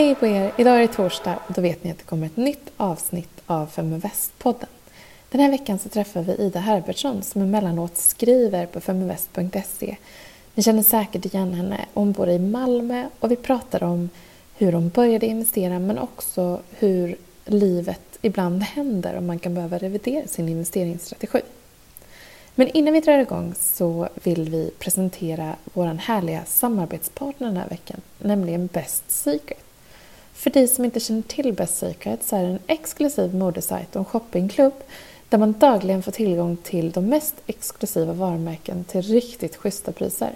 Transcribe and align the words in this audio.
Hej 0.00 0.14
på 0.14 0.26
er! 0.26 0.52
Idag 0.56 0.76
är 0.76 0.80
det 0.80 0.88
torsdag 0.88 1.38
och 1.46 1.54
då 1.54 1.60
vet 1.60 1.84
ni 1.84 1.90
att 1.90 1.98
det 1.98 2.04
kommer 2.04 2.26
ett 2.26 2.36
nytt 2.36 2.70
avsnitt 2.76 3.42
av 3.46 3.70
Feminvest-podden. 3.70 4.68
Den 5.30 5.40
här 5.40 5.50
veckan 5.50 5.78
så 5.78 5.88
träffar 5.88 6.22
vi 6.22 6.32
Ida 6.32 6.60
Herbertsson 6.60 7.22
som 7.22 7.42
emellanåt 7.42 7.96
skriver 7.96 8.66
på 8.66 8.80
feminvest.se. 8.80 9.96
Ni 10.54 10.62
känner 10.62 10.82
säkert 10.82 11.24
igen 11.24 11.54
henne. 11.54 11.84
Hon 11.94 12.12
bor 12.12 12.28
i 12.28 12.38
Malmö 12.38 13.08
och 13.18 13.30
vi 13.30 13.36
pratar 13.36 13.82
om 13.82 14.08
hur 14.56 14.72
hon 14.72 14.88
började 14.88 15.26
investera 15.26 15.78
men 15.78 15.98
också 15.98 16.60
hur 16.70 17.16
livet 17.44 18.18
ibland 18.22 18.62
händer 18.62 19.14
och 19.14 19.22
man 19.22 19.38
kan 19.38 19.54
behöva 19.54 19.78
revidera 19.78 20.26
sin 20.26 20.48
investeringsstrategi. 20.48 21.40
Men 22.54 22.68
innan 22.68 22.94
vi 22.94 23.00
drar 23.00 23.18
igång 23.18 23.54
så 23.60 24.08
vill 24.14 24.50
vi 24.50 24.70
presentera 24.78 25.56
vår 25.64 25.86
härliga 25.86 26.44
samarbetspartner 26.46 27.46
den 27.46 27.56
här 27.56 27.68
veckan, 27.68 28.00
nämligen 28.18 28.66
Best 28.66 29.10
Secret. 29.10 29.64
För 30.40 30.50
dig 30.50 30.68
som 30.68 30.84
inte 30.84 31.00
känner 31.00 31.22
till 31.22 31.52
Best 31.52 31.78
Secret 31.78 32.24
så 32.24 32.36
är 32.36 32.42
det 32.42 32.48
en 32.48 32.58
exklusiv 32.66 33.34
modesajt 33.34 33.96
och 33.96 34.00
en 34.00 34.04
shoppingklubb 34.04 34.72
där 35.28 35.38
man 35.38 35.52
dagligen 35.52 36.02
får 36.02 36.12
tillgång 36.12 36.56
till 36.56 36.90
de 36.90 37.06
mest 37.06 37.34
exklusiva 37.46 38.12
varumärken 38.12 38.84
till 38.84 39.02
riktigt 39.02 39.56
schyssta 39.56 39.92
priser. 39.92 40.34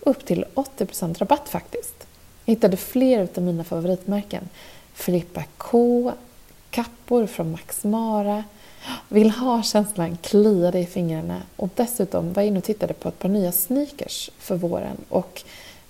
Upp 0.00 0.26
till 0.26 0.44
80% 0.54 1.18
rabatt 1.18 1.48
faktiskt. 1.48 2.06
Jag 2.44 2.54
hittade 2.54 2.76
fler 2.76 3.28
av 3.36 3.42
mina 3.42 3.64
favoritmärken. 3.64 4.48
Filippa 4.94 5.44
K, 5.56 6.12
kappor 6.70 7.26
från 7.26 7.52
Max 7.52 7.84
Mara, 7.84 8.44
vill 9.08 9.30
ha 9.30 9.62
känslan 9.62 10.16
kliade 10.22 10.78
i 10.78 10.86
fingrarna 10.86 11.42
och 11.56 11.68
dessutom 11.74 12.32
var 12.32 12.42
jag 12.42 12.48
inne 12.48 12.58
och 12.58 12.64
tittade 12.64 12.94
på 12.94 13.08
ett 13.08 13.18
par 13.18 13.28
nya 13.28 13.52
sneakers 13.52 14.30
för 14.38 14.56
våren 14.56 14.96
och 15.08 15.42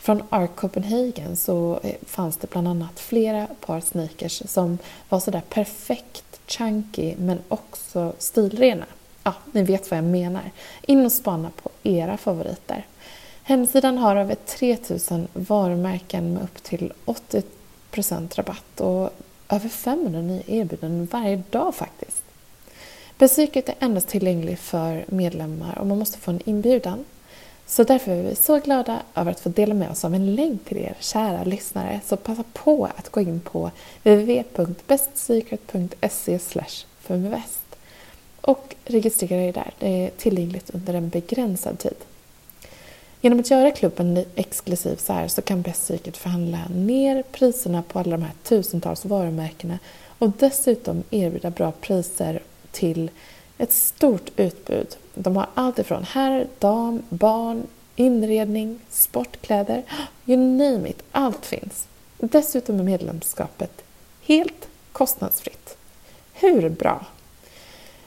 från 0.07 0.23
Arc 0.31 0.51
Copenhagen 0.55 1.37
så 1.37 1.81
eh, 1.83 1.95
fanns 2.07 2.37
det 2.37 2.51
bland 2.51 2.69
annat 2.69 3.01
flera 3.01 3.47
par 3.61 3.81
sneakers 3.81 4.43
som 4.47 4.79
var 5.09 5.21
sådär 5.21 5.43
perfekt 5.49 6.41
chunky 6.47 7.15
men 7.19 7.39
också 7.49 8.13
stilrena. 8.19 8.85
Ja, 9.23 9.35
ni 9.53 9.63
vet 9.63 9.91
vad 9.91 9.99
jag 9.99 10.05
menar. 10.05 10.51
In 10.83 11.05
och 11.05 11.13
spana 11.13 11.51
på 11.63 11.71
era 11.83 12.17
favoriter. 12.17 12.87
Hemsidan 13.43 13.99
har 13.99 14.17
över 14.17 14.35
3000 14.35 15.29
varumärken 15.33 16.35
med 16.35 16.43
upp 16.43 16.63
till 16.63 16.93
80% 17.93 18.37
rabatt 18.37 18.81
och 18.81 19.11
över 19.49 19.69
500 19.69 20.21
nya 20.21 20.43
erbjudanden 20.47 21.09
varje 21.13 21.43
dag 21.51 21.75
faktiskt. 21.75 22.23
Besöket 23.19 23.69
är 23.69 23.75
endast 23.79 24.09
tillgängligt 24.09 24.61
för 24.61 25.05
medlemmar 25.09 25.79
och 25.79 25.87
man 25.87 25.99
måste 25.99 26.19
få 26.19 26.31
en 26.31 26.41
inbjudan. 26.45 27.05
Så 27.67 27.85
därför 27.85 28.13
är 28.13 28.23
vi 28.23 28.35
så 28.35 28.59
glada 28.59 29.03
över 29.15 29.31
att 29.31 29.41
få 29.41 29.49
dela 29.49 29.75
med 29.75 29.91
oss 29.91 30.05
av 30.05 30.15
en 30.15 30.35
länk 30.35 30.65
till 30.65 30.79
er 30.79 30.95
kära 31.01 31.45
lyssnare. 31.45 32.01
Så 32.07 32.17
passa 32.17 32.45
på 32.53 32.89
att 32.97 33.09
gå 33.09 33.21
in 33.21 33.41
på 33.41 33.71
www.bestsecret.se 34.03 36.39
feminvest 37.01 37.77
och 38.41 38.75
registrera 38.85 39.43
er 39.43 39.53
där. 39.53 39.71
Det 39.79 39.89
är 39.89 40.11
tillgängligt 40.11 40.71
under 40.71 40.95
en 40.95 41.09
begränsad 41.09 41.79
tid. 41.79 41.97
Genom 43.21 43.41
att 43.41 43.51
göra 43.51 43.71
klubben 43.71 44.25
exklusiv 44.35 44.97
så 44.97 45.13
här 45.13 45.29
så 45.29 45.43
kan 45.43 45.63
Best 45.63 45.87
Secret 45.87 46.17
förhandla 46.17 46.61
ner 46.75 47.23
priserna 47.23 47.83
på 47.83 47.99
alla 47.99 48.11
de 48.11 48.23
här 48.23 48.33
tusentals 48.43 49.05
varumärkena 49.05 49.79
och 50.19 50.31
dessutom 50.39 51.03
erbjuda 51.11 51.51
bra 51.51 51.73
priser 51.73 52.43
till 52.73 53.11
ett 53.59 53.73
stort 53.73 54.31
utbud. 54.37 54.97
De 55.15 55.37
har 55.37 55.47
allt 55.55 55.79
ifrån 55.79 56.05
herr, 56.05 56.47
dam, 56.59 57.03
barn, 57.09 57.67
inredning, 57.97 58.79
sportkläder, 58.91 59.83
you 60.27 60.39
name 60.39 60.89
it, 60.89 61.03
allt 61.13 61.47
finns. 61.47 61.87
Dessutom 62.19 62.81
är 62.81 62.85
medlemskapet 62.85 63.83
helt 64.23 64.69
kostnadsfritt. 64.93 65.77
Hur 66.33 66.69
bra? 66.69 67.07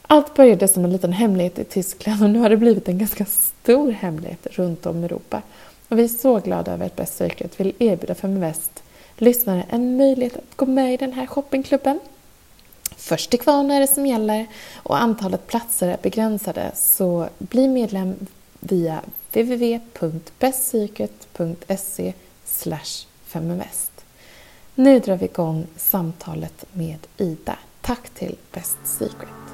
Allt 0.01 0.33
började 0.33 0.67
som 0.67 0.85
en 0.85 0.91
liten 0.91 1.13
hemlighet 1.13 1.59
i 1.59 1.63
Tyskland 1.63 2.23
och 2.23 2.29
nu 2.29 2.39
har 2.39 2.49
det 2.49 2.57
blivit 2.57 2.87
en 2.87 2.97
ganska 2.97 3.25
stor 3.25 3.91
hemlighet 3.91 4.47
runt 4.51 4.85
om 4.85 5.01
i 5.01 5.05
Europa. 5.05 5.41
Och 5.87 5.99
vi 5.99 6.03
är 6.03 6.07
så 6.07 6.39
glada 6.39 6.73
över 6.73 6.85
att 6.85 6.95
Best 6.95 7.17
Circuit 7.17 7.59
vill 7.59 7.73
erbjuda 7.79 8.15
Feminvest 8.15 8.83
lyssnare 9.17 9.65
en 9.69 9.97
möjlighet 9.97 10.37
att 10.37 10.55
gå 10.55 10.65
med 10.65 10.93
i 10.93 10.97
den 10.97 11.13
här 11.13 11.25
shoppingklubben. 11.25 11.99
Först 13.09 13.29
till 13.29 13.39
kvarn 13.39 13.71
är 13.71 13.79
det 13.79 13.87
som 13.87 14.05
gäller 14.05 14.47
och 14.75 15.01
antalet 15.01 15.47
platser 15.47 15.87
är 15.87 15.97
begränsade 16.01 16.71
så 16.75 17.29
bli 17.37 17.67
medlem 17.67 18.15
via 18.59 19.01
www.bestsecret.se 19.31 22.13
feminvest. 23.25 23.91
Nu 24.75 24.99
drar 24.99 25.17
vi 25.17 25.25
igång 25.25 25.67
samtalet 25.77 26.65
med 26.73 27.07
Ida. 27.17 27.57
Tack 27.81 28.09
till 28.09 28.35
Best 28.51 28.77
Secret. 28.83 29.48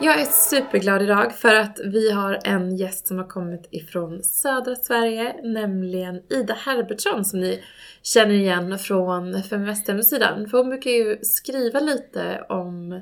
Jag 0.00 0.20
är 0.20 0.24
superglad 0.24 1.02
idag 1.02 1.34
för 1.34 1.54
att 1.54 1.80
vi 1.84 2.10
har 2.10 2.38
en 2.44 2.76
gäst 2.76 3.06
som 3.06 3.18
har 3.18 3.28
kommit 3.28 3.68
ifrån 3.70 4.22
södra 4.22 4.76
Sverige, 4.76 5.36
nämligen 5.42 6.22
Ida 6.30 6.54
Herbertsson 6.54 7.24
som 7.24 7.40
ni 7.40 7.62
känner 8.02 8.34
igen 8.34 8.78
från 8.78 9.42
Feminvest 9.42 9.88
hemsidan. 9.88 10.48
För 10.48 10.58
hon 10.58 10.68
brukar 10.68 10.90
ju 10.90 11.18
skriva 11.22 11.80
lite 11.80 12.44
om 12.48 13.00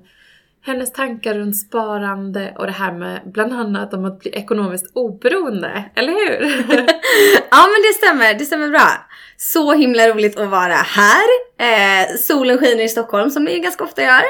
hennes 0.65 0.93
tankar 0.93 1.35
runt 1.35 1.57
sparande 1.57 2.55
och 2.59 2.67
det 2.67 2.73
här 2.73 2.93
med 2.93 3.21
bland 3.25 3.53
annat 3.53 3.95
om 3.95 4.05
att 4.05 4.19
bli 4.19 4.31
ekonomiskt 4.31 4.91
oberoende, 4.97 5.85
eller 5.95 6.13
hur? 6.13 6.41
ja 7.51 7.67
men 7.67 7.83
det 7.83 7.95
stämmer, 7.97 8.35
det 8.35 8.45
stämmer 8.45 8.69
bra. 8.69 9.07
Så 9.37 9.73
himla 9.73 10.09
roligt 10.09 10.39
att 10.39 10.51
vara 10.51 10.75
här. 10.75 11.25
Eh, 11.59 12.17
solen 12.17 12.59
skiner 12.59 12.85
i 12.85 12.89
Stockholm 12.89 13.31
som 13.31 13.45
det 13.45 13.59
ganska 13.59 13.85
ofta 13.85 14.03
gör. 14.03 14.23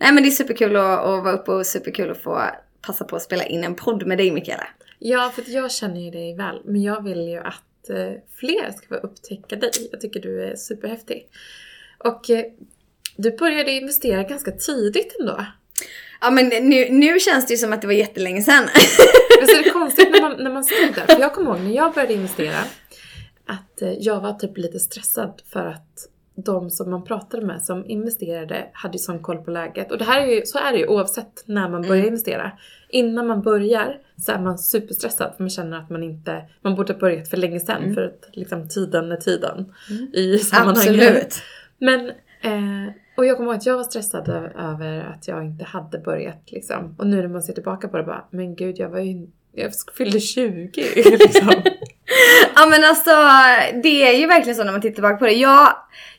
Nej 0.00 0.12
men 0.12 0.22
det 0.22 0.28
är 0.28 0.30
superkul 0.30 0.76
att, 0.76 0.98
att 0.98 1.24
vara 1.24 1.32
uppe 1.32 1.50
och 1.50 1.66
superkul 1.66 2.10
att 2.10 2.22
få 2.22 2.42
passa 2.82 3.04
på 3.04 3.16
att 3.16 3.22
spela 3.22 3.44
in 3.44 3.64
en 3.64 3.74
podd 3.74 4.06
med 4.06 4.18
dig 4.18 4.30
Mikaela. 4.30 4.66
Ja, 4.98 5.32
för 5.34 5.44
jag 5.46 5.72
känner 5.72 6.00
ju 6.00 6.10
dig 6.10 6.36
väl, 6.36 6.62
men 6.64 6.82
jag 6.82 7.04
vill 7.04 7.28
ju 7.28 7.38
att 7.38 7.90
eh, 7.90 8.12
fler 8.34 8.72
ska 8.76 8.88
få 8.88 8.94
upptäcka 8.94 9.56
dig. 9.56 9.70
Jag 9.90 10.00
tycker 10.00 10.20
du 10.20 10.44
är 10.44 10.56
superhäftig. 10.56 11.28
Och 11.98 12.30
eh, 12.30 12.44
du 13.16 13.36
började 13.36 13.72
investera 13.72 14.22
ganska 14.22 14.50
tidigt 14.50 15.16
ändå. 15.20 15.46
Ja 16.20 16.30
men 16.30 16.48
nu, 16.48 16.88
nu 16.90 17.18
känns 17.18 17.46
det 17.46 17.54
ju 17.54 17.58
som 17.58 17.72
att 17.72 17.80
det 17.80 17.86
var 17.86 17.94
jättelänge 17.94 18.42
sedan. 18.42 18.64
Visst 19.40 19.58
är 19.58 19.64
det 19.64 19.70
konstigt 19.70 20.10
när 20.10 20.20
man, 20.20 20.36
när 20.44 20.50
man 20.50 20.64
stod 20.64 20.94
där? 20.94 21.14
För 21.14 21.20
jag 21.20 21.34
kommer 21.34 21.50
ihåg 21.50 21.60
när 21.60 21.74
jag 21.74 21.94
började 21.94 22.14
investera 22.14 22.58
att 23.46 23.82
eh, 23.82 23.92
jag 23.92 24.20
var 24.20 24.32
typ 24.32 24.58
lite 24.58 24.78
stressad 24.78 25.42
för 25.52 25.66
att 25.66 26.06
de 26.44 26.70
som 26.70 26.90
man 26.90 27.04
pratade 27.04 27.46
med 27.46 27.62
som 27.62 27.84
investerade 27.86 28.70
hade 28.72 28.94
ju 28.94 28.98
sån 28.98 29.22
koll 29.22 29.38
på 29.38 29.50
läget. 29.50 29.92
Och 29.92 29.98
det 29.98 30.04
här 30.04 30.20
är 30.20 30.26
ju, 30.26 30.46
så 30.46 30.58
är 30.58 30.72
det 30.72 30.78
ju 30.78 30.86
oavsett 30.86 31.44
när 31.46 31.68
man 31.68 31.82
börjar 31.82 31.94
mm. 31.94 32.06
investera. 32.06 32.52
Innan 32.88 33.26
man 33.26 33.42
börjar 33.42 33.98
så 34.16 34.32
är 34.32 34.38
man 34.38 34.58
superstressad 34.58 35.32
för 35.36 35.42
man 35.42 35.50
känner 35.50 35.78
att 35.78 35.90
man 35.90 36.02
inte, 36.02 36.42
man 36.62 36.74
borde 36.74 36.92
ha 36.92 37.00
börjat 37.00 37.28
för 37.28 37.36
länge 37.36 37.60
sedan 37.60 37.82
mm. 37.82 37.94
för 37.94 38.02
att 38.02 38.28
liksom 38.32 38.68
tiden 38.68 39.12
är 39.12 39.16
tiden 39.16 39.72
mm. 39.90 40.14
i 40.14 40.38
sammanhanget. 40.38 41.02
Absolut. 41.02 41.42
Men 41.78 42.08
eh, 42.42 42.92
och 43.20 43.26
jag 43.26 43.36
kommer 43.36 43.50
ihåg 43.50 43.58
att 43.58 43.66
jag 43.66 43.76
var 43.76 43.84
stressad 43.84 44.28
över 44.58 45.12
att 45.14 45.28
jag 45.28 45.44
inte 45.44 45.64
hade 45.64 45.98
börjat 45.98 46.42
liksom. 46.46 46.94
Och 46.98 47.06
nu 47.06 47.16
när 47.16 47.28
man 47.28 47.42
ser 47.42 47.52
tillbaka 47.52 47.88
på 47.88 47.96
det 47.96 48.02
bara, 48.02 48.24
men 48.30 48.56
gud 48.56 48.78
jag 48.78 48.88
var 48.88 49.00
ju, 49.00 49.26
jag 49.54 49.72
fyllde 49.96 50.20
20 50.20 50.70
liksom. 50.96 51.52
ja 52.54 52.66
men 52.66 52.84
alltså 52.84 53.10
det 53.82 54.08
är 54.08 54.18
ju 54.18 54.26
verkligen 54.26 54.56
så 54.56 54.64
när 54.64 54.72
man 54.72 54.80
tittar 54.80 54.94
tillbaka 54.94 55.16
på 55.16 55.24
det. 55.24 55.32
Jag 55.32 55.72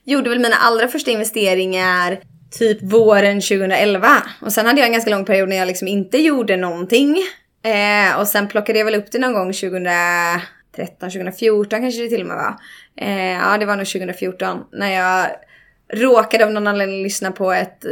gjorde 0.03 0.29
väl 0.29 0.39
mina 0.39 0.55
allra 0.55 0.87
första 0.87 1.11
investeringar 1.11 2.19
typ 2.51 2.81
våren 2.81 3.41
2011. 3.41 4.07
Och 4.41 4.53
sen 4.53 4.65
hade 4.65 4.79
jag 4.79 4.87
en 4.87 4.93
ganska 4.93 5.11
lång 5.11 5.25
period 5.25 5.49
när 5.49 5.55
jag 5.55 5.67
liksom 5.67 5.87
inte 5.87 6.17
gjorde 6.17 6.57
någonting. 6.57 7.17
Eh, 7.63 8.19
och 8.19 8.27
sen 8.27 8.47
plockade 8.47 8.79
jag 8.79 8.85
väl 8.85 8.95
upp 8.95 9.11
det 9.11 9.19
någon 9.19 9.33
gång 9.33 9.53
2013, 9.53 10.41
2014 10.99 11.81
kanske 11.81 12.01
det 12.01 12.09
till 12.09 12.21
och 12.21 12.27
med 12.27 12.37
var. 12.37 12.55
Eh, 12.95 13.31
ja 13.31 13.57
det 13.57 13.65
var 13.65 13.75
nog 13.75 13.87
2014 13.87 14.63
när 14.71 14.91
jag 14.91 15.27
råkade 15.93 16.45
av 16.45 16.51
någon 16.51 16.67
anledning 16.67 17.03
lyssna 17.03 17.31
på 17.31 17.51
ett 17.51 17.85
eh, 17.85 17.91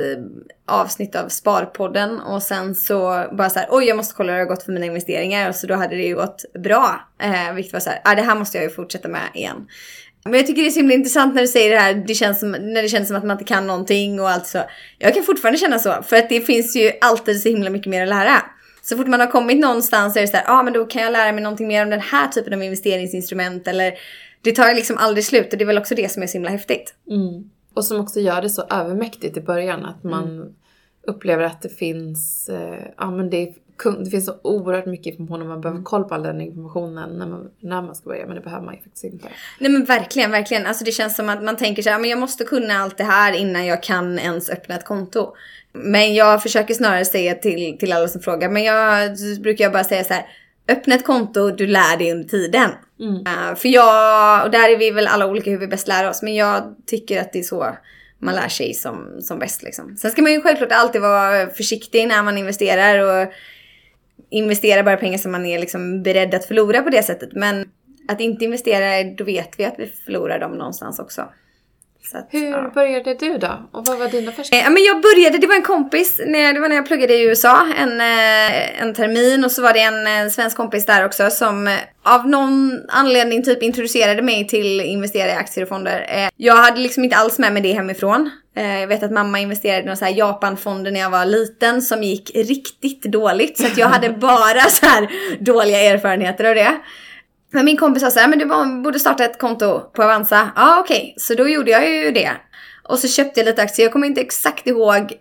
avsnitt 0.67 1.15
av 1.15 1.29
Sparpodden 1.29 2.19
och 2.19 2.43
sen 2.43 2.75
så 2.75 3.25
bara 3.31 3.49
så 3.49 3.59
här, 3.59 3.67
oj 3.71 3.85
jag 3.85 3.97
måste 3.97 4.15
kolla 4.15 4.31
hur 4.31 4.39
det 4.39 4.45
har 4.45 4.49
gått 4.49 4.63
för 4.63 4.71
mina 4.71 4.85
investeringar 4.85 5.49
och 5.49 5.55
så 5.55 5.67
då 5.67 5.75
hade 5.75 5.95
det 5.95 6.03
ju 6.03 6.15
gått 6.15 6.45
bra. 6.63 7.09
Eh, 7.21 7.53
vilket 7.53 7.73
var 7.73 7.79
så 7.79 7.89
här, 7.89 8.01
ah, 8.03 8.15
det 8.15 8.21
här 8.21 8.35
måste 8.35 8.57
jag 8.57 8.63
ju 8.63 8.69
fortsätta 8.69 9.07
med 9.07 9.29
igen. 9.33 9.67
Men 10.23 10.33
jag 10.33 10.47
tycker 10.47 10.61
det 10.61 10.67
är 10.67 10.71
så 10.71 10.79
himla 10.79 10.93
intressant 10.93 11.35
när 11.35 11.41
du 11.41 11.47
säger 11.47 11.71
det 11.71 11.79
här, 11.79 11.93
det 11.93 12.13
känns 12.13 12.39
som, 12.39 12.51
när 12.51 12.81
det 12.81 12.89
känns 12.89 13.07
som 13.07 13.17
att 13.17 13.23
man 13.23 13.35
inte 13.35 13.53
kan 13.53 13.67
någonting 13.67 14.19
och 14.19 14.29
allt 14.29 14.47
så. 14.47 14.61
Jag 14.97 15.13
kan 15.13 15.23
fortfarande 15.23 15.59
känna 15.59 15.79
så, 15.79 16.03
för 16.03 16.15
att 16.15 16.29
det 16.29 16.41
finns 16.41 16.75
ju 16.75 16.91
alltid 17.01 17.41
så 17.41 17.49
himla 17.49 17.69
mycket 17.69 17.89
mer 17.89 18.03
att 18.03 18.09
lära. 18.09 18.41
Så 18.81 18.97
fort 18.97 19.07
man 19.07 19.19
har 19.19 19.27
kommit 19.27 19.59
någonstans 19.59 20.13
så 20.13 20.19
är 20.19 20.21
det 20.21 20.27
så 20.27 20.37
här, 20.37 20.43
ja 20.47 20.59
ah, 20.59 20.63
men 20.63 20.73
då 20.73 20.85
kan 20.85 21.01
jag 21.01 21.11
lära 21.11 21.31
mig 21.31 21.43
någonting 21.43 21.67
mer 21.67 21.83
om 21.83 21.89
den 21.89 21.99
här 21.99 22.27
typen 22.27 22.53
av 22.53 22.63
investeringsinstrument 22.63 23.67
eller 23.67 23.93
det 24.41 24.51
tar 24.51 24.75
liksom 24.75 24.97
aldrig 24.97 25.25
slut 25.25 25.51
och 25.51 25.57
det 25.57 25.63
är 25.63 25.67
väl 25.67 25.77
också 25.77 25.95
det 25.95 26.11
som 26.11 26.23
är 26.23 26.27
så 26.27 26.33
himla 26.33 26.49
häftigt. 26.49 26.93
Mm. 27.09 27.49
Och 27.73 27.85
som 27.85 27.99
också 27.99 28.19
gör 28.19 28.41
det 28.41 28.49
så 28.49 28.61
övermäktigt 28.69 29.37
i 29.37 29.41
början 29.41 29.85
att 29.85 30.03
man 30.03 30.55
upplever 31.07 31.43
att 31.43 31.61
det 31.61 31.69
finns, 31.69 32.49
eh, 32.49 32.85
ja 32.97 33.11
men 33.11 33.29
det, 33.29 33.53
det 34.03 34.09
finns 34.09 34.25
så 34.25 34.35
oerhört 34.41 34.85
mycket 34.85 35.19
information 35.19 35.41
och 35.41 35.47
man 35.47 35.61
behöver 35.61 35.83
koll 35.83 36.03
på 36.03 36.15
all 36.15 36.23
den 36.23 36.41
informationen 36.41 37.09
när 37.09 37.27
man, 37.27 37.49
när 37.59 37.81
man 37.81 37.95
ska 37.95 38.09
börja 38.09 38.25
men 38.25 38.35
det 38.35 38.41
behöver 38.41 38.65
man 38.65 38.75
ju 38.75 38.81
faktiskt 38.81 39.03
inte. 39.03 39.27
Nej 39.59 39.71
men 39.71 39.85
verkligen, 39.85 40.31
verkligen. 40.31 40.65
Alltså 40.65 40.85
det 40.85 40.91
känns 40.91 41.15
som 41.15 41.29
att 41.29 41.43
man 41.43 41.57
tänker 41.57 41.81
så 41.81 41.89
här, 41.89 41.99
men 41.99 42.09
jag 42.09 42.19
måste 42.19 42.43
kunna 42.43 42.73
allt 42.73 42.97
det 42.97 43.03
här 43.03 43.33
innan 43.33 43.65
jag 43.65 43.83
kan 43.83 44.19
ens 44.19 44.49
öppna 44.49 44.75
ett 44.75 44.85
konto. 44.85 45.35
Men 45.73 46.15
jag 46.15 46.41
försöker 46.43 46.73
snarare 46.73 47.05
säga 47.05 47.35
till, 47.35 47.77
till 47.77 47.93
alla 47.93 48.07
som 48.07 48.21
frågar, 48.21 48.49
men 48.49 48.63
jag 48.63 49.11
brukar 49.41 49.65
jag 49.65 49.71
bara 49.73 49.83
säga 49.83 50.03
så 50.03 50.13
här, 50.13 50.25
öppna 50.69 50.95
ett 50.95 51.05
konto, 51.05 51.51
du 51.51 51.67
lär 51.67 51.97
dig 51.97 52.11
under 52.11 52.29
tiden. 52.29 52.71
Mm. 52.99 53.15
Uh, 53.15 53.55
för 53.55 53.69
jag, 53.69 54.45
och 54.45 54.51
där 54.51 54.69
är 54.69 54.77
vi 54.77 54.91
väl 54.91 55.07
alla 55.07 55.27
olika 55.27 55.49
hur 55.51 55.57
vi 55.57 55.67
bäst 55.67 55.87
lär 55.87 56.09
oss, 56.09 56.21
men 56.21 56.35
jag 56.35 56.75
tycker 56.85 57.21
att 57.21 57.33
det 57.33 57.39
är 57.39 57.43
så 57.43 57.75
man 58.19 58.35
lär 58.35 58.47
sig 58.47 58.73
som, 58.73 59.21
som 59.21 59.39
bäst 59.39 59.63
liksom. 59.63 59.97
Sen 59.97 60.11
ska 60.11 60.21
man 60.21 60.31
ju 60.31 60.41
självklart 60.41 60.71
alltid 60.71 61.01
vara 61.01 61.49
försiktig 61.49 62.07
när 62.07 62.23
man 62.23 62.37
investerar 62.37 62.99
och 62.99 63.33
investera 64.29 64.83
bara 64.83 64.97
pengar 64.97 65.17
som 65.17 65.31
man 65.31 65.45
är 65.45 65.59
liksom 65.59 66.03
beredd 66.03 66.33
att 66.33 66.45
förlora 66.45 66.81
på 66.81 66.89
det 66.89 67.03
sättet. 67.03 67.29
Men 67.33 67.65
att 68.07 68.21
inte 68.21 68.45
investera, 68.45 69.03
då 69.17 69.23
vet 69.23 69.59
vi 69.59 69.65
att 69.65 69.75
vi 69.77 69.87
förlorar 70.05 70.39
dem 70.39 70.51
någonstans 70.51 70.99
också. 70.99 71.29
Att, 72.13 72.27
Hur 72.31 72.51
ja. 72.51 72.71
började 72.73 73.13
du 73.13 73.37
då? 73.37 73.69
Och 73.71 73.85
vad 73.85 73.97
var 73.97 74.07
dina 74.07 74.31
första? 74.31 74.57
Eh, 74.57 74.69
men 74.69 74.83
jag 74.83 75.01
började, 75.01 75.37
det 75.37 75.47
var 75.47 75.55
en 75.55 75.61
kompis, 75.61 76.21
när, 76.25 76.53
det 76.53 76.59
var 76.59 76.69
när 76.69 76.75
jag 76.75 76.87
pluggade 76.87 77.13
i 77.13 77.23
USA 77.23 77.67
en, 77.77 78.01
eh, 78.01 78.81
en 78.81 78.93
termin 78.93 79.45
och 79.45 79.51
så 79.51 79.61
var 79.61 79.73
det 79.73 79.79
en, 79.79 80.07
en 80.07 80.25
eh, 80.25 80.31
svensk 80.31 80.57
kompis 80.57 80.85
där 80.85 81.05
också 81.05 81.29
som 81.29 81.67
eh, 81.67 81.73
av 82.03 82.27
någon 82.27 82.81
anledning 82.89 83.43
typ 83.43 83.63
introducerade 83.63 84.21
mig 84.21 84.47
till 84.47 84.81
investera 84.81 85.29
i 85.29 85.31
aktier 85.31 85.63
och 85.63 85.69
fonder. 85.69 86.05
Eh, 86.09 86.29
jag 86.35 86.55
hade 86.55 86.79
liksom 86.79 87.03
inte 87.03 87.15
alls 87.15 87.39
med 87.39 87.53
mig 87.53 87.61
det 87.61 87.73
hemifrån. 87.73 88.29
Eh, 88.55 88.79
jag 88.79 88.87
vet 88.87 89.03
att 89.03 89.11
mamma 89.11 89.39
investerade 89.39 89.81
i 89.81 89.85
några 89.85 89.95
så 89.95 90.05
här 90.05 90.13
Japanfonder 90.13 90.91
när 90.91 90.99
jag 90.99 91.09
var 91.09 91.25
liten 91.25 91.81
som 91.81 92.03
gick 92.03 92.31
riktigt 92.35 93.03
dåligt 93.03 93.57
så 93.57 93.65
att 93.65 93.77
jag 93.77 93.87
hade 93.87 94.09
bara 94.19 94.61
så 94.61 94.85
här 94.85 95.09
dåliga 95.39 95.79
erfarenheter 95.79 96.45
av 96.45 96.55
det. 96.55 96.75
Men 97.51 97.65
min 97.65 97.77
kompis 97.77 98.03
sa 98.03 98.11
så 98.11 98.19
här, 98.19 98.27
men 98.27 98.39
du 98.39 98.45
borde 98.83 98.99
starta 98.99 99.25
ett 99.25 99.39
konto 99.39 99.79
på 99.79 100.03
Avanza. 100.03 100.51
Ja 100.55 100.75
ah, 100.75 100.79
okej, 100.79 100.97
okay. 100.97 101.13
så 101.17 101.33
då 101.33 101.47
gjorde 101.47 101.71
jag 101.71 101.89
ju 101.89 102.11
det. 102.11 102.31
Och 102.83 102.99
så 102.99 103.07
köpte 103.07 103.39
jag 103.39 103.45
lite 103.45 103.61
aktier, 103.61 103.85
jag 103.85 103.93
kommer 103.93 104.07
inte 104.07 104.21
exakt 104.21 104.67
ihåg 104.67 105.13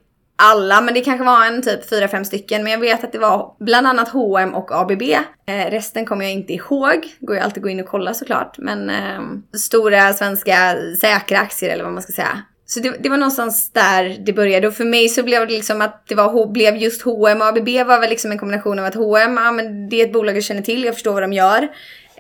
alla, 0.43 0.81
men 0.81 0.95
det 0.95 1.01
kanske 1.01 1.25
var 1.25 1.47
en 1.47 1.63
typ 1.63 1.91
4-5 1.91 2.25
stycken. 2.25 2.63
Men 2.63 2.73
jag 2.73 2.79
vet 2.79 3.05
att 3.05 3.13
det 3.13 3.19
var 3.19 3.57
bland 3.61 3.87
annat 3.87 4.09
H&M 4.09 4.55
och 4.55 4.81
ABB. 4.81 5.03
Eh, 5.03 5.71
resten 5.71 6.07
kommer 6.07 6.25
jag 6.25 6.33
inte 6.33 6.53
ihåg. 6.53 7.07
Går 7.21 7.37
ju 7.37 7.43
alltid 7.43 7.59
att 7.59 7.63
gå 7.63 7.69
in 7.69 7.81
och 7.81 7.87
kolla 7.87 8.15
såklart. 8.15 8.59
Men 8.59 8.91
eh, 8.91 9.21
stora 9.59 10.13
svenska 10.13 10.77
säkra 11.01 11.39
aktier 11.39 11.71
eller 11.71 11.85
vad 11.85 11.93
man 11.93 12.03
ska 12.03 12.13
säga. 12.13 12.43
Så 12.67 12.81
det, 12.81 12.97
det, 13.01 13.09
var 13.09 13.17
någonstans 13.17 13.73
där 13.73 14.17
det 14.27 14.33
började 14.33 14.69
och 14.69 14.75
för 14.75 14.85
mig 14.85 15.09
så 15.09 15.23
blev 15.23 15.47
det 15.47 15.53
liksom 15.53 15.81
att 15.81 16.07
det 16.07 16.15
var, 16.15 16.47
blev 16.47 16.77
just 16.77 17.03
H&M 17.03 17.41
och 17.41 17.47
ABB 17.47 17.69
var 17.69 18.01
väl 18.01 18.11
liksom 18.11 18.33
en 18.33 18.39
kombination 18.39 18.79
av 18.79 18.85
att 18.85 18.95
H&M, 18.95 19.41
ja 19.45 19.53
men 19.53 19.89
det 19.89 20.01
är 20.01 20.07
ett 20.07 20.13
bolag 20.13 20.37
jag 20.37 20.45
känner 20.45 20.63
till, 20.63 20.85
jag 20.85 20.95
förstår 20.95 21.13
vad 21.13 21.23
de 21.23 21.33
gör. 21.33 21.69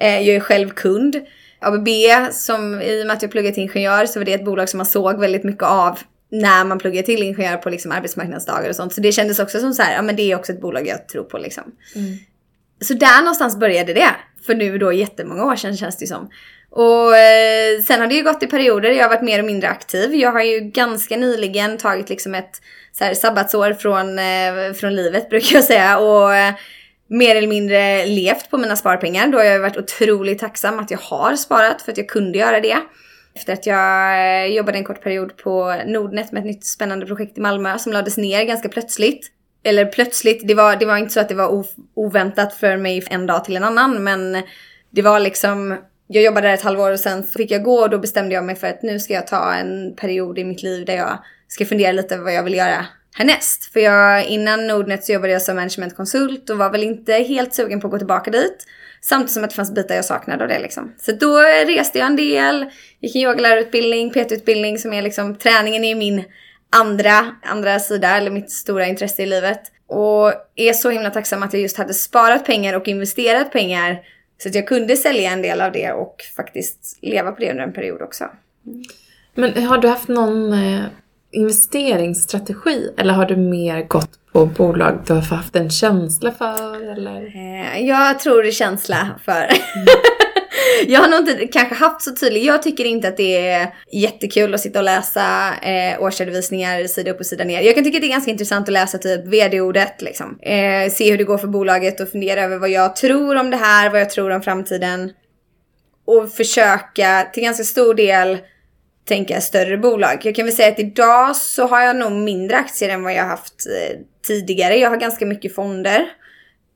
Eh, 0.00 0.20
jag 0.20 0.36
är 0.36 0.40
själv 0.40 0.70
kund. 0.70 1.16
ABB, 1.60 1.88
som 2.32 2.80
i 2.82 3.02
och 3.02 3.06
med 3.06 3.16
att 3.16 3.22
jag 3.22 3.30
pluggat 3.30 3.54
till 3.54 3.62
ingenjör 3.62 4.06
så 4.06 4.20
var 4.20 4.24
det 4.24 4.32
ett 4.32 4.44
bolag 4.44 4.68
som 4.68 4.78
man 4.78 4.86
såg 4.86 5.20
väldigt 5.20 5.44
mycket 5.44 5.62
av 5.62 5.98
när 6.30 6.64
man 6.64 6.78
pluggar 6.78 7.02
till 7.02 7.22
ingenjör 7.22 7.56
på 7.56 7.70
liksom 7.70 7.92
arbetsmarknadsdagar 7.92 8.68
och 8.68 8.76
sånt. 8.76 8.94
Så 8.94 9.00
det 9.00 9.12
kändes 9.12 9.38
också 9.38 9.60
som 9.60 9.74
så 9.74 9.82
här, 9.82 9.94
ja 9.94 10.02
men 10.02 10.16
det 10.16 10.32
är 10.32 10.36
också 10.36 10.52
ett 10.52 10.60
bolag 10.60 10.86
jag 10.86 11.08
tror 11.08 11.24
på 11.24 11.38
liksom. 11.38 11.64
Mm. 11.94 12.18
Så 12.80 12.94
där 12.94 13.22
någonstans 13.22 13.56
började 13.56 13.94
det. 13.94 14.10
För 14.46 14.54
nu 14.54 14.78
då 14.78 14.92
jättemånga 14.92 15.44
år 15.44 15.56
sedan 15.56 15.76
känns 15.76 15.96
det 15.96 16.06
som. 16.06 16.30
Och 16.70 17.16
eh, 17.16 17.80
sen 17.86 18.00
har 18.00 18.06
det 18.06 18.14
ju 18.14 18.22
gått 18.22 18.42
i 18.42 18.46
perioder, 18.46 18.90
jag 18.90 19.04
har 19.04 19.08
varit 19.08 19.22
mer 19.22 19.38
och 19.38 19.44
mindre 19.44 19.68
aktiv. 19.68 20.14
Jag 20.14 20.32
har 20.32 20.42
ju 20.42 20.60
ganska 20.60 21.16
nyligen 21.16 21.78
tagit 21.78 22.08
liksom 22.08 22.34
ett 22.34 22.60
så 22.92 23.04
här, 23.04 23.14
sabbatsår 23.14 23.72
från, 23.72 24.18
eh, 24.18 24.72
från 24.74 24.94
livet 24.94 25.30
brukar 25.30 25.56
jag 25.56 25.64
säga. 25.64 25.98
Och 25.98 26.30
mer 27.08 27.36
eller 27.36 27.48
mindre 27.48 28.06
levt 28.06 28.50
på 28.50 28.58
mina 28.58 28.76
sparpengar. 28.76 29.28
Då 29.28 29.38
har 29.38 29.44
jag 29.44 29.60
varit 29.60 29.76
otroligt 29.76 30.38
tacksam 30.38 30.78
att 30.78 30.90
jag 30.90 30.98
har 30.98 31.36
sparat 31.36 31.82
för 31.82 31.92
att 31.92 31.98
jag 31.98 32.08
kunde 32.08 32.38
göra 32.38 32.60
det. 32.60 32.76
Efter 33.34 33.52
att 33.52 33.66
jag 33.66 34.12
eh, 34.44 34.56
jobbade 34.56 34.78
en 34.78 34.84
kort 34.84 35.02
period 35.02 35.36
på 35.36 35.82
Nordnet 35.86 36.32
med 36.32 36.40
ett 36.40 36.46
nytt 36.46 36.64
spännande 36.64 37.06
projekt 37.06 37.38
i 37.38 37.40
Malmö 37.40 37.78
som 37.78 37.92
lades 37.92 38.16
ner 38.16 38.44
ganska 38.44 38.68
plötsligt. 38.68 39.32
Eller 39.62 39.84
plötsligt, 39.84 40.48
det 40.48 40.54
var, 40.54 40.76
det 40.76 40.86
var 40.86 40.96
inte 40.96 41.12
så 41.12 41.20
att 41.20 41.28
det 41.28 41.34
var 41.34 41.64
oväntat 41.94 42.54
för 42.54 42.76
mig 42.76 43.04
en 43.10 43.26
dag 43.26 43.44
till 43.44 43.56
en 43.56 43.64
annan 43.64 44.04
men 44.04 44.42
det 44.90 45.02
var 45.02 45.20
liksom 45.20 45.76
jag 46.06 46.24
jobbade 46.24 46.48
där 46.48 46.54
ett 46.54 46.62
halvår 46.62 46.90
och 46.90 47.00
sen 47.00 47.24
fick 47.24 47.50
jag 47.50 47.62
gå 47.62 47.80
och 47.80 47.90
då 47.90 47.98
bestämde 47.98 48.34
jag 48.34 48.44
mig 48.44 48.56
för 48.56 48.66
att 48.66 48.82
nu 48.82 49.00
ska 49.00 49.14
jag 49.14 49.26
ta 49.26 49.54
en 49.54 49.96
period 49.96 50.38
i 50.38 50.44
mitt 50.44 50.62
liv 50.62 50.84
där 50.84 50.96
jag 50.96 51.18
ska 51.48 51.64
fundera 51.64 51.92
lite 51.92 52.16
vad 52.16 52.34
jag 52.34 52.42
vill 52.42 52.54
göra 52.54 52.86
härnäst. 53.18 53.72
För 53.72 53.80
jag, 53.80 54.26
innan 54.26 54.66
Nordnet 54.66 55.04
så 55.04 55.12
jobbade 55.12 55.32
jag 55.32 55.42
som 55.42 55.56
managementkonsult 55.56 56.50
och 56.50 56.58
var 56.58 56.70
väl 56.70 56.82
inte 56.82 57.12
helt 57.12 57.54
sugen 57.54 57.80
på 57.80 57.86
att 57.86 57.90
gå 57.90 57.98
tillbaka 57.98 58.30
dit. 58.30 58.66
Samtidigt 59.00 59.32
som 59.32 59.44
att 59.44 59.50
det 59.50 59.56
fanns 59.56 59.74
bitar 59.74 59.94
jag 59.94 60.04
saknade 60.04 60.42
av 60.42 60.48
det 60.48 60.58
liksom. 60.58 60.94
Så 60.98 61.12
då 61.12 61.38
reste 61.66 61.98
jag 61.98 62.06
en 62.06 62.16
del, 62.16 62.66
gick 63.00 63.16
en 63.16 63.22
yogalärarutbildning, 63.22 64.10
PT-utbildning 64.10 64.78
som 64.78 64.92
är 64.92 65.02
liksom, 65.02 65.34
träningen 65.34 65.84
är 65.84 65.94
min 65.94 66.24
andra, 66.70 67.34
andra 67.42 67.78
sida 67.78 68.16
eller 68.16 68.30
mitt 68.30 68.50
stora 68.50 68.86
intresse 68.86 69.22
i 69.22 69.26
livet. 69.26 69.60
Och 69.86 70.32
är 70.56 70.72
så 70.72 70.90
himla 70.90 71.10
tacksam 71.10 71.42
att 71.42 71.52
jag 71.52 71.62
just 71.62 71.76
hade 71.76 71.94
sparat 71.94 72.44
pengar 72.44 72.74
och 72.74 72.88
investerat 72.88 73.52
pengar 73.52 74.00
så 74.42 74.48
att 74.48 74.54
jag 74.54 74.68
kunde 74.68 74.96
sälja 74.96 75.30
en 75.30 75.42
del 75.42 75.60
av 75.60 75.72
det 75.72 75.92
och 75.92 76.16
faktiskt 76.36 76.98
leva 77.02 77.32
på 77.32 77.40
det 77.40 77.50
under 77.50 77.64
en 77.64 77.72
period 77.72 78.02
också. 78.02 78.24
Mm. 78.66 78.82
Men 79.34 79.64
har 79.64 79.78
du 79.78 79.88
haft 79.88 80.08
någon 80.08 80.52
eh, 80.52 80.84
investeringsstrategi 81.32 82.90
eller 82.98 83.14
har 83.14 83.26
du 83.26 83.36
mer 83.36 83.82
gått 83.82 84.10
på 84.32 84.46
bolag 84.46 84.98
du 85.06 85.12
har 85.12 85.20
haft 85.20 85.56
en 85.56 85.70
känsla 85.70 86.32
för? 86.32 86.92
Eller? 86.92 87.36
Eh, 87.36 87.86
jag 87.86 88.20
tror 88.20 88.42
det 88.42 88.48
är 88.48 88.52
känsla 88.52 89.08
för. 89.24 89.48
Jag 90.86 91.00
har 91.00 91.08
nog 91.08 91.20
inte 91.20 91.46
kanske 91.46 91.74
haft 91.74 92.02
så 92.02 92.14
tydligt. 92.14 92.44
Jag 92.44 92.62
tycker 92.62 92.84
inte 92.84 93.08
att 93.08 93.16
det 93.16 93.48
är 93.48 93.74
jättekul 93.92 94.54
att 94.54 94.60
sitta 94.60 94.78
och 94.78 94.84
läsa 94.84 95.54
eh, 95.62 96.02
årsredovisningar 96.02 96.84
sida 96.84 97.10
upp 97.10 97.20
och 97.20 97.26
sida 97.26 97.44
ner. 97.44 97.60
Jag 97.60 97.74
kan 97.74 97.84
tycka 97.84 97.96
att 97.96 98.02
det 98.02 98.08
är 98.08 98.12
ganska 98.12 98.30
intressant 98.30 98.68
att 98.68 98.72
läsa 98.72 98.98
typ 98.98 99.26
vd-ordet 99.26 100.02
liksom. 100.02 100.38
Eh, 100.42 100.90
se 100.90 101.10
hur 101.10 101.18
det 101.18 101.24
går 101.24 101.38
för 101.38 101.48
bolaget 101.48 102.00
och 102.00 102.08
fundera 102.08 102.42
över 102.42 102.58
vad 102.58 102.70
jag 102.70 102.96
tror 102.96 103.36
om 103.36 103.50
det 103.50 103.56
här, 103.56 103.90
vad 103.90 104.00
jag 104.00 104.10
tror 104.10 104.30
om 104.30 104.42
framtiden. 104.42 105.10
Och 106.06 106.32
försöka 106.32 107.28
till 107.32 107.42
ganska 107.42 107.64
stor 107.64 107.94
del 107.94 108.38
tänka 109.08 109.40
större 109.40 109.78
bolag. 109.78 110.20
Jag 110.22 110.34
kan 110.34 110.44
väl 110.44 110.54
säga 110.54 110.68
att 110.68 110.78
idag 110.78 111.36
så 111.36 111.66
har 111.66 111.80
jag 111.80 111.96
nog 111.96 112.12
mindre 112.12 112.56
aktier 112.56 112.88
än 112.88 113.02
vad 113.02 113.14
jag 113.14 113.24
haft 113.24 113.66
eh, 113.66 113.98
tidigare. 114.26 114.76
Jag 114.76 114.90
har 114.90 114.96
ganska 114.96 115.26
mycket 115.26 115.54
fonder. 115.54 116.00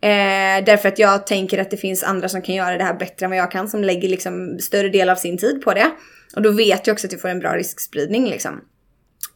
Eh, 0.03 0.65
därför 0.65 0.89
att 0.89 0.99
jag 0.99 1.27
tänker 1.27 1.59
att 1.59 1.71
det 1.71 1.77
finns 1.77 2.03
andra 2.03 2.29
som 2.29 2.43
kan 2.43 2.55
göra 2.55 2.79
det 2.79 2.85
här 2.85 2.95
bättre 2.95 3.25
än 3.25 3.31
vad 3.31 3.39
jag 3.39 3.51
kan. 3.51 3.69
Som 3.69 3.85
lägger 3.85 4.09
liksom 4.09 4.59
större 4.59 4.89
del 4.89 5.11
av 5.11 5.17
sin 5.17 5.39
tid 5.39 5.63
på 5.63 5.75
det. 5.75 5.91
Och 6.37 6.43
då 6.43 6.51
vet 6.51 6.87
jag 6.87 6.95
också 6.95 7.07
att 7.07 7.13
jag 7.13 7.21
får 7.21 7.29
en 7.29 7.41
bra 7.41 7.57
riskspridning 7.57 8.29
liksom. 8.29 8.61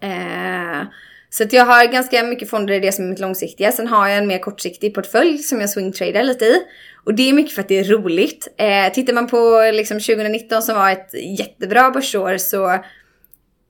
Eh, 0.02 0.86
så 1.30 1.42
att 1.42 1.52
jag 1.52 1.66
har 1.66 1.92
ganska 1.92 2.22
mycket 2.22 2.50
fonder 2.50 2.74
i 2.74 2.80
det 2.80 2.92
som 2.92 3.04
är 3.04 3.08
mitt 3.08 3.18
långsiktiga. 3.18 3.72
Sen 3.72 3.86
har 3.86 4.08
jag 4.08 4.18
en 4.18 4.26
mer 4.26 4.38
kortsiktig 4.38 4.94
portfölj 4.94 5.38
som 5.38 5.60
jag 5.60 5.70
swingtradar 5.70 6.22
lite 6.22 6.44
i. 6.44 6.62
Och 7.06 7.14
det 7.14 7.28
är 7.28 7.32
mycket 7.32 7.54
för 7.54 7.62
att 7.62 7.68
det 7.68 7.78
är 7.78 7.84
roligt. 7.84 8.48
Eh, 8.58 8.92
tittar 8.92 9.12
man 9.12 9.26
på 9.26 9.70
liksom 9.74 10.00
2019 10.00 10.62
som 10.62 10.74
var 10.74 10.90
ett 10.90 11.10
jättebra 11.38 11.90
börsår 11.90 12.36
så 12.38 12.78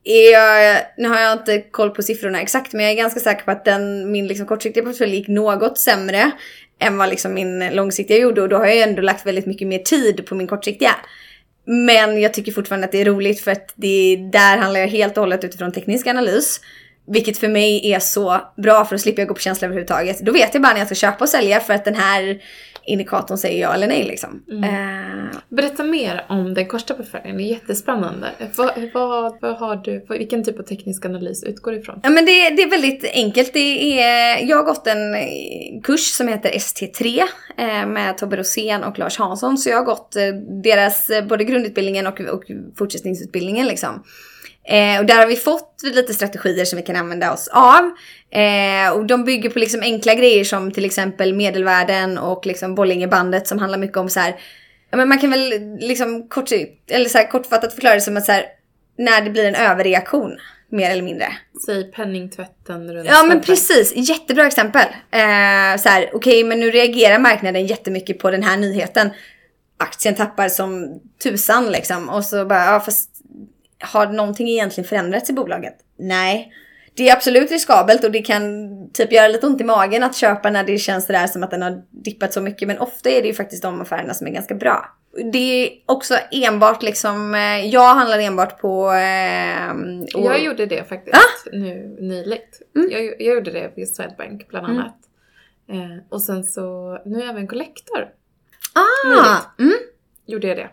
är 0.04 0.32
jag, 0.32 0.82
nu 0.96 1.08
har 1.08 1.20
jag 1.20 1.32
inte 1.32 1.58
koll 1.58 1.90
på 1.90 2.02
siffrorna 2.02 2.40
exakt 2.40 2.72
men 2.72 2.84
jag 2.84 2.92
är 2.92 2.96
ganska 2.96 3.20
säker 3.20 3.44
på 3.44 3.50
att 3.50 3.64
den, 3.64 4.12
min 4.12 4.26
liksom 4.26 4.46
kortsiktiga 4.46 4.84
portfölj 4.84 5.14
gick 5.14 5.28
något 5.28 5.78
sämre 5.78 6.30
än 6.80 6.98
vad 6.98 7.08
liksom 7.08 7.34
min 7.34 7.68
långsiktiga 7.74 8.18
gjorde 8.18 8.42
och 8.42 8.48
då 8.48 8.56
har 8.56 8.66
jag 8.66 8.78
ändå 8.78 9.02
lagt 9.02 9.26
väldigt 9.26 9.46
mycket 9.46 9.68
mer 9.68 9.78
tid 9.78 10.26
på 10.26 10.34
min 10.34 10.46
kortsiktiga. 10.46 10.94
Men 11.64 12.20
jag 12.20 12.34
tycker 12.34 12.52
fortfarande 12.52 12.84
att 12.84 12.92
det 12.92 13.00
är 13.00 13.04
roligt 13.04 13.40
för 13.40 13.50
att 13.50 13.72
det, 13.74 14.16
där 14.32 14.56
handlar 14.56 14.80
jag 14.80 14.88
helt 14.88 15.16
och 15.16 15.22
hållet 15.22 15.44
utifrån 15.44 15.72
teknisk 15.72 16.06
analys. 16.06 16.60
Vilket 17.06 17.38
för 17.38 17.48
mig 17.48 17.92
är 17.92 17.98
så 17.98 18.40
bra 18.56 18.84
för 18.84 18.94
att 18.94 19.00
slippa 19.00 19.24
gå 19.24 19.34
på 19.34 19.40
känsla 19.40 19.66
överhuvudtaget. 19.66 20.20
Då 20.20 20.32
vet 20.32 20.54
jag 20.54 20.62
bara 20.62 20.72
när 20.72 20.80
jag 20.80 20.88
ska 20.88 20.94
köpa 20.94 21.24
och 21.24 21.28
sälja 21.28 21.60
för 21.60 21.74
att 21.74 21.84
den 21.84 21.94
här 21.94 22.40
indikatorn 22.86 23.38
säger 23.38 23.60
ja 23.60 23.74
eller 23.74 23.86
nej 23.86 24.04
liksom. 24.04 24.44
Mm. 24.50 24.64
Uh, 24.64 25.36
Berätta 25.48 25.84
mer 25.84 26.24
om 26.28 26.54
den 26.54 26.66
korta 26.66 26.94
portföljen, 26.94 27.36
det 27.36 27.42
är 27.42 27.46
jättespännande. 27.46 28.30
Vad, 28.56 28.70
vad, 28.94 29.38
vad 29.40 29.56
har 29.56 29.76
du, 29.76 30.06
vilken 30.08 30.44
typ 30.44 30.58
av 30.58 30.62
teknisk 30.62 31.04
analys 31.04 31.44
utgår 31.44 31.72
du 31.72 31.78
ifrån? 31.78 32.00
Ja 32.02 32.10
men 32.10 32.24
det, 32.24 32.50
det 32.50 32.62
är 32.62 32.70
väldigt 32.70 33.04
enkelt. 33.12 33.52
Det 33.52 34.00
är, 34.00 34.48
jag 34.48 34.56
har 34.56 34.64
gått 34.64 34.86
en 34.86 35.82
kurs 35.82 36.00
som 36.00 36.28
heter 36.28 36.50
ST3 36.50 37.22
eh, 37.58 37.86
med 37.86 38.18
Tobbe 38.18 38.36
Rosén 38.36 38.84
och 38.84 38.98
Lars 38.98 39.18
Hansson. 39.18 39.58
Så 39.58 39.70
jag 39.70 39.76
har 39.76 39.84
gått 39.84 40.16
eh, 40.16 40.22
deras 40.64 41.10
både 41.28 41.44
grundutbildningen 41.44 42.06
och, 42.06 42.20
och 42.20 42.44
fortsättningsutbildningen 42.78 43.66
liksom. 43.66 44.02
Eh, 44.68 45.00
och 45.00 45.06
där 45.06 45.16
har 45.16 45.26
vi 45.26 45.36
fått 45.36 45.80
lite 45.82 46.14
strategier 46.14 46.64
som 46.64 46.76
vi 46.76 46.82
kan 46.82 46.96
använda 46.96 47.32
oss 47.32 47.48
av. 47.48 47.90
Eh, 48.30 48.92
och 48.92 49.06
de 49.06 49.24
bygger 49.24 49.50
på 49.50 49.58
liksom 49.58 49.80
enkla 49.80 50.14
grejer 50.14 50.44
som 50.44 50.72
till 50.72 50.84
exempel 50.84 51.34
medelvärden 51.34 52.18
och 52.18 52.46
liksom 52.46 52.74
Bollingebandet 52.74 53.46
som 53.46 53.58
handlar 53.58 53.78
mycket 53.78 53.96
om 53.96 54.08
så 54.08 54.20
här. 54.20 54.36
Ja, 54.90 54.96
men 54.96 55.08
man 55.08 55.18
kan 55.18 55.30
väl 55.30 55.76
liksom 55.80 56.28
kort, 56.28 56.52
eller 56.90 57.08
så 57.08 57.18
här, 57.18 57.30
kortfattat 57.30 57.72
förklara 57.74 57.94
det 57.94 58.00
som 58.00 58.16
att 58.16 58.26
så 58.26 58.32
här, 58.32 58.44
när 58.98 59.20
det 59.20 59.30
blir 59.30 59.44
en 59.44 59.54
överreaktion. 59.54 60.38
Mer 60.68 60.90
eller 60.90 61.02
mindre. 61.02 61.26
Säg 61.66 61.92
penningtvätten 61.92 62.94
runt 62.94 63.08
Ja 63.08 63.22
men 63.22 63.40
precis, 63.40 63.92
jättebra 63.96 64.46
exempel. 64.46 64.86
Eh, 65.10 65.80
så 65.80 65.88
här, 65.88 66.10
okej 66.12 66.44
men 66.44 66.60
nu 66.60 66.70
reagerar 66.70 67.18
marknaden 67.18 67.66
jättemycket 67.66 68.18
på 68.18 68.30
den 68.30 68.42
här 68.42 68.56
nyheten. 68.56 69.10
Aktien 69.78 70.14
tappar 70.14 70.48
som 70.48 71.00
tusan 71.22 71.72
liksom. 71.72 72.08
Och 72.08 72.24
så 72.24 72.44
bara, 72.44 72.64
ja 72.64 72.80
fast 72.80 73.15
har 73.86 74.06
någonting 74.06 74.48
egentligen 74.48 74.88
förändrats 74.88 75.30
i 75.30 75.32
bolaget? 75.32 75.74
Nej. 75.98 76.52
Det 76.94 77.08
är 77.08 77.12
absolut 77.16 77.50
riskabelt 77.50 78.04
och 78.04 78.10
det 78.10 78.22
kan 78.22 78.42
typ 78.92 79.12
göra 79.12 79.28
lite 79.28 79.46
ont 79.46 79.60
i 79.60 79.64
magen 79.64 80.02
att 80.02 80.16
köpa 80.16 80.50
när 80.50 80.64
det 80.64 80.78
känns 80.78 81.06
sådär 81.06 81.26
som 81.26 81.42
att 81.42 81.50
den 81.50 81.62
har 81.62 81.82
dippat 81.90 82.32
så 82.32 82.40
mycket. 82.40 82.68
Men 82.68 82.78
ofta 82.78 83.10
är 83.10 83.22
det 83.22 83.28
ju 83.28 83.34
faktiskt 83.34 83.62
de 83.62 83.80
affärerna 83.80 84.14
som 84.14 84.26
är 84.26 84.30
ganska 84.30 84.54
bra. 84.54 84.96
Det 85.32 85.38
är 85.38 85.70
också 85.86 86.14
enbart 86.30 86.82
liksom, 86.82 87.34
eh, 87.34 87.66
jag 87.66 87.94
handlar 87.94 88.18
enbart 88.18 88.60
på... 88.60 88.92
Eh, 88.92 89.70
och- 90.14 90.24
Jag 90.26 90.42
gjorde 90.42 90.66
det 90.66 90.88
faktiskt 90.88 91.16
Ah! 91.16 91.48
nu 91.52 91.96
nyligt. 92.00 92.62
Mm. 92.76 92.90
Jag, 92.90 93.04
jag 93.04 93.34
gjorde 93.34 93.50
det 93.50 93.72
vid 93.76 93.94
Swedbank 93.94 94.48
bland 94.48 94.66
Mm. 94.66 94.78
annat. 94.78 94.96
Eh, 95.68 96.04
och 96.08 96.22
sen 96.22 96.44
så, 96.44 96.98
nu 97.04 97.16
är 97.18 97.20
jag 97.20 97.30
även 97.30 97.46
Collector. 97.48 98.08
Ah! 98.74 99.38
Mm. 99.62 99.72
Gjorde 100.26 100.46
jag 100.46 100.56
det. 100.56 100.68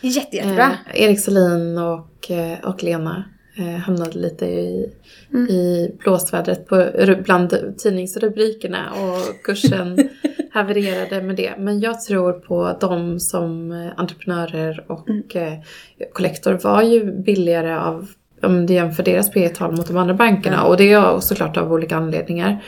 Jätte, 0.00 0.36
jättebra. 0.36 0.70
Eh, 0.94 1.02
Erik 1.02 1.20
Selin 1.20 1.78
och, 1.78 2.30
eh, 2.30 2.58
och 2.64 2.82
Lena 2.82 3.24
eh, 3.58 3.76
hamnade 3.80 4.18
lite 4.18 4.46
i, 4.46 4.92
Mm. 5.34 5.46
i 5.48 5.90
blåsvädret 5.98 6.66
på, 6.66 6.86
bland 7.24 7.74
tidningsrubrikerna 7.78 8.92
och 8.92 9.42
kursen 9.44 10.08
havererade 10.52 11.22
med 11.22 11.36
det. 11.36 11.54
Men 11.58 11.80
jag 11.80 12.00
tror 12.00 12.32
på 12.32 12.76
dem 12.80 13.20
som 13.20 13.72
eh, 13.72 13.92
entreprenörer 13.96 14.84
och 14.88 15.08
Mm. 15.08 15.22
eh, 15.34 16.58
var 16.62 16.82
ju 16.82 17.12
billigare 17.22 17.74
av 17.78 18.08
om 18.42 18.66
du 18.66 18.74
jämför 18.74 19.02
deras 19.02 19.30
P 19.30 19.48
tal 19.48 19.76
mot 19.76 19.86
de 19.88 19.96
andra 19.96 20.14
bankerna. 20.14 20.56
Ja. 20.56 20.62
Och 20.64 20.76
det 20.76 20.92
är 20.92 21.20
såklart 21.20 21.56
av 21.56 21.72
olika 21.72 21.96
anledningar. 21.96 22.64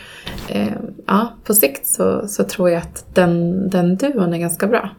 Eh, 0.49 0.69
ja, 1.07 1.35
på 1.45 1.55
sikt 1.55 1.87
så, 1.87 2.29
så 2.29 2.45
tror 2.45 2.71
jag 2.71 2.79
att 2.83 3.15
den, 3.15 3.69
den 3.71 3.97
duon 3.97 4.35
är 4.35 4.39
ganska 4.39 4.67
bra. 4.67 4.91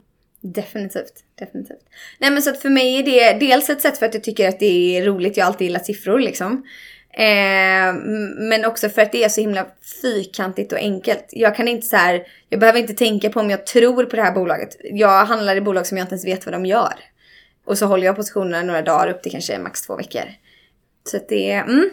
Definitivt, 0.41 1.23
definitivt. 1.39 1.85
Nej 2.19 2.31
men 2.31 2.41
så 2.41 2.49
att 2.49 2.61
för 2.61 2.69
mig 2.69 2.99
är 2.99 3.03
det 3.03 3.45
dels 3.45 3.69
ett 3.69 3.81
sätt 3.81 3.97
för 3.97 4.05
att 4.05 4.13
jag 4.13 4.23
tycker 4.23 4.49
att 4.49 4.59
det 4.59 4.97
är 4.97 5.05
roligt, 5.05 5.37
jag 5.37 5.45
har 5.45 5.51
alltid 5.51 5.67
gillat 5.67 5.85
siffror 5.85 6.19
liksom. 6.19 6.65
Eh, 7.13 7.93
men 8.37 8.65
också 8.65 8.89
för 8.89 9.01
att 9.01 9.11
det 9.11 9.23
är 9.23 9.29
så 9.29 9.41
himla 9.41 9.67
fyrkantigt 10.01 10.71
och 10.71 10.77
enkelt. 10.77 11.25
Jag 11.29 11.55
kan 11.55 11.67
inte 11.67 11.87
så 11.87 11.95
här, 11.95 12.23
jag 12.49 12.59
behöver 12.59 12.79
inte 12.79 12.93
tänka 12.93 13.29
på 13.29 13.39
om 13.39 13.49
jag 13.49 13.65
tror 13.65 14.03
på 14.05 14.15
det 14.15 14.21
här 14.21 14.31
bolaget. 14.31 14.77
Jag 14.83 15.25
handlar 15.25 15.55
i 15.55 15.61
bolag 15.61 15.87
som 15.87 15.97
jag 15.97 16.05
inte 16.05 16.13
ens 16.13 16.25
vet 16.25 16.45
vad 16.45 16.53
de 16.53 16.65
gör. 16.65 16.93
Och 17.65 17.77
så 17.77 17.85
håller 17.85 18.05
jag 18.05 18.15
positionerna 18.15 18.63
några 18.63 18.81
dagar 18.81 19.07
upp 19.07 19.23
till 19.23 19.31
kanske 19.31 19.59
max 19.59 19.81
två 19.81 19.95
veckor. 19.95 20.23
Så 21.03 21.17
att 21.17 21.29
det 21.29 21.51
är, 21.51 21.63
mm, 21.63 21.89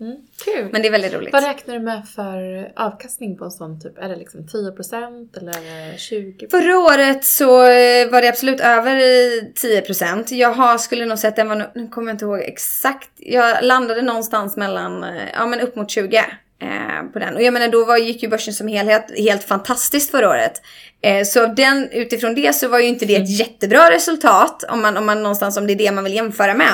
Mm, 0.00 0.16
kul! 0.44 0.68
men 0.72 0.82
det 0.82 0.88
är 0.88 0.92
väldigt 0.92 1.14
roligt. 1.14 1.32
Vad 1.32 1.44
räknar 1.44 1.74
du 1.74 1.80
med 1.80 2.08
för 2.08 2.72
avkastning 2.76 3.38
på 3.38 3.44
en 3.44 3.50
sån 3.50 3.80
typ? 3.80 3.98
Är 3.98 4.08
det 4.08 4.16
liksom 4.16 4.40
10% 4.40 5.38
eller 5.38 5.48
är 5.48 5.92
det 5.92 5.96
20%? 5.96 6.50
Förra 6.50 6.78
året 6.78 7.24
så 7.24 7.62
eh, 7.62 8.10
var 8.10 8.22
det 8.22 8.28
absolut 8.28 8.60
över 8.60 8.96
eh, 8.96 9.82
10%. 9.82 10.34
Jag 10.34 10.52
har, 10.52 10.78
skulle 10.78 11.06
nog 11.06 11.18
sett 11.18 11.36
den 11.36 11.48
var, 11.48 11.70
nu 11.74 11.88
kommer 11.88 12.08
jag 12.08 12.14
inte 12.14 12.24
ihåg 12.24 12.38
exakt. 12.38 13.10
Jag 13.16 13.64
landade 13.64 14.02
någonstans 14.02 14.56
mellan, 14.56 15.04
eh, 15.04 15.22
ja 15.34 15.46
men 15.46 15.60
upp 15.60 15.76
mot 15.76 15.90
20 15.90 16.24
eh, 16.62 17.12
på 17.12 17.18
den. 17.18 17.34
Och 17.34 17.42
jag 17.42 17.52
menar 17.54 17.68
då 17.68 17.84
var, 17.84 17.96
gick 17.96 18.22
ju 18.22 18.28
börsen 18.28 18.54
som 18.54 18.68
helhet 18.68 19.18
helt 19.18 19.44
fantastiskt 19.44 20.10
förra 20.10 20.28
året. 20.28 20.62
Eh, 21.02 21.24
så 21.24 21.46
den, 21.46 21.88
utifrån 21.92 22.34
det 22.34 22.54
så 22.54 22.68
var 22.68 22.78
ju 22.78 22.86
inte 22.86 23.06
det 23.06 23.16
ett 23.16 23.38
jättebra 23.38 23.90
resultat 23.90 24.64
om 24.68 24.82
man, 24.82 24.96
om 24.96 25.06
man 25.06 25.22
någonstans, 25.22 25.56
om 25.56 25.66
det 25.66 25.72
är 25.72 25.78
det 25.78 25.92
man 25.92 26.04
vill 26.04 26.14
jämföra 26.14 26.54
med. 26.54 26.72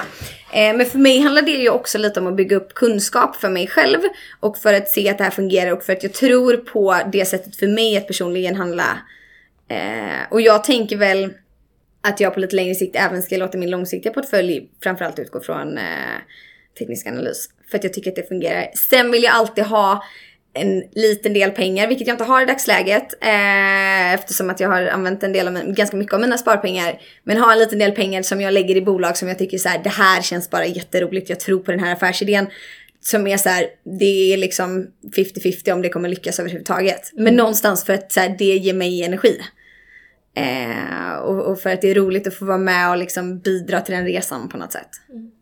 Eh, 0.53 0.77
men 0.77 0.87
för 0.87 0.99
mig 0.99 1.21
handlar 1.21 1.43
det 1.43 1.51
ju 1.51 1.69
också 1.69 1.99
lite 1.99 2.21
om 2.21 2.27
att 2.27 2.37
bygga 2.37 2.57
upp 2.57 2.75
kunskap 2.75 3.37
för 3.37 3.49
mig 3.49 3.67
själv 3.67 3.99
och 4.41 4.59
för 4.59 4.75
att 4.75 4.89
se 4.89 5.09
att 5.09 5.19
det 5.19 5.25
här 5.25 5.31
fungerar 5.31 5.73
och 5.73 5.83
för 5.83 5.93
att 5.93 6.03
jag 6.03 6.13
tror 6.13 6.57
på 6.57 7.01
det 7.13 7.25
sättet 7.25 7.57
för 7.57 7.67
mig 7.67 7.97
att 7.97 8.07
personligen 8.07 8.57
handla 8.57 8.99
Eh, 9.69 10.31
och 10.31 10.41
jag 10.41 10.65
tänker 10.65 10.97
väl 10.97 11.33
att 12.01 12.21
jag 12.21 12.35
på 12.35 12.41
lite 12.41 12.57
längre 12.57 12.75
sikt 12.75 12.97
även 12.97 13.23
ska 13.23 13.37
låta 13.37 13.59
min 13.59 13.71
långsiktiga 13.71 14.13
portfölj 14.13 14.69
framförallt 14.83 15.19
utgå 15.19 15.41
från 15.41 15.79
eh, 15.79 16.19
teknisk 16.79 17.07
analys. 17.07 17.49
För 17.71 17.79
att 17.79 17.85
jag 17.85 17.93
tycker 17.93 18.11
att 18.11 18.17
det 18.17 18.29
fungerar. 18.29 18.71
Sen 18.91 19.11
vill 19.11 19.23
jag 19.23 19.35
alltid 19.35 19.65
ha 19.65 20.05
en 20.55 20.83
liten 20.93 21.33
del 21.33 21.51
pengar, 21.51 21.89
vilket 21.89 22.07
jag 22.07 22.15
inte 22.15 22.25
har 22.25 22.43
i 22.43 22.45
dagsläget. 22.45 23.15
Eh, 23.21 24.15
eftersom 24.15 24.51
att 24.51 24.61
jag 24.61 24.69
har 24.69 24.87
använt 24.87 25.23
en 25.23 25.33
del 25.33 25.47
av 25.47 25.53
min, 25.53 25.75
ganska 25.75 25.97
mycket 25.97 26.15
av 26.15 26.21
mina 26.21 26.39
sparpengar. 26.39 27.01
Men 27.25 27.37
ha 27.37 27.53
en 27.53 27.59
liten 27.59 27.79
del 27.79 27.93
pengar 27.93 28.23
som 28.23 28.41
jag 28.41 28.55
lägger 28.55 28.77
i 28.77 28.83
bolag 28.83 29.17
som 29.17 29.29
jag 29.29 29.39
tycker 29.39 29.59
så 29.59 29.69
här, 29.69 29.81
det 29.83 29.91
här 29.91 30.23
känns 30.23 30.51
bara 30.51 30.67
jätteroligt. 30.67 31.29
Jag 31.29 31.41
tror 31.41 31.59
på 31.61 31.71
den 31.71 31.81
här 31.81 31.93
affärsidén. 31.93 32.47
Som 33.01 33.27
är 33.27 33.37
så 33.37 33.49
här, 33.49 33.67
det 34.01 34.33
är 34.33 34.37
liksom 34.37 34.87
50-50 35.17 35.73
om 35.73 35.83
det 35.83 35.89
kommer 35.89 36.09
lyckas 36.09 36.39
överhuvudtaget. 36.39 37.11
Men 37.13 37.37
någonstans 37.37 37.85
för 37.85 37.93
att 37.93 38.13
så 38.13 38.21
här, 38.21 38.37
det 38.39 38.45
ger 38.45 38.75
mig 38.75 39.03
energi. 39.03 39.41
Eh, 40.37 41.17
och, 41.17 41.51
och 41.51 41.61
för 41.61 41.71
att 41.71 41.81
det 41.81 41.91
är 41.91 41.95
roligt 41.95 42.27
att 42.27 42.35
få 42.35 42.45
vara 42.45 42.59
med 42.59 42.91
och 42.91 42.97
liksom 42.97 43.39
bidra 43.39 43.81
till 43.81 43.95
den 43.95 44.05
resan 44.05 44.49
på 44.49 44.57
något 44.57 44.73
sätt. 44.73 44.91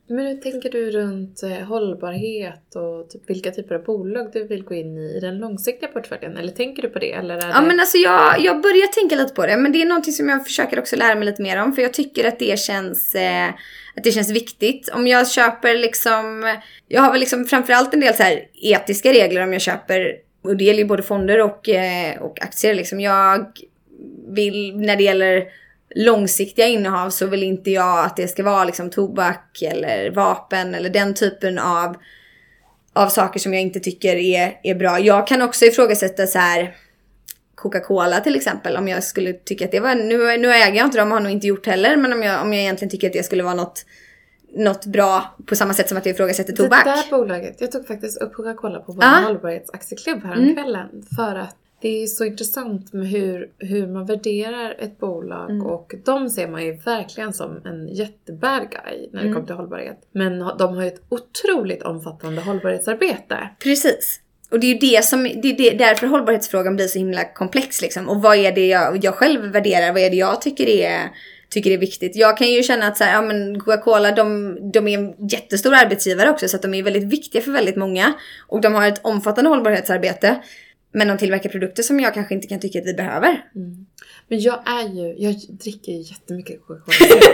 Men 0.09 0.27
hur 0.27 0.37
tänker 0.37 0.71
du 0.71 0.91
runt 0.91 1.43
eh, 1.43 1.67
hållbarhet 1.67 2.75
och 2.75 3.11
typ 3.11 3.31
vilka 3.31 3.51
typer 3.51 3.75
av 3.75 3.85
bolag 3.85 4.31
du 4.33 4.47
vill 4.47 4.65
gå 4.65 4.75
in 4.75 4.99
i 4.99 5.17
i 5.17 5.21
den 5.21 5.39
långsiktiga 5.39 5.89
portföljen? 5.89 6.37
Eller 6.37 6.53
tänker 6.53 6.83
du 6.83 6.89
på 6.89 6.99
det? 6.99 7.13
Eller 7.13 7.35
är 7.35 7.49
Ja 7.49 7.61
det... 7.61 7.67
men 7.67 7.81
alltså 7.81 7.99
jag, 7.99 8.41
jag 8.41 8.61
börjar 8.61 8.87
tänka 8.87 9.17
lite 9.17 9.35
på 9.35 9.47
det 9.47 9.57
men 9.57 9.73
det 9.73 9.83
är 9.83 9.87
någonting 9.87 10.13
som 10.13 10.29
jag 10.29 10.45
försöker 10.45 10.79
också 10.79 10.97
lära 10.97 11.15
mig 11.15 11.25
lite 11.25 11.43
mer 11.43 11.63
om 11.63 11.73
för 11.73 11.83
jag 11.83 11.95
tycker 11.95 12.29
att 12.29 12.39
det 12.39 12.59
känns 12.59 13.15
eh, 13.15 13.49
att 13.97 14.05
det 14.05 14.13
känns 14.13 14.31
viktigt. 14.31 14.89
Om 14.89 15.07
jag 15.07 15.31
köper 15.31 15.75
liksom, 15.75 16.57
jag 16.89 17.03
har 17.03 17.11
väl 17.11 17.21
liksom 17.21 17.45
framförallt 17.45 17.95
en 17.95 18.01
del 18.01 18.15
så 18.15 18.23
här 18.23 18.41
etiska 18.63 19.13
regler 19.13 19.43
om 19.43 19.53
jag 19.53 19.63
köper, 19.63 20.17
och 20.45 20.57
det 20.57 20.65
gäller 20.65 20.81
ju 20.81 20.85
både 20.87 21.03
fonder 21.03 21.41
och, 21.41 21.69
eh, 21.69 22.23
och 22.23 22.43
aktier 22.43 22.75
liksom. 22.75 23.01
Jag 23.01 23.47
vill, 24.29 24.77
när 24.77 24.97
det 24.97 25.03
gäller 25.03 25.45
långsiktiga 25.95 26.67
innehav 26.67 27.11
så 27.11 27.27
vill 27.27 27.43
inte 27.43 27.71
jag 27.71 28.05
att 28.05 28.17
det 28.17 28.29
ska 28.29 28.43
vara 28.43 28.65
liksom 28.65 28.91
tobak 28.91 29.63
eller 29.63 30.11
vapen 30.11 30.75
eller 30.75 30.91
den 30.91 31.15
typen 31.15 31.59
av, 31.59 31.97
av 32.93 33.09
saker 33.09 33.41
som 33.41 33.55
jag 33.55 33.63
inte 33.63 33.81
tycker 33.81 34.17
är, 34.17 34.61
är 34.63 34.75
bra. 34.75 34.99
Jag 34.99 35.27
kan 35.27 35.43
också 35.43 35.65
ifrågasätta 35.65 36.27
så 36.27 36.39
här 36.39 36.77
Coca-Cola 37.55 38.21
till 38.21 38.37
exempel. 38.37 38.77
Om 38.77 38.89
jag 38.89 39.05
skulle 39.05 39.33
tycka 39.33 39.65
att 39.65 39.71
det 39.71 39.81
var, 39.81 39.95
nu, 39.95 40.37
nu 40.39 40.53
äger 40.53 40.77
jag 40.77 40.87
inte 40.87 40.99
dem 40.99 41.09
och 41.09 41.15
har 41.15 41.23
nog 41.23 41.33
inte 41.33 41.47
gjort 41.47 41.67
heller. 41.67 41.97
Men 41.97 42.13
om 42.13 42.23
jag, 42.23 42.43
om 42.43 42.53
jag 42.53 42.63
egentligen 42.63 42.91
tycker 42.91 43.07
att 43.07 43.13
det 43.13 43.23
skulle 43.23 43.43
vara 43.43 43.55
något, 43.55 43.85
något 44.57 44.87
bra 44.87 45.37
på 45.47 45.57
samma 45.57 45.75
sätt 45.75 45.89
som 45.89 45.99
att 45.99 46.07
jag 46.07 46.15
ifrågasätter 46.15 46.53
tobak. 46.53 46.85
Det 46.85 46.91
där 46.91 47.11
bolaget, 47.11 47.57
jag 47.61 47.73
tog 47.73 47.87
faktiskt 47.87 48.23
upp 48.23 48.35
Coca-Cola 48.35 48.79
på 48.81 48.93
vår 48.93 49.05
Ja. 49.05 49.21
hållbarhetsaktieklubb 49.25 50.25
häromkvällen. 50.25 50.89
Mm. 50.93 51.05
För 51.17 51.35
att 51.37 51.57
det 51.83 52.03
är 52.03 52.07
så 52.07 52.25
intressant 52.25 52.93
med 52.93 53.09
hur, 53.09 53.49
hur 53.59 53.87
man 53.87 54.07
värderar 54.07 54.77
ett 54.79 54.99
bolag 54.99 55.51
Mm. 55.51 55.67
och 55.67 55.95
de 56.05 56.29
ser 56.31 56.49
man 56.49 56.65
ju 56.65 56.73
verkligen 56.77 57.33
som 57.33 57.61
en 57.65 57.89
jättebad 57.89 58.61
guy 58.71 59.09
när 59.13 59.21
det 59.21 59.27
Mm. 59.27 59.35
kommer 59.35 59.47
till 59.47 59.57
hållbarhet. 59.57 59.99
Men 60.13 60.39
de 60.39 60.75
har 60.77 60.83
ju 60.83 60.89
ett 60.89 61.03
otroligt 61.09 61.83
omfattande 61.83 62.41
hållbarhetsarbete. 62.41 63.49
Precis. 63.63 64.21
Och 64.51 64.61
det 64.61 64.67
är 64.67 64.73
ju 64.73 64.79
det 64.79 65.05
som, 65.05 65.23
det 65.23 65.49
är 65.51 65.57
det, 65.57 65.71
därför 65.71 66.07
hållbarhetsfrågan 66.07 66.77
blir 66.77 66.87
så 66.87 66.99
himla 66.99 67.25
komplex 67.25 67.83
liksom. 67.83 68.09
Och 68.09 68.23
vad 68.23 68.37
är 68.37 68.53
det 68.53 68.67
jag, 68.67 69.05
jag 69.05 69.15
själv 69.15 69.41
värderar? 69.53 69.93
Vad 69.93 70.03
är 70.03 70.11
det 70.11 70.17
jag 70.17 70.41
tycker 70.43 70.69
är, 70.69 71.01
tycker 71.51 71.71
är 71.71 71.79
viktigt? 71.79 72.17
Jag 72.17 72.37
kan 72.39 72.51
ju 72.51 72.63
känna 72.63 72.87
att 72.87 72.97
så 72.97 73.05
här, 73.05 73.13
ja 73.15 73.23
men 73.23 73.61
Coca-Cola 73.61 74.11
de, 74.13 74.59
de 74.73 74.89
är 74.89 74.99
en 74.99 75.29
jättestor 75.29 75.75
arbetsgivare 75.75 76.31
också 76.31 76.49
så 76.49 76.57
att 76.57 76.63
de 76.63 76.75
är 76.75 76.83
väldigt 76.83 77.05
viktiga 77.13 77.43
för 77.43 77.51
väldigt 77.53 77.77
många. 77.77 78.13
Och 78.49 78.61
de 78.61 78.75
har 78.75 78.89
ett 78.89 79.01
omfattande 79.05 79.51
hållbarhetsarbete. 79.51 80.37
Men 80.93 81.09
de 81.09 81.19
tillverkar 81.19 81.51
produkter 81.51 81.83
som 81.83 82.01
jag 82.01 82.15
kanske 82.15 82.35
inte 82.35 82.47
kan 82.47 82.61
tycka 82.61 82.79
att 82.79 82.87
vi 82.87 82.95
behöver. 82.95 83.45
Men 84.29 84.41
jag 84.41 84.69
är 84.69 84.89
ju, 84.89 85.15
jag 85.19 85.35
dricker 85.35 85.93
ju 85.93 85.99
jättemycket 85.99 86.61
Coca-Cola. 86.67 87.23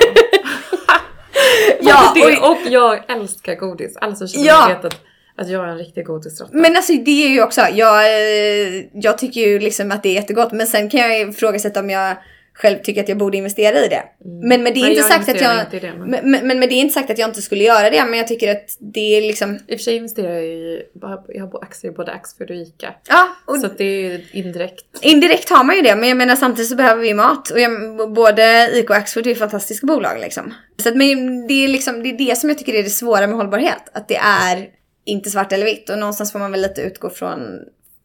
Ja, 1.80 2.14
och, 2.42 2.50
och- 2.50 2.58
jag 2.70 3.10
älskar 3.10 3.54
godis. 3.54 3.96
Alla 3.96 4.14
som 4.14 4.28
känner 4.28 4.46
Ja. 4.46 4.66
vet 4.68 4.84
att, 4.84 5.00
att 5.36 5.48
jag 5.50 5.64
är 5.64 5.68
en 5.68 5.78
riktig 5.78 6.04
godisråtta. 6.06 6.56
Men 6.56 6.76
alltså 6.76 6.92
det 6.92 7.24
är 7.24 7.28
ju 7.28 7.42
också, 7.42 7.60
jag, 7.72 8.04
eh, 8.04 8.84
jag 8.92 9.18
tycker 9.18 9.40
ju 9.40 9.58
liksom 9.58 9.90
att 9.92 10.02
det 10.02 10.08
är 10.08 10.12
jättegott. 10.14 10.52
Men 10.52 10.66
sen 10.66 10.90
kan 10.90 11.00
jag 11.00 11.20
ifrågasätta 11.20 11.80
om 11.80 11.90
jag 11.90 12.16
själv 12.62 12.78
tycker 12.82 13.02
att 13.02 13.08
jag 13.08 13.18
borde 13.18 13.36
investera 13.36 13.84
i 13.84 13.88
det. 13.88 14.02
Men 14.42 14.62
med 14.62 14.74
det 14.74 14.80
är 14.80 14.82
Nej, 14.82 14.90
inte 14.90 15.00
jag 15.00 15.04
sagt 15.06 15.22
att 15.22 15.28
investerar 15.28 15.54
jag... 15.54 15.64
inte 15.64 15.76
i 15.76 15.80
det, 15.80 15.94
men- 15.98 16.10
men, 16.10 16.30
men, 16.30 16.46
men 16.46 16.58
med 16.58 16.68
det 16.68 16.74
är 16.74 16.80
inte 16.80 16.94
sagt 16.94 17.10
att 17.10 17.18
jag 17.18 17.28
inte 17.28 17.42
skulle 17.42 17.64
göra 17.64 17.90
det. 17.90 18.04
Men 18.04 18.18
jag 18.18 18.28
tycker 18.28 18.50
att 18.52 18.76
det 18.78 19.16
är 19.18 19.22
liksom... 19.22 19.54
I 19.54 19.74
och 19.74 19.78
för 19.78 19.84
sig 19.84 19.96
investerar 19.96 20.32
jag 20.32 20.44
i, 20.44 20.82
jag 21.28 21.46
har 21.46 21.62
aktier 21.62 21.92
i 21.92 21.94
både 21.94 22.12
Axfood 22.12 22.50
och 22.50 22.56
Ica. 22.56 22.94
Ja, 23.08 23.28
och 23.44 23.60
Så 23.60 23.66
att 23.66 23.78
det 23.78 23.84
är 23.84 24.00
ju 24.10 24.24
indirekt. 24.32 24.84
indirekt 25.02 25.48
har 25.50 25.64
man 25.64 25.76
ju 25.76 25.82
det. 25.82 25.96
Men 25.96 26.08
jag 26.08 26.18
menar 26.18 26.36
samtidigt 26.36 26.68
så 26.70 26.76
behöver 26.76 27.02
vi 27.02 27.14
mat. 27.14 27.50
Och 27.50 27.60
jag, 27.60 27.70
både 28.14 28.70
ICA 28.74 28.92
och 28.92 28.96
Axfood 28.98 29.26
är 29.26 29.30
ju 29.30 29.36
fantastiska 29.36 29.86
bolag 29.86 30.20
liksom. 30.20 30.54
Så 30.82 30.88
att 30.88 30.96
men 30.96 31.46
det 31.46 31.64
är 31.64 31.68
liksom, 31.68 32.02
det 32.02 32.08
är 32.08 32.18
det 32.18 32.38
som 32.38 32.48
jag 32.48 32.58
tycker 32.58 32.74
är 32.74 32.82
det 32.82 32.90
svåra 32.90 33.26
med 33.26 33.36
hållbarhet. 33.36 33.82
Att 33.92 34.08
det 34.08 34.16
är 34.16 34.68
inte 35.04 35.30
svart 35.30 35.52
eller 35.52 35.64
vitt. 35.66 35.90
Och 35.90 35.98
någonstans 35.98 36.32
får 36.32 36.38
man 36.38 36.52
väl 36.52 36.62
lite 36.62 36.80
utgå 36.80 37.10
från, 37.10 37.40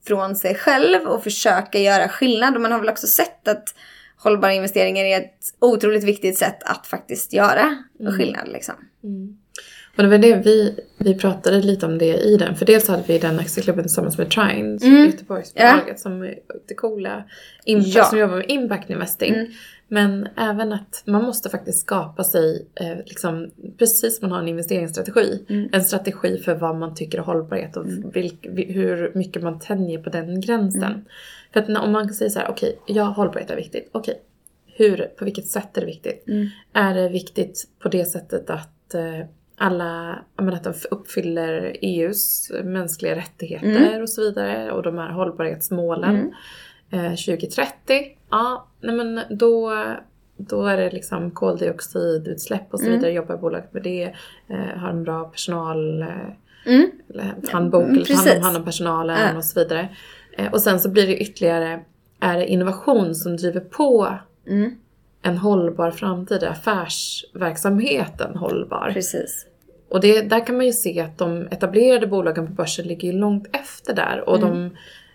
från 0.08 0.36
sig 0.36 0.56
själv 0.56 1.02
och 1.08 1.24
försöka 1.24 1.80
göra 1.80 2.10
skillnad. 2.10 2.56
Och 2.56 2.62
man 2.62 2.72
har 2.72 2.80
väl 2.80 2.90
också 2.90 3.08
sett 3.08 3.48
att 3.48 3.64
hållbara 4.24 4.54
investeringar 4.54 5.04
är 5.06 5.18
ett 5.18 5.34
otroligt 5.60 6.04
viktigt 6.04 6.38
sätt 6.38 6.64
att 6.66 6.88
faktiskt 6.88 7.34
göra 7.34 7.78
skillnad 8.18 8.48
liksom. 8.54 8.76
Och 9.98 10.04
det 10.04 10.10
var 10.10 10.18
det 10.18 10.36
vi, 10.36 10.80
vi 10.98 11.16
pratade 11.16 11.62
lite 11.62 11.86
om 11.86 11.98
det 11.98 12.18
i 12.18 12.38
den. 12.38 12.56
För 12.56 12.66
dels 12.66 12.88
hade 12.88 13.04
vi 13.08 13.20
den 13.20 13.40
aktieklubben 13.40 13.84
tillsammans 13.84 14.18
med 14.18 14.30
Trine, 14.32 14.78
Mm. 14.84 15.06
Göteborgsbolaget 15.06 16.00
som 16.00 16.22
är 16.24 16.36
det 16.68 16.74
coola. 16.76 17.24
Impact, 17.66 17.96
Ja. 17.96 18.04
Som 18.04 18.20
jobbar 18.20 18.36
med 18.36 18.46
impact 18.48 18.90
investing. 18.90 19.34
Mm. 19.34 19.52
Men 19.88 20.28
även 20.38 20.74
att 20.74 21.04
man 21.06 21.24
måste 21.24 21.50
faktiskt 21.50 21.80
skapa 21.82 22.24
sig, 22.24 22.68
eh, 22.76 22.98
liksom, 23.06 23.52
precis 23.78 24.20
som 24.20 24.30
man 24.30 24.32
har 24.36 24.44
en 24.44 24.48
investeringsstrategi, 24.50 25.46
Mm. 25.50 25.70
en 25.72 25.84
strategi 25.84 26.38
för 26.38 26.56
vad 26.56 26.76
man 26.76 26.96
tycker 26.96 27.18
är 27.18 27.22
hållbarhet 27.22 27.78
och 27.78 27.86
vilk, 28.16 28.48
vi- 28.52 28.72
hur 28.74 29.12
mycket 29.16 29.44
man 29.44 29.60
tänjer 29.60 30.00
på 30.04 30.10
den 30.10 30.42
gränsen. 30.42 31.06
Mm. 31.56 31.66
För 31.68 31.74
att 31.74 31.84
om 31.86 31.92
man 31.92 32.14
säger 32.14 32.30
så 32.32 32.40
här, 32.40 32.50
okej, 32.50 32.80
ja 32.86 33.04
hållbarhet 33.04 33.52
är 33.52 33.56
viktigt, 33.56 33.90
okej, 33.92 34.22
hur, 34.76 34.98
på 35.18 35.26
vilket 35.26 35.48
sätt 35.48 35.78
är 35.78 35.82
det 35.82 35.88
viktigt? 35.88 36.28
Mm. 36.28 36.48
Är 36.74 36.94
det 36.94 37.10
viktigt 37.10 37.64
på 37.80 37.90
det 37.90 38.06
sättet 38.06 38.50
att 38.50 38.94
eh, 38.94 39.26
alla, 39.58 40.20
jag 40.36 40.46
menar, 40.46 40.58
att 40.58 40.64
de 40.64 40.74
uppfyller 40.92 41.78
EUs 41.82 42.52
mänskliga 42.64 43.16
rättigheter 43.16 44.02
och 44.02 44.10
så 44.10 44.22
vidare 44.22 44.72
och 44.72 44.84
de 44.84 44.98
här 44.98 45.10
hållbarhetsmålen 45.12 46.32
Mm. 46.90 47.06
eh, 47.06 47.12
2030? 47.12 47.68
Ja, 48.30 48.68
nej 48.82 48.96
men 48.96 49.20
då, 49.30 49.72
då 50.38 50.66
är 50.66 50.78
det 50.78 50.92
liksom 50.92 51.32
koldioxidutsläpp 51.32 52.74
och 52.74 52.80
så 52.80 52.86
Mm. 52.86 52.98
vidare, 53.00 53.12
jobbar 53.14 53.38
bolaget 53.38 53.74
med 53.74 53.84
det, 53.84 54.04
eh, 54.48 54.78
har 54.78 54.90
en 54.90 55.04
bra 55.04 55.24
personal 55.24 56.02
eh, 56.02 56.08
Mm. 56.66 56.90
handbok, 57.52 57.84
Mm, 57.84 57.96
eller 57.98 58.16
hand 58.16 58.38
om, 58.38 58.44
hand 58.44 58.58
om 58.58 58.64
personalen 58.66 59.18
Ja. 59.32 59.38
och 59.38 59.46
så 59.46 59.60
vidare. 59.60 59.90
Eh, 60.38 60.52
och 60.54 60.62
sen 60.62 60.80
så 60.80 60.90
blir 60.90 61.08
det 61.08 61.18
ytterligare, 61.18 61.80
är 62.20 62.38
det 62.38 62.48
innovation 62.48 63.16
som 63.16 63.38
driver 63.38 63.60
på 63.60 64.18
Mm. 64.48 64.72
en 65.22 65.38
hållbar 65.38 65.92
framtid, 65.92 66.44
är 66.44 66.48
affärsverksamheten 66.48 68.36
hållbar? 68.38 68.92
Precis. 68.94 69.46
Och 69.90 70.02
det, 70.02 70.22
där 70.22 70.46
kan 70.46 70.58
man 70.58 70.66
ju 70.66 70.72
se 70.74 71.00
att 71.02 71.18
de 71.18 71.48
etablerade 71.52 72.08
bolagen 72.08 72.48
på 72.48 72.54
börsen 72.54 72.86
ligger 72.88 73.14
långt 73.14 73.48
efter 73.56 73.94
där. 73.94 74.30
Och 74.30 74.38
Mm. 74.38 74.50
de, 74.50 74.70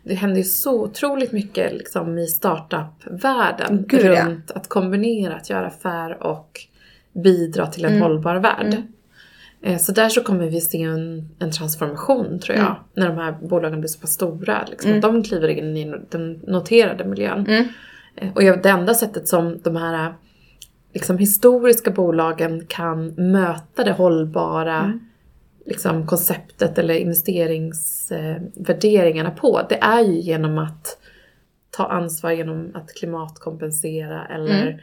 det 0.04 0.14
händer 0.14 0.36
ju 0.36 0.44
så 0.44 0.82
otroligt 0.82 1.32
mycket 1.32 1.72
liksom 1.72 2.18
i 2.18 2.26
startup-världen 2.26 3.84
Gud, 3.88 4.04
ja. 4.06 4.26
runt 4.26 4.50
att 4.50 4.68
kombinera 4.68 5.34
att 5.36 5.50
göra 5.50 5.66
affär 5.66 6.22
och 6.22 6.60
bidra 7.12 7.66
till 7.66 7.84
en 7.84 7.90
Mm. 7.90 8.02
hållbar 8.02 8.36
värld. 8.36 8.66
Mm. 8.66 8.82
Eh, 9.62 9.78
Så 9.78 9.92
där 9.92 10.08
så 10.08 10.22
kommer 10.22 10.46
vi 10.50 10.60
se 10.60 10.82
en, 10.82 11.28
en 11.38 11.50
transformation 11.50 12.38
tror 12.40 12.56
jag. 12.56 12.66
Mm. 12.66 12.78
När 12.94 13.08
de 13.08 13.16
här 13.18 13.32
bolagen 13.48 13.80
blir 13.80 13.88
så 13.88 14.00
pass 14.00 14.12
stora. 14.12 14.64
Liksom, 14.70 14.90
Mm. 14.90 15.00
De 15.00 15.22
kliver 15.22 15.48
in 15.48 15.76
i 15.76 15.94
den 16.10 16.40
noterade 16.46 17.04
miljön. 17.04 17.46
Mm. 17.48 17.64
Eh, 18.16 18.28
Och 18.34 18.42
det 18.42 18.68
enda 18.68 18.94
sättet 18.94 19.28
som 19.28 19.60
de 19.64 19.76
här 19.76 20.14
liksom, 20.94 21.18
historiska 21.18 21.90
bolagen 21.90 22.64
kan 22.68 23.06
möta 23.08 23.84
det 23.84 23.92
hållbara 23.92 24.78
Mm. 24.78 25.00
liksom, 25.66 26.06
konceptet 26.06 26.78
eller 26.78 26.94
investeringsvärderingarna 26.94 29.30
på. 29.30 29.60
Det 29.68 29.78
är 29.82 30.00
ju 30.04 30.20
genom 30.20 30.58
att 30.58 30.98
ta 31.70 31.86
ansvar 31.86 32.30
genom 32.30 32.70
att 32.74 32.94
klimatkompensera 32.94 34.26
eller 34.26 34.62
Mm. 34.66 34.78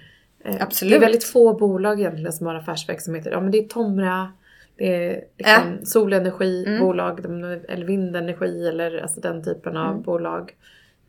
eh, 0.46 0.56
Absolut. 0.64 0.92
Det 0.92 0.98
är 0.98 1.02
väldigt 1.02 1.24
få 1.24 1.54
bolag 1.54 2.00
egentligen 2.00 2.34
som 2.34 2.48
har 2.48 2.56
affärsverksamheter. 2.56 3.32
Ja 3.32 3.42
men 3.42 3.52
det 3.52 3.58
är 3.58 3.68
Tomra, 3.68 4.32
det 4.78 4.96
är 5.06 5.22
liksom 5.38 5.86
solenergibolag, 5.86 7.24
de- 7.24 7.44
eller 7.70 7.86
vindenergi 7.86 8.68
eller 8.68 8.98
alltså 9.02 9.22
den 9.22 9.44
typen 9.44 9.78
av 9.78 9.92
Mm. 9.92 10.02
bolag. 10.04 10.52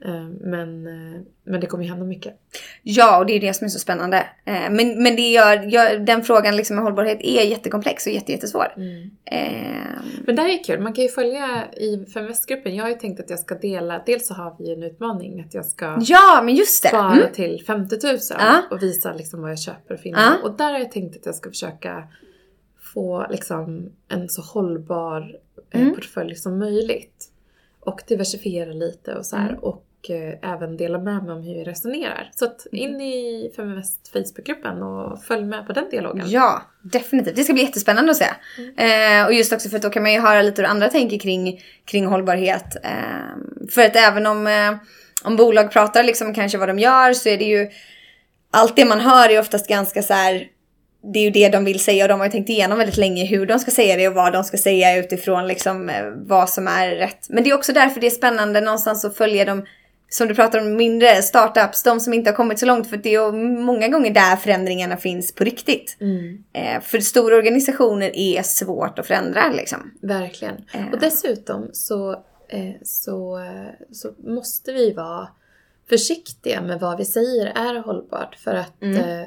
Eh, 0.05 0.25
Men, 0.41 0.87
eh, 0.87 1.21
men 1.45 1.61
det 1.61 1.67
kommer 1.67 1.85
ju 1.85 1.91
hända 1.91 2.07
mycket. 2.07 2.35
Ja, 2.83 3.19
och 3.19 3.27
det 3.27 3.33
är 3.33 3.41
det 3.41 3.55
som 3.55 3.65
är 3.65 3.69
så 3.69 3.79
spännande. 3.79 4.17
Eh, 4.45 4.71
Men, 4.71 5.03
men 5.03 5.17
det 5.17 5.31
gör, 5.33 5.63
gör, 5.63 5.99
den 5.99 6.23
frågan 6.23 6.57
liksom 6.57 6.77
med 6.77 6.85
hållbarhet 6.85 7.19
är 7.21 7.43
jättekomplex 7.45 8.07
och 8.07 8.13
jätte, 8.13 8.33
jättesvår. 8.33 8.67
Eh, 9.25 9.41
Men 10.27 10.37
det 10.37 10.43
här 10.43 10.49
är 10.61 10.65
kul, 10.65 10.81
man 10.81 10.93
kan 10.93 11.05
ju 11.05 11.11
följa 11.11 11.65
i 11.77 12.07
Feminvestgruppen. 12.15 12.75
Jag 12.77 12.85
har 12.85 12.89
ju 12.91 12.95
tänkt 12.97 13.21
att 13.21 13.31
jag 13.31 13.39
ska 13.39 13.55
dela, 13.55 14.03
dels 14.07 14.27
så 14.27 14.35
har 14.35 14.57
vi 14.59 14.73
en 14.73 14.83
utmaning 14.83 15.41
att 15.41 15.55
jag 15.55 15.65
ska 15.67 15.99
Ja, 16.01 16.41
men 16.45 16.55
just 16.55 16.83
det! 16.83 16.89
spara 16.89 17.13
Mm. 17.13 17.33
till 17.33 17.63
50 17.67 17.97
000 18.07 18.19
Ja. 18.39 18.63
och 18.71 18.83
visa 18.83 19.13
liksom 19.13 19.43
vad 19.43 19.51
jag 19.51 19.59
köper 19.59 19.95
och 19.95 20.01
filmar. 20.01 20.21
Ja. 20.23 20.49
Och 20.49 20.57
där 20.57 20.73
har 20.73 20.79
jag 20.79 20.93
tänkt 20.93 21.17
att 21.17 21.27
jag 21.27 21.35
ska 21.35 21.51
försöka 21.51 22.03
få 22.97 23.27
liksom 23.31 23.91
en 24.09 24.29
så 24.29 24.43
hållbar 24.43 25.37
eh, 25.71 25.81
Mm. 25.81 25.95
portfölj 25.95 26.35
som 26.37 26.59
möjligt. 26.59 27.25
Och 27.81 28.01
diversifiera 28.09 28.73
lite 28.73 29.15
och 29.15 29.27
så 29.27 29.37
här. 29.37 29.49
Mm. 29.49 29.61
Och 29.61 29.85
eh, 30.09 30.53
även 30.53 30.77
dela 30.77 30.99
med 30.99 31.25
mig 31.25 31.33
om 31.35 31.43
hur 31.43 31.55
jag 31.55 31.67
resonerar. 31.67 32.31
Så 32.35 32.45
att 32.45 32.67
Mm. 32.73 32.85
in 32.85 33.01
i 33.01 33.53
Feminvest 33.57 34.09
Facebookgruppen 34.13 34.83
och 34.83 35.23
följ 35.25 35.45
med 35.45 35.67
på 35.67 35.73
den 35.73 35.91
dialogen. 35.91 36.31
Ja, 36.31 36.63
definitivt. 36.83 37.37
Det 37.37 37.45
ska 37.45 37.53
bli 37.53 37.63
jättespännande 37.63 38.11
att 38.11 38.17
se. 38.17 38.27
Eh, 38.77 39.27
och 39.27 39.33
just 39.33 39.53
också 39.53 39.69
för 39.69 39.77
att 39.77 39.83
då 39.83 39.91
kan 39.91 40.03
man 40.03 40.13
ju 40.13 40.21
höra 40.21 40.43
lite 40.43 40.63
hur 40.63 40.69
andra 40.69 40.89
tänker 40.89 41.19
kring, 41.19 41.61
kring 41.85 42.07
hållbarhet. 42.07 42.77
Eh, 42.85 43.71
för 43.71 43.83
att 43.83 43.97
även 43.97 44.27
om, 44.27 44.47
eh, 44.47 44.75
om 45.25 45.37
bolag 45.37 45.71
pratar 45.73 46.03
liksom 46.03 46.35
kanske 46.35 46.59
vad 46.59 46.69
de 46.69 46.79
gör 46.79 47.13
så 47.13 47.29
är 47.29 47.39
det 47.39 47.45
ju 47.45 47.69
allt 48.51 48.77
det 48.77 48.85
man 48.85 49.01
hör 49.01 49.29
är 49.29 49.41
oftast 49.41 49.69
ganska 49.69 50.03
så 50.03 50.13
här. 50.15 50.49
Det 51.13 51.19
är 51.19 51.23
ju 51.23 51.31
det 51.31 51.49
de 51.49 51.65
vill 51.65 51.81
säga 51.81 52.05
och 52.05 52.09
de 52.09 52.21
har 52.21 52.27
ju 52.27 52.33
tänkt 52.33 52.49
igenom 52.49 52.79
väldigt 52.79 52.97
länge 52.97 53.25
hur 53.25 53.47
de 53.47 53.59
ska 53.59 53.71
säga 53.71 53.97
det 53.97 54.09
och 54.09 54.15
vad 54.15 54.33
de 54.33 54.45
ska 54.45 54.57
säga 54.57 54.97
utifrån 54.97 55.47
liksom 55.47 55.89
eh, 55.89 56.05
vad 56.17 56.51
som 56.51 56.69
är 56.69 56.91
rätt. 56.91 57.27
Men 57.29 57.45
det 57.45 57.51
är 57.51 57.55
också 57.55 57.73
därför 57.73 58.01
det 58.01 58.07
är 58.07 58.11
spännande 58.11 58.61
någonstans 58.61 59.05
att 59.05 59.17
följa 59.17 59.45
de 59.45 59.67
som 60.09 60.29
du 60.29 60.35
pratar 60.35 60.61
om, 60.61 60.77
mindre 60.77 61.23
startups, 61.23 61.83
de 61.83 62.01
som 62.01 62.13
inte 62.13 62.31
har 62.31 62.37
kommit 62.37 62.59
så 62.59 62.67
långt. 62.67 62.91
För 62.91 62.97
det 62.97 63.15
är 63.15 63.33
många 63.63 63.89
gånger 63.89 64.11
där 64.15 64.37
förändringarna 64.37 64.97
finns 64.97 65.35
på 65.35 65.45
riktigt. 65.45 65.97
Mm. 66.01 66.45
Eh, 66.53 66.81
för 66.81 66.99
stora 66.99 67.37
organisationer 67.37 68.11
är 68.15 68.43
svårt 68.43 68.99
att 68.99 69.07
förändra 69.07 69.49
liksom. 69.49 69.93
Verkligen. 70.03 70.55
Eh. 70.73 70.93
Och 70.93 71.01
dessutom 71.01 71.71
så, 71.73 72.25
så, 72.83 73.41
så 73.93 74.13
måste 74.19 74.73
vi 74.73 74.93
vara 74.93 75.29
försiktiga 75.89 76.61
med 76.61 76.81
vad 76.81 76.99
vi 76.99 77.05
säger 77.05 77.47
är 77.47 77.83
hållbart. 77.83 78.35
För 78.35 78.55
att, 78.55 78.83
Mm. 78.83 79.27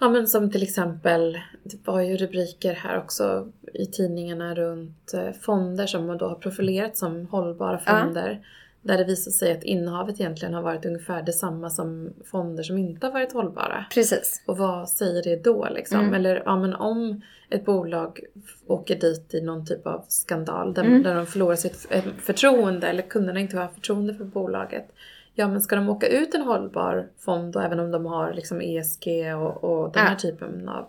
Ja 0.00 0.08
men 0.08 0.26
som 0.28 0.50
till 0.50 0.62
exempel, 0.62 1.38
det 1.62 1.86
var 1.86 2.00
ju 2.00 2.16
rubriker 2.16 2.72
här 2.74 2.98
också 2.98 3.48
i 3.74 3.86
tidningarna 3.86 4.54
runt 4.54 5.14
eh, 5.14 5.32
fonder 5.40 5.86
som 5.86 6.18
då 6.18 6.28
har 6.28 6.34
profilerat 6.34 6.96
som 6.96 7.26
hållbara 7.26 7.80
Ja. 7.86 8.00
fonder. 8.02 8.40
Där 8.82 8.98
det 8.98 9.04
visar 9.04 9.30
sig 9.30 9.52
att 9.52 9.62
innehavet 9.64 10.20
egentligen 10.20 10.54
har 10.54 10.62
varit 10.62 10.86
ungefär 10.86 11.22
detsamma 11.22 11.70
som 11.70 12.10
fonder 12.24 12.62
som 12.62 12.78
inte 12.78 13.06
har 13.06 13.12
varit 13.12 13.32
hållbara. 13.32 13.84
Precis. 13.94 14.42
Och 14.46 14.58
vad 14.58 14.88
säger 14.88 15.22
det 15.22 15.44
då 15.44 15.68
liksom? 15.70 16.00
Mm. 16.00 16.14
Eller 16.14 16.42
ja, 16.44 16.56
men 16.56 16.74
om 16.74 17.20
ett 17.50 17.64
bolag 17.64 18.20
åker 18.66 18.96
dit 18.96 19.34
i 19.34 19.40
någon 19.40 19.66
typ 19.66 19.86
av 19.86 20.04
skandal 20.08 20.74
där, 20.74 20.84
Mm. 20.84 21.02
där 21.02 21.14
de 21.14 21.26
förlorar 21.26 21.56
sitt 21.56 21.86
eh, 21.90 22.04
förtroende 22.22 22.88
eller 22.88 23.02
kunderna 23.02 23.40
inte 23.40 23.56
har 23.58 23.68
förtroende 23.68 24.14
för 24.14 24.24
bolaget. 24.24 24.88
Ja 25.34 25.48
men 25.48 25.60
ska 25.60 25.76
de 25.76 25.88
åka 25.88 26.06
ut 26.08 26.34
en 26.34 26.42
hållbar 26.42 27.08
fond 27.18 27.52
då 27.52 27.60
även 27.60 27.80
om 27.80 27.90
de 27.90 28.06
har 28.06 28.32
liksom 28.32 28.60
ESG 28.60 29.34
och, 29.36 29.64
och 29.64 29.92
den 29.92 30.02
Ja. 30.02 30.08
här 30.08 30.16
typen 30.16 30.68
av 30.68 30.86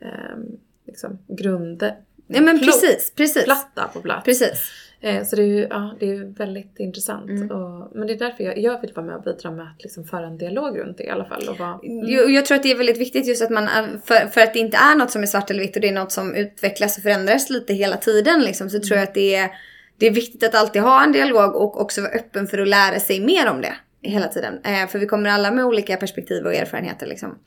ehm, 0.00 0.46
liksom 0.86 1.18
grund... 1.26 1.82
Ja 2.26 2.40
men 2.40 2.58
precis, 2.58 3.12
precis. 3.16 3.44
Platta 3.44 3.88
på 3.92 4.00
plats. 4.00 4.24
Precis. 4.24 4.70
Eh, 5.02 5.24
så 5.24 5.36
det 5.36 5.42
är 5.42 5.46
ju 5.46 5.66
ja, 5.70 5.96
det 6.00 6.10
är 6.10 6.38
väldigt 6.38 6.74
intressant. 6.78 7.30
Mm. 7.30 7.50
Och, 7.50 7.96
men 7.96 8.06
det 8.06 8.12
är 8.12 8.18
därför 8.18 8.44
jag, 8.44 8.58
jag 8.58 8.80
vill 8.80 8.92
vara 8.94 9.06
med 9.06 9.16
och 9.16 9.22
bidra 9.22 9.50
med 9.50 9.66
att 9.66 9.82
liksom 9.82 10.04
föra 10.04 10.26
en 10.26 10.38
dialog 10.38 10.78
runt 10.78 10.98
det 10.98 11.04
i 11.04 11.10
alla 11.10 11.24
fall. 11.24 11.48
Och 11.48 11.58
vara, 11.58 11.78
Jag, 11.82 12.30
jag 12.30 12.46
tror 12.46 12.56
att 12.56 12.62
det 12.62 12.70
är 12.70 12.76
väldigt 12.76 12.98
viktigt 12.98 13.26
just 13.26 13.42
att 13.42 13.50
man, 13.50 13.68
för, 14.04 14.14
för 14.14 14.40
att 14.40 14.52
det 14.52 14.58
inte 14.58 14.76
är 14.76 14.94
något 14.94 15.10
som 15.10 15.22
är 15.22 15.26
svart 15.26 15.50
eller 15.50 15.60
vitt 15.60 15.76
och 15.76 15.82
det 15.82 15.88
är 15.88 15.92
något 15.92 16.12
som 16.12 16.34
utvecklas 16.34 16.96
och 16.96 17.02
förändras 17.02 17.50
lite 17.50 17.74
hela 17.74 17.96
tiden 17.96 18.42
liksom, 18.42 18.70
så 18.70 18.80
tror 18.80 18.98
jag 18.98 19.08
att 19.08 19.14
det 19.14 19.34
är, 19.34 19.50
det 19.98 20.06
är 20.06 20.10
viktigt 20.10 20.44
att 20.44 20.54
alltid 20.54 20.82
ha 20.82 21.04
en 21.04 21.12
dialog 21.12 21.56
och 21.56 21.80
också 21.80 22.00
vara 22.00 22.12
öppen 22.12 22.46
för 22.46 22.58
att 22.58 22.68
lära 22.68 23.00
sig 23.00 23.20
mer 23.20 23.50
om 23.50 23.60
det 23.60 23.74
hela 24.02 24.28
tiden. 24.28 24.60
Eh, 24.64 24.88
för 24.88 24.98
vi 24.98 25.06
kommer 25.06 25.30
alla 25.30 25.50
med 25.50 25.64
olika 25.64 25.96
perspektiv 25.96 26.44
och 26.44 26.54
erfarenheter 26.54 27.06
liksom. 27.06 27.38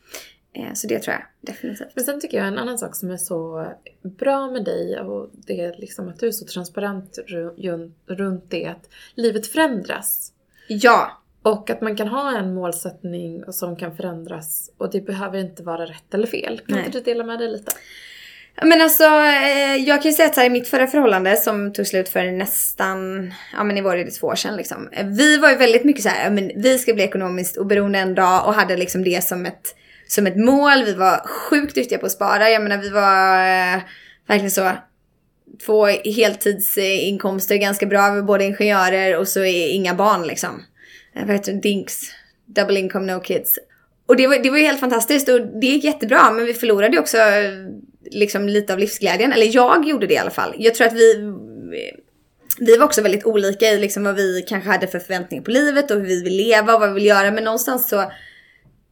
Eh, 0.55 0.73
så 0.73 0.87
det 0.87 0.99
tror 0.99 1.13
jag 1.13 1.23
definitivt. 1.41 1.87
Men 1.95 2.03
sen 2.05 2.21
tycker 2.21 2.37
jag 2.37 2.47
en 2.47 2.57
annan 2.57 2.77
sak 2.77 2.95
som 2.95 3.11
är 3.11 3.17
så 3.17 3.67
bra 4.01 4.51
med 4.51 4.63
dig 4.65 4.99
och 4.99 5.29
det 5.33 5.61
är 5.61 5.75
liksom 5.77 6.09
att 6.09 6.19
du 6.19 6.27
är 6.27 6.31
så 6.31 6.45
transparent 6.45 7.19
runt 8.07 8.45
det 8.49 8.65
att 8.65 8.89
livet 9.15 9.47
förändras. 9.47 10.31
Ja, 10.67 11.21
Och 11.41 11.69
att 11.69 11.81
man 11.81 11.95
kan 11.95 12.07
ha 12.07 12.37
en 12.37 12.53
målsättning 12.53 13.43
som 13.49 13.75
kan 13.75 13.95
förändras 13.95 14.71
och 14.77 14.91
det 14.91 15.01
behöver 15.01 15.39
inte 15.39 15.63
vara 15.63 15.85
rätt 15.85 16.13
eller 16.13 16.27
fel. 16.27 16.57
Kan 16.67 16.75
Nej. 16.75 16.85
inte 16.85 16.97
du 16.97 17.03
dela 17.03 17.23
med 17.23 17.39
dig 17.39 17.51
lite? 17.51 17.71
Men 18.63 18.81
alltså, 18.81 19.03
eh, 19.03 19.75
jag 19.75 20.01
kan 20.01 20.11
ju 20.11 20.15
säga 20.15 20.29
att 20.29 20.35
här, 20.35 20.45
i 20.45 20.49
mitt 20.49 20.67
förra 20.67 20.87
förhållande 20.87 21.35
som 21.37 21.73
tog 21.73 21.87
slut 21.87 22.09
för 22.09 22.31
nästan, 22.31 23.31
ja 23.53 23.63
men 23.63 23.77
i 23.77 23.81
var 23.81 23.97
det 23.97 24.11
två 24.11 24.27
år 24.27 24.35
sedan 24.35 24.55
liksom. 24.55 24.89
Eh, 24.91 25.07
Vi 25.07 25.37
var 25.37 25.49
ju 25.49 25.55
väldigt 25.55 25.83
mycket 25.83 26.03
så 26.03 26.09
här, 26.09 26.29
men 26.29 26.51
vi 26.55 26.77
ska 26.77 26.93
bli 26.93 27.03
ekonomiskt 27.03 27.57
oberoende 27.57 27.99
en 27.99 28.15
dag 28.15 28.47
och 28.47 28.53
hade 28.53 28.77
liksom 28.77 29.03
det 29.03 29.23
som 29.23 29.45
ett, 29.45 29.75
som 30.13 30.27
ett 30.27 30.37
mål. 30.37 30.83
Vi 30.85 30.93
var 30.93 31.27
sjukt 31.27 31.75
duktiga 31.75 31.99
på 31.99 32.05
att 32.05 32.11
spara. 32.11 32.49
Jag 32.49 32.63
menar 32.63 32.77
vi 32.77 32.89
var 32.89 33.37
eh, 33.37 33.81
verkligen 34.27 34.51
så 34.51 34.71
två 35.65 35.85
heltidsinkomster 35.85 37.55
ganska 37.55 37.85
bra. 37.85 38.09
Vi 38.09 38.19
var 38.19 38.27
båda 38.27 38.43
ingenjörer 38.43 39.17
och 39.17 39.27
så 39.27 39.43
inga 39.43 39.93
barn 39.93 40.27
liksom. 40.27 40.63
Eh, 41.15 41.25
vad 41.25 41.35
heter 41.35 41.53
det? 41.53 41.59
Dinks. 41.59 42.01
Double 42.45 42.79
income 42.79 43.13
no 43.13 43.19
kids. 43.19 43.59
Och 44.05 44.15
det 44.15 44.27
var, 44.27 44.37
det 44.43 44.49
var 44.49 44.57
ju 44.57 44.65
helt 44.65 44.79
fantastiskt 44.79 45.29
och 45.29 45.41
det 45.41 45.67
gick 45.67 45.83
jättebra 45.83 46.31
men 46.31 46.45
vi 46.45 46.53
förlorade 46.53 46.93
ju 46.93 46.99
också 46.99 47.17
eh, 47.17 47.51
liksom 48.11 48.49
lite 48.49 48.73
av 48.73 48.79
livsglädjen. 48.79 49.33
Eller 49.33 49.55
jag 49.55 49.87
gjorde 49.87 50.07
det 50.07 50.13
i 50.13 50.17
alla 50.17 50.31
fall. 50.31 50.55
Jag 50.57 50.75
tror 50.75 50.87
att 50.87 50.93
vi, 50.93 51.33
vi 52.59 52.77
var 52.77 52.85
också 52.85 53.01
väldigt 53.01 53.25
olika 53.25 53.65
i 53.65 53.79
liksom 53.79 54.03
vad 54.03 54.15
vi 54.15 54.45
kanske 54.47 54.69
hade 54.69 54.87
för 54.87 54.99
förväntningar 54.99 55.43
på 55.43 55.51
livet 55.51 55.91
och 55.91 55.97
hur 55.97 56.07
vi 56.07 56.23
vill 56.23 56.37
leva 56.37 56.73
och 56.73 56.79
vad 56.79 56.89
vi 56.89 56.95
vill 56.95 57.05
göra. 57.05 57.31
Men 57.31 57.43
någonstans 57.43 57.89
så 57.89 58.11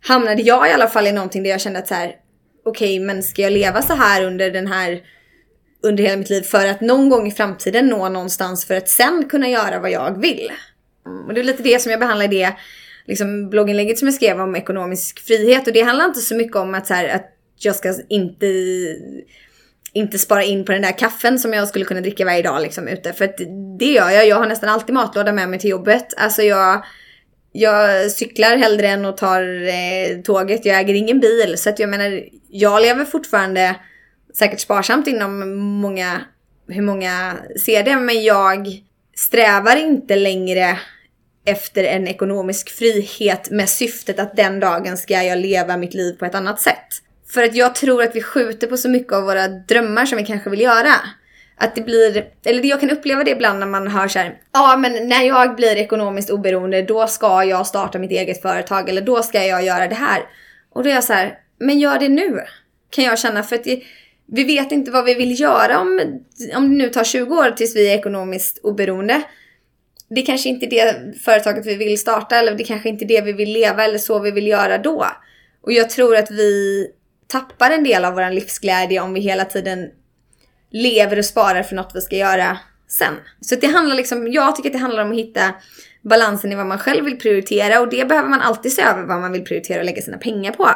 hamnade 0.07 0.41
jag 0.41 0.69
i 0.69 0.71
alla 0.71 0.87
fall 0.87 1.07
i 1.07 1.11
någonting 1.11 1.43
där 1.43 1.49
jag 1.49 1.61
kände 1.61 1.79
att 1.79 1.87
så 1.87 1.93
här, 1.93 2.15
okej, 2.65 2.95
okay, 2.95 3.05
men 3.05 3.23
ska 3.23 3.41
jag 3.41 3.53
leva 3.53 3.81
så 3.81 3.93
här 3.93 4.25
under 4.25 4.51
den 4.51 4.67
här 4.67 5.01
under 5.83 6.03
hela 6.03 6.17
mitt 6.17 6.29
liv 6.29 6.41
för 6.41 6.67
att 6.67 6.81
någon 6.81 7.09
gång 7.09 7.27
i 7.27 7.31
framtiden 7.31 7.87
nå 7.87 8.09
någonstans 8.09 8.65
för 8.65 8.75
att 8.75 8.89
sen 8.89 9.25
kunna 9.29 9.49
göra 9.49 9.79
vad 9.79 9.91
jag 9.91 10.21
vill. 10.21 10.51
Mm, 11.05 11.25
och 11.25 11.33
det 11.33 11.41
är 11.41 11.43
lite 11.43 11.63
det 11.63 11.81
som 11.81 11.91
jag 11.91 11.99
behandlar 11.99 12.25
i 12.25 12.27
det 12.27 12.53
liksom, 13.05 13.49
blogginlägget 13.49 13.99
som 13.99 14.07
jag 14.07 14.15
skrev 14.15 14.41
om 14.41 14.55
ekonomisk 14.55 15.19
frihet. 15.19 15.67
Och 15.67 15.73
det 15.73 15.81
handlar 15.81 16.05
inte 16.05 16.19
så 16.19 16.35
mycket 16.35 16.55
om 16.55 16.75
att, 16.75 16.87
så 16.87 16.93
här, 16.93 17.07
att 17.07 17.25
jag 17.55 17.75
ska 17.75 17.93
inte, 18.09 18.47
inte 19.93 20.19
spara 20.19 20.43
in 20.43 20.65
på 20.65 20.71
den 20.71 20.81
där 20.81 20.97
kaffen 20.97 21.39
som 21.39 21.53
jag 21.53 21.67
skulle 21.67 21.85
kunna 21.85 22.01
dricka 22.01 22.25
varje 22.25 22.41
dag 22.41 22.61
liksom, 22.61 22.87
ute. 22.87 23.13
För 23.13 23.25
att 23.25 23.37
det 23.79 23.91
gör 23.91 24.09
jag. 24.09 24.27
Jag 24.27 24.35
har 24.35 24.47
nästan 24.47 24.69
alltid 24.69 24.93
matlåda 24.93 25.31
med 25.31 25.49
mig 25.49 25.59
till 25.59 25.69
jobbet. 25.69 26.13
Alltså 26.17 26.41
jag, 26.41 26.85
jag 27.51 28.11
cyklar 28.11 28.57
hellre 28.57 28.87
än 28.87 29.05
att 29.05 29.17
ta 29.17 29.41
eh, 29.41 30.21
tåget. 30.23 30.65
Jag 30.65 30.79
äger 30.79 30.93
ingen 30.93 31.19
bil. 31.19 31.57
Så 31.57 31.69
att 31.69 31.79
jag 31.79 31.89
menar, 31.89 32.23
jag 32.49 32.81
lever 32.81 33.05
fortfarande 33.05 33.75
säkert 34.37 34.59
sparsamt 34.59 35.07
inom 35.07 35.59
många, 35.59 36.21
hur 36.67 36.81
många 36.81 37.37
ser 37.65 37.83
det. 37.83 37.95
Men 37.95 38.23
jag 38.23 38.67
strävar 39.15 39.75
inte 39.75 40.15
längre 40.15 40.79
efter 41.45 41.83
en 41.83 42.07
ekonomisk 42.07 42.69
frihet 42.69 43.49
med 43.51 43.69
syftet 43.69 44.19
att 44.19 44.35
den 44.35 44.59
dagen 44.59 44.97
ska 44.97 45.23
jag 45.23 45.39
leva 45.39 45.77
mitt 45.77 45.93
liv 45.93 46.13
på 46.13 46.25
ett 46.25 46.35
annat 46.35 46.61
sätt. 46.61 46.87
För 47.29 47.43
att 47.43 47.55
jag 47.55 47.75
tror 47.75 48.03
att 48.03 48.15
vi 48.15 48.21
skjuter 48.21 48.67
på 48.67 48.77
så 48.77 48.89
mycket 48.89 49.13
av 49.13 49.23
våra 49.23 49.47
drömmar 49.47 50.05
som 50.05 50.17
vi 50.17 50.25
kanske 50.25 50.49
vill 50.49 50.61
göra. 50.61 50.93
Att 51.57 51.75
det 51.75 51.81
blir, 51.81 52.25
eller 52.45 52.65
jag 52.65 52.79
kan 52.79 52.89
uppleva 52.89 53.23
det 53.23 53.31
ibland 53.31 53.59
när 53.59 53.67
man 53.67 53.87
hör 53.87 54.07
så 54.07 54.19
ja 54.19 54.31
ja 54.53 54.77
men 54.77 55.09
när 55.09 55.23
jag 55.23 55.55
blir 55.55 55.75
ekonomiskt 55.75 56.29
oberoende 56.29 56.81
då 56.81 57.07
ska 57.07 57.43
jag 57.43 57.67
starta 57.67 57.99
mitt 57.99 58.11
eget 58.11 58.41
företag 58.41 58.89
eller 58.89 59.01
då 59.01 59.23
ska 59.23 59.45
jag 59.45 59.63
göra 59.63 59.87
det 59.87 59.95
här. 59.95 60.21
Och 60.73 60.83
då 60.83 60.89
är 60.89 60.93
jag 60.93 61.03
så 61.03 61.13
här, 61.13 61.37
men 61.59 61.79
gör 61.79 61.99
det 61.99 62.09
nu. 62.09 62.41
Kan 62.89 63.03
jag 63.03 63.19
känna 63.19 63.43
för 63.43 63.55
att 63.55 63.63
det, 63.63 63.83
vi 64.27 64.43
vet 64.43 64.71
inte 64.71 64.91
vad 64.91 65.05
vi 65.05 65.13
vill 65.13 65.39
göra 65.39 65.79
om, 65.79 66.21
om 66.55 66.69
det 66.69 66.83
nu 66.83 66.89
tar 66.89 67.03
20 67.03 67.35
år 67.35 67.51
tills 67.51 67.75
vi 67.75 67.91
är 67.91 67.97
ekonomiskt 67.97 68.59
oberoende 68.63 69.23
det 70.15 70.21
kanske 70.21 70.49
inte 70.49 70.65
är 70.65 70.69
det 70.69 71.19
företaget 71.19 71.65
vi 71.65 71.75
vill 71.75 71.99
starta 71.99 72.35
eller 72.35 72.55
det 72.55 72.63
kanske 72.63 72.89
inte 72.89 73.05
är 73.05 73.07
det 73.07 73.21
vi 73.21 73.33
vill 73.33 73.53
leva 73.53 73.83
eller 73.83 73.97
så 73.97 74.19
vi 74.19 74.31
vill 74.31 74.47
göra 74.47 74.77
då. 74.77 75.05
Och 75.61 75.71
jag 75.71 75.89
tror 75.89 76.15
att 76.15 76.31
vi 76.31 76.87
tappar 77.27 77.71
en 77.71 77.83
del 77.83 78.05
av 78.05 78.13
vår 78.13 78.31
livsglädje 78.31 78.99
om 78.99 79.13
vi 79.13 79.19
hela 79.19 79.45
tiden 79.45 79.89
lever 80.71 81.17
och 81.17 81.25
sparar 81.25 81.63
för 81.63 81.75
något 81.75 81.91
vi 81.93 82.01
ska 82.01 82.15
göra 82.15 82.57
sen. 82.87 83.13
Så 83.41 83.55
det 83.55 83.67
handlar 83.67 83.95
liksom, 83.95 84.31
jag 84.31 84.55
tycker 84.55 84.69
att 84.69 84.73
det 84.73 84.79
handlar 84.79 85.03
om 85.03 85.11
att 85.11 85.17
hitta 85.17 85.53
balansen 86.01 86.51
i 86.51 86.55
vad 86.55 86.65
man 86.65 86.79
själv 86.79 87.05
vill 87.05 87.19
prioritera 87.19 87.79
och 87.79 87.89
det 87.89 88.07
behöver 88.07 88.29
man 88.29 88.41
alltid 88.41 88.73
se 88.73 88.81
över 88.81 89.03
vad 89.03 89.21
man 89.21 89.31
vill 89.31 89.43
prioritera 89.43 89.79
och 89.79 89.85
lägga 89.85 90.01
sina 90.01 90.17
pengar 90.17 90.51
på. 90.51 90.69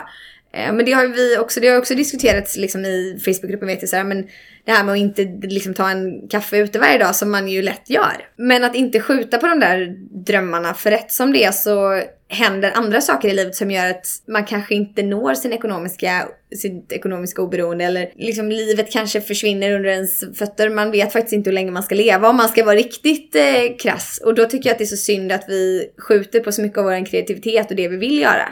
Eh, 0.56 0.74
men 0.74 0.86
det 0.86 0.92
har 0.92 1.08
vi 1.08 1.38
också, 1.38 1.60
det 1.60 1.68
har 1.68 1.78
också 1.78 1.96
diskuterats 1.96 2.58
liksom 2.58 2.86
i 2.86 3.20
Facebookgruppen 3.26 3.68
vet 3.68 3.82
jag 3.82 3.90
så 3.90 3.96
här, 3.96 4.04
men 4.04 4.28
det 4.66 4.72
här 4.72 4.84
med 4.84 4.94
att 4.94 5.00
inte 5.00 5.48
liksom 5.48 5.74
ta 5.74 5.90
en 5.90 6.28
kaffe 6.28 6.58
ute 6.58 6.80
varje 6.80 6.98
dag 6.98 7.16
som 7.16 7.32
man 7.32 7.48
ju 7.48 7.62
lätt 7.62 7.90
gör. 7.90 8.28
Men 8.36 8.64
att 8.64 8.76
inte 8.76 9.00
skjuta 9.00 9.38
på 9.38 9.48
de 9.48 9.60
där 9.60 9.96
drömmarna 10.26 10.74
för 10.74 10.92
rätt 10.92 11.12
som 11.12 11.32
det 11.32 11.44
är 11.44 11.52
så 11.52 12.02
händer 12.28 12.72
andra 12.76 13.02
saker 13.02 13.30
i 13.30 13.34
livet 13.34 13.56
som 13.56 13.72
gör 13.72 13.90
att 13.90 14.06
man 14.28 14.46
kanske 14.46 14.76
inte 14.76 15.04
når 15.04 15.34
sin 15.34 15.54
ekonomiska, 15.54 16.28
sitt 16.56 16.92
ekonomiska 16.92 17.42
oberoende 17.42 17.86
eller 17.86 18.12
liksom 18.16 18.50
livet 18.50 18.92
kanske 18.92 19.22
försvinner 19.22 19.72
under 19.72 19.90
ens 19.90 20.38
fötter. 20.38 20.70
Man 20.70 20.92
vet 20.92 21.14
faktiskt 21.14 21.34
inte 21.34 21.50
hur 21.50 21.56
länge 21.56 21.72
man 21.72 21.84
ska 21.84 21.96
leva 21.96 22.30
om 22.30 22.36
man 22.36 22.50
ska 22.50 22.66
vara 22.66 22.76
riktigt 22.76 23.36
eh, 23.36 23.78
krass. 23.80 24.22
Och 24.26 24.36
då 24.36 24.46
tycker 24.46 24.70
jag 24.70 24.74
att 24.74 24.78
det 24.78 24.84
är 24.84 24.86
så 24.86 24.98
synd 24.98 25.32
att 25.32 25.46
vi 25.48 25.90
skjuter 25.98 26.40
på 26.40 26.52
så 26.52 26.62
mycket 26.62 26.78
av 26.78 26.84
vår 26.84 27.06
kreativitet 27.06 27.70
och 27.70 27.76
det 27.76 27.88
vi 27.88 27.98
vill 27.98 28.20
göra. 28.22 28.48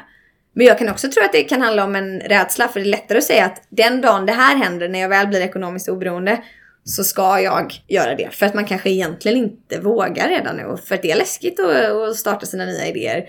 Men 0.53 0.65
jag 0.65 0.77
kan 0.77 0.89
också 0.89 1.09
tro 1.09 1.23
att 1.23 1.31
det 1.31 1.43
kan 1.43 1.61
handla 1.61 1.83
om 1.83 1.95
en 1.95 2.19
rädsla 2.19 2.67
för 2.67 2.79
det 2.79 2.85
är 2.85 2.89
lättare 2.89 3.17
att 3.17 3.23
säga 3.23 3.45
att 3.45 3.63
den 3.69 4.01
dagen 4.01 4.25
det 4.25 4.31
här 4.31 4.55
händer 4.55 4.89
när 4.89 4.99
jag 4.99 5.09
väl 5.09 5.27
blir 5.27 5.41
ekonomiskt 5.41 5.89
oberoende 5.89 6.43
så 6.83 7.03
ska 7.03 7.39
jag 7.39 7.73
göra 7.87 8.15
det. 8.15 8.29
För 8.31 8.45
att 8.45 8.53
man 8.53 8.65
kanske 8.65 8.89
egentligen 8.89 9.37
inte 9.37 9.79
vågar 9.79 10.29
redan 10.29 10.55
nu. 10.55 10.77
För 10.85 10.95
att 10.95 11.01
det 11.01 11.11
är 11.11 11.15
läskigt 11.15 11.59
att 11.59 12.15
starta 12.15 12.45
sina 12.45 12.65
nya 12.65 12.87
idéer. 12.87 13.25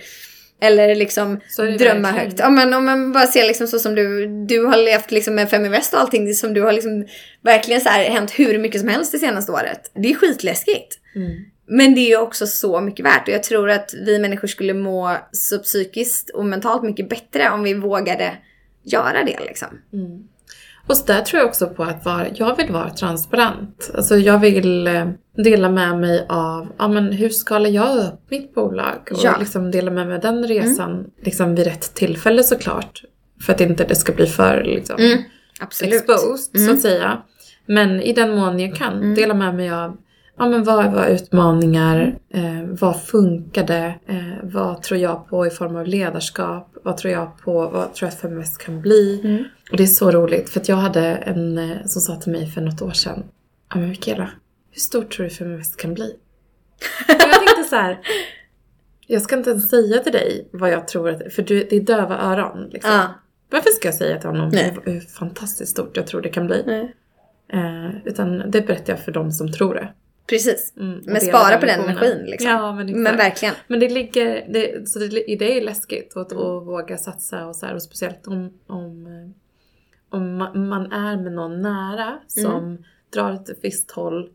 Eller 0.61 0.95
liksom 0.95 1.41
drömma 1.79 2.11
högt. 2.11 2.39
Ja, 2.39 2.51
men 2.51 2.75
om 2.75 2.85
man 2.85 3.13
bara 3.13 3.27
ser 3.27 3.47
liksom 3.47 3.67
så 3.67 3.79
som 3.79 3.95
du, 3.95 4.27
du 4.47 4.67
har 4.67 4.77
levt 4.77 5.11
liksom 5.11 5.35
med 5.35 5.51
Feminvest 5.51 5.95
och 5.95 6.01
allting 6.01 6.35
som 6.35 6.55
du 6.55 6.63
har 6.63 6.73
liksom 6.73 7.07
verkligen 7.43 7.81
så 7.81 7.89
här 7.89 8.05
hänt 8.05 8.31
hur 8.31 8.59
mycket 8.59 8.81
som 8.81 8.89
helst 8.89 9.13
det 9.13 9.19
senaste 9.19 9.53
året. 9.53 9.91
Det 9.95 10.11
är 10.11 10.15
skitläskigt. 10.15 10.99
Mm. 11.17 11.45
Men 11.67 11.95
det 11.95 12.01
är 12.01 12.09
ju 12.09 12.17
också 12.17 12.47
så 12.47 12.81
mycket 12.81 13.07
värt 13.07 13.29
och 13.29 13.35
jag 13.35 13.43
tror 13.43 13.71
att 13.71 13.95
vi 14.07 14.19
människor 14.19 14.49
skulle 14.49 14.75
må 14.75 15.17
så 15.33 15.59
psykiskt 15.59 16.31
och 16.31 16.45
mentalt 16.45 16.83
mycket 16.83 17.09
bättre 17.09 17.51
om 17.51 17.63
vi 17.63 17.75
vågade 17.75 18.39
göra 18.83 19.25
det 19.25 19.39
liksom. 19.41 19.69
Mm. 19.93 20.29
Och 20.87 20.97
där 21.07 21.21
tror 21.21 21.41
jag 21.41 21.49
också 21.49 21.67
på 21.67 21.83
att 21.83 22.05
vara, 22.05 22.27
jag 22.35 22.57
vill 22.57 22.73
vara 22.73 22.91
transparent. 22.91 23.91
Alltså 23.95 24.17
jag 24.17 24.39
vill 24.39 24.87
eh, 24.87 25.09
dela 25.37 25.69
med 25.69 25.99
mig 25.99 26.27
av, 26.29 26.73
ja 26.79 26.89
men 26.89 27.13
hur 27.13 27.29
skalar 27.29 27.71
jag 27.71 27.97
upp 27.97 28.31
mitt 28.31 28.55
bolag? 28.55 29.09
Och 29.11 29.19
ja. 29.23 29.37
liksom 29.39 29.71
dela 29.71 29.91
med 29.91 30.07
mig 30.07 30.19
den 30.19 30.47
resan 30.47 30.93
mm. 30.93 31.11
liksom 31.23 31.55
vid 31.55 31.67
rätt 31.67 31.95
tillfälle 31.95 32.43
såklart. 32.43 33.03
För 33.41 33.53
att 33.53 33.61
inte 33.61 33.85
det 33.85 33.95
ska 33.95 34.13
bli 34.13 34.27
för 34.27 34.65
liksom 34.65 34.97
mm. 34.99 35.19
exposed 35.81 36.39
så 36.39 36.65
att 36.65 36.69
mm. 36.69 36.77
säga. 36.77 37.23
Men 37.67 38.01
i 38.01 38.13
den 38.13 38.35
mån 38.35 38.61
jag 38.61 38.77
kan 38.77 38.97
mm. 38.97 39.15
dela 39.15 39.35
med 39.35 39.55
mig 39.55 39.71
av 39.71 39.97
ja, 40.37 40.49
men 40.49 40.65
vad 40.65 40.93
var 40.93 41.07
utmaningar? 41.07 42.19
Eh, 42.31 42.63
vad 42.65 43.03
funkade? 43.03 43.95
Eh, 44.07 44.39
vad 44.43 44.83
tror 44.83 45.01
jag 45.01 45.29
på 45.29 45.47
i 45.47 45.51
form 45.51 45.77
av 45.77 45.87
ledarskap? 45.87 46.77
Vad 46.83 46.97
tror 46.97 47.13
jag 47.13 47.39
på? 47.39 47.53
Vad 47.53 47.95
tror 47.95 48.07
jag 48.07 48.09
att 48.09 48.21
Feminvest 48.21 48.59
kan 48.59 48.81
bli? 48.81 49.21
Mm. 49.25 49.45
Och 49.71 49.77
det 49.77 49.83
är 49.83 49.87
så 49.87 50.11
roligt 50.11 50.51
för 50.51 50.61
att 50.61 50.69
jag 50.69 50.77
hade 50.77 51.07
en 51.07 51.59
eh, 51.59 51.77
som 51.85 52.03
sa 52.03 52.17
till 52.17 52.33
mig 52.33 52.47
för 52.47 52.61
något 52.61 52.83
år 52.83 52.93
sedan. 52.93 53.25
Ja 53.71 53.81
men 53.81 53.89
Mikaela, 53.89 54.31
hur 54.71 54.81
stort 54.81 55.11
tror 55.11 55.25
du 55.25 55.31
Feminvest 55.31 55.77
kan 55.77 55.95
bli? 55.95 56.17
Och 57.09 57.15
jag 57.19 57.33
tänkte 57.33 57.65
så 57.71 57.77
här. 57.77 57.99
Jag 59.07 59.23
ska 59.23 59.37
inte 59.37 59.51
ens 59.51 59.71
säga 59.71 59.99
till 59.99 60.13
dig 60.13 60.49
vad 60.53 60.71
jag 60.71 60.89
tror 60.89 61.11
att, 61.11 61.33
för 61.33 61.43
du, 61.43 61.67
det 61.71 61.77
är 61.77 61.81
döva 61.81 62.19
öron. 62.19 62.69
Liksom. 62.73 62.93
Ah. 62.93 63.09
Varför 63.51 63.71
ska 63.71 63.89
jag 63.89 63.95
säga 63.95 64.19
till 64.19 64.29
honom 64.29 64.49
Nej. 64.53 64.77
hur 64.85 65.01
fantastiskt 65.01 65.73
stort 65.73 65.97
jag 65.97 66.07
tror 66.07 66.21
det 66.21 66.29
kan 66.29 66.47
bli? 66.47 66.91
Eh, 67.53 67.97
utan 68.05 68.51
det 68.51 68.67
berättar 68.67 68.93
jag 68.93 69.01
för 69.01 69.13
dem 69.13 69.33
som 69.33 69.53
tror 69.53 69.75
det. 69.75 69.93
Precis. 70.27 70.73
Mm, 70.77 71.01
men 71.07 71.21
spara 71.21 71.59
på 71.59 71.67
den 71.67 71.81
energin 71.81 72.27
liksom. 72.27 72.51
Ja, 72.51 72.73
men, 72.73 73.03
men 73.03 73.17
verkligen. 73.17 73.55
Men 73.67 73.81
det 73.81 73.89
ligger, 73.89 74.47
det, 74.49 74.89
så 74.89 74.99
det, 74.99 75.09
det 75.09 75.59
är 75.59 75.65
läskigt 75.65 76.17
att, 76.17 76.33
att 76.33 76.67
våga 76.67 76.99
satsa 76.99 77.47
och 77.47 77.57
så 77.57 77.67
här, 77.67 77.75
och 77.75 77.83
speciellt 77.83 78.27
om, 78.27 78.59
om, 78.67 79.35
om 80.09 80.39
man 80.69 80.93
är 80.93 81.17
med 81.17 81.33
någon 81.33 81.63
nära 81.63 82.19
som 82.27 82.65
mm. 82.65 82.85
drar 83.11 83.33
ett 83.33 83.51
visst 83.63 83.91
håll 83.91 84.31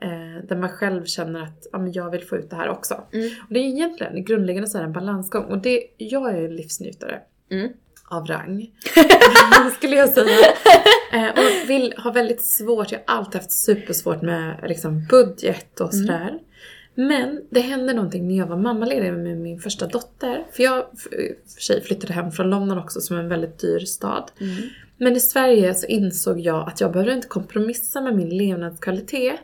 eh, 0.00 0.46
där 0.48 0.56
man 0.56 0.68
själv 0.68 1.04
känner 1.04 1.42
att 1.42 1.66
ja, 1.72 1.78
men 1.78 1.92
jag 1.92 2.10
vill 2.10 2.24
få 2.24 2.36
ut 2.36 2.50
det 2.50 2.56
här 2.56 2.68
också. 2.68 2.94
Mm. 3.12 3.30
Och 3.48 3.54
det 3.54 3.60
är 3.60 3.64
egentligen 3.64 4.24
grundläggande 4.24 4.68
så 4.68 4.78
här 4.78 4.84
en 4.84 4.92
balansgång 4.92 5.44
och 5.44 5.58
det, 5.58 5.86
jag 5.96 6.38
är 6.38 6.48
livsnjutare. 6.48 7.20
Mm 7.50 7.72
av 8.12 8.26
rang. 8.26 8.70
skulle 9.76 9.96
jag 9.96 10.08
säga. 10.08 10.46
Eh, 11.12 11.28
och 11.28 11.70
vill, 11.70 11.94
har 11.96 12.12
väldigt 12.12 12.44
svårt, 12.44 12.92
jag 12.92 13.00
har 13.06 13.16
alltid 13.16 13.34
haft 13.34 13.52
supersvårt 13.52 14.22
med 14.22 14.64
liksom, 14.68 15.06
budget 15.10 15.80
och 15.80 15.94
mm. 15.94 16.06
sådär. 16.06 16.28
Mm. 16.28 16.40
Men 16.94 17.40
det 17.50 17.60
hände 17.60 17.92
någonting 17.92 18.28
när 18.28 18.38
jag 18.38 18.46
var 18.46 18.56
mammaledig 18.56 19.12
med 19.12 19.38
min 19.38 19.60
första 19.60 19.86
dotter. 19.86 20.46
För 20.52 20.62
jag 20.62 20.84
för 21.54 21.62
sig 21.62 21.82
flyttade 21.82 22.12
hem 22.12 22.32
från 22.32 22.50
London 22.50 22.78
också 22.78 23.00
som 23.00 23.16
en 23.16 23.28
väldigt 23.28 23.58
dyr 23.58 23.78
stad. 23.78 24.30
Mm. 24.40 24.56
Men 24.96 25.16
i 25.16 25.20
Sverige 25.20 25.74
så 25.74 25.86
insåg 25.86 26.40
jag 26.40 26.68
att 26.68 26.80
jag 26.80 26.92
behövde 26.92 27.14
inte 27.14 27.28
kompromissa 27.28 28.00
med 28.00 28.16
min 28.16 28.28
levnadskvalitet. 28.28 29.40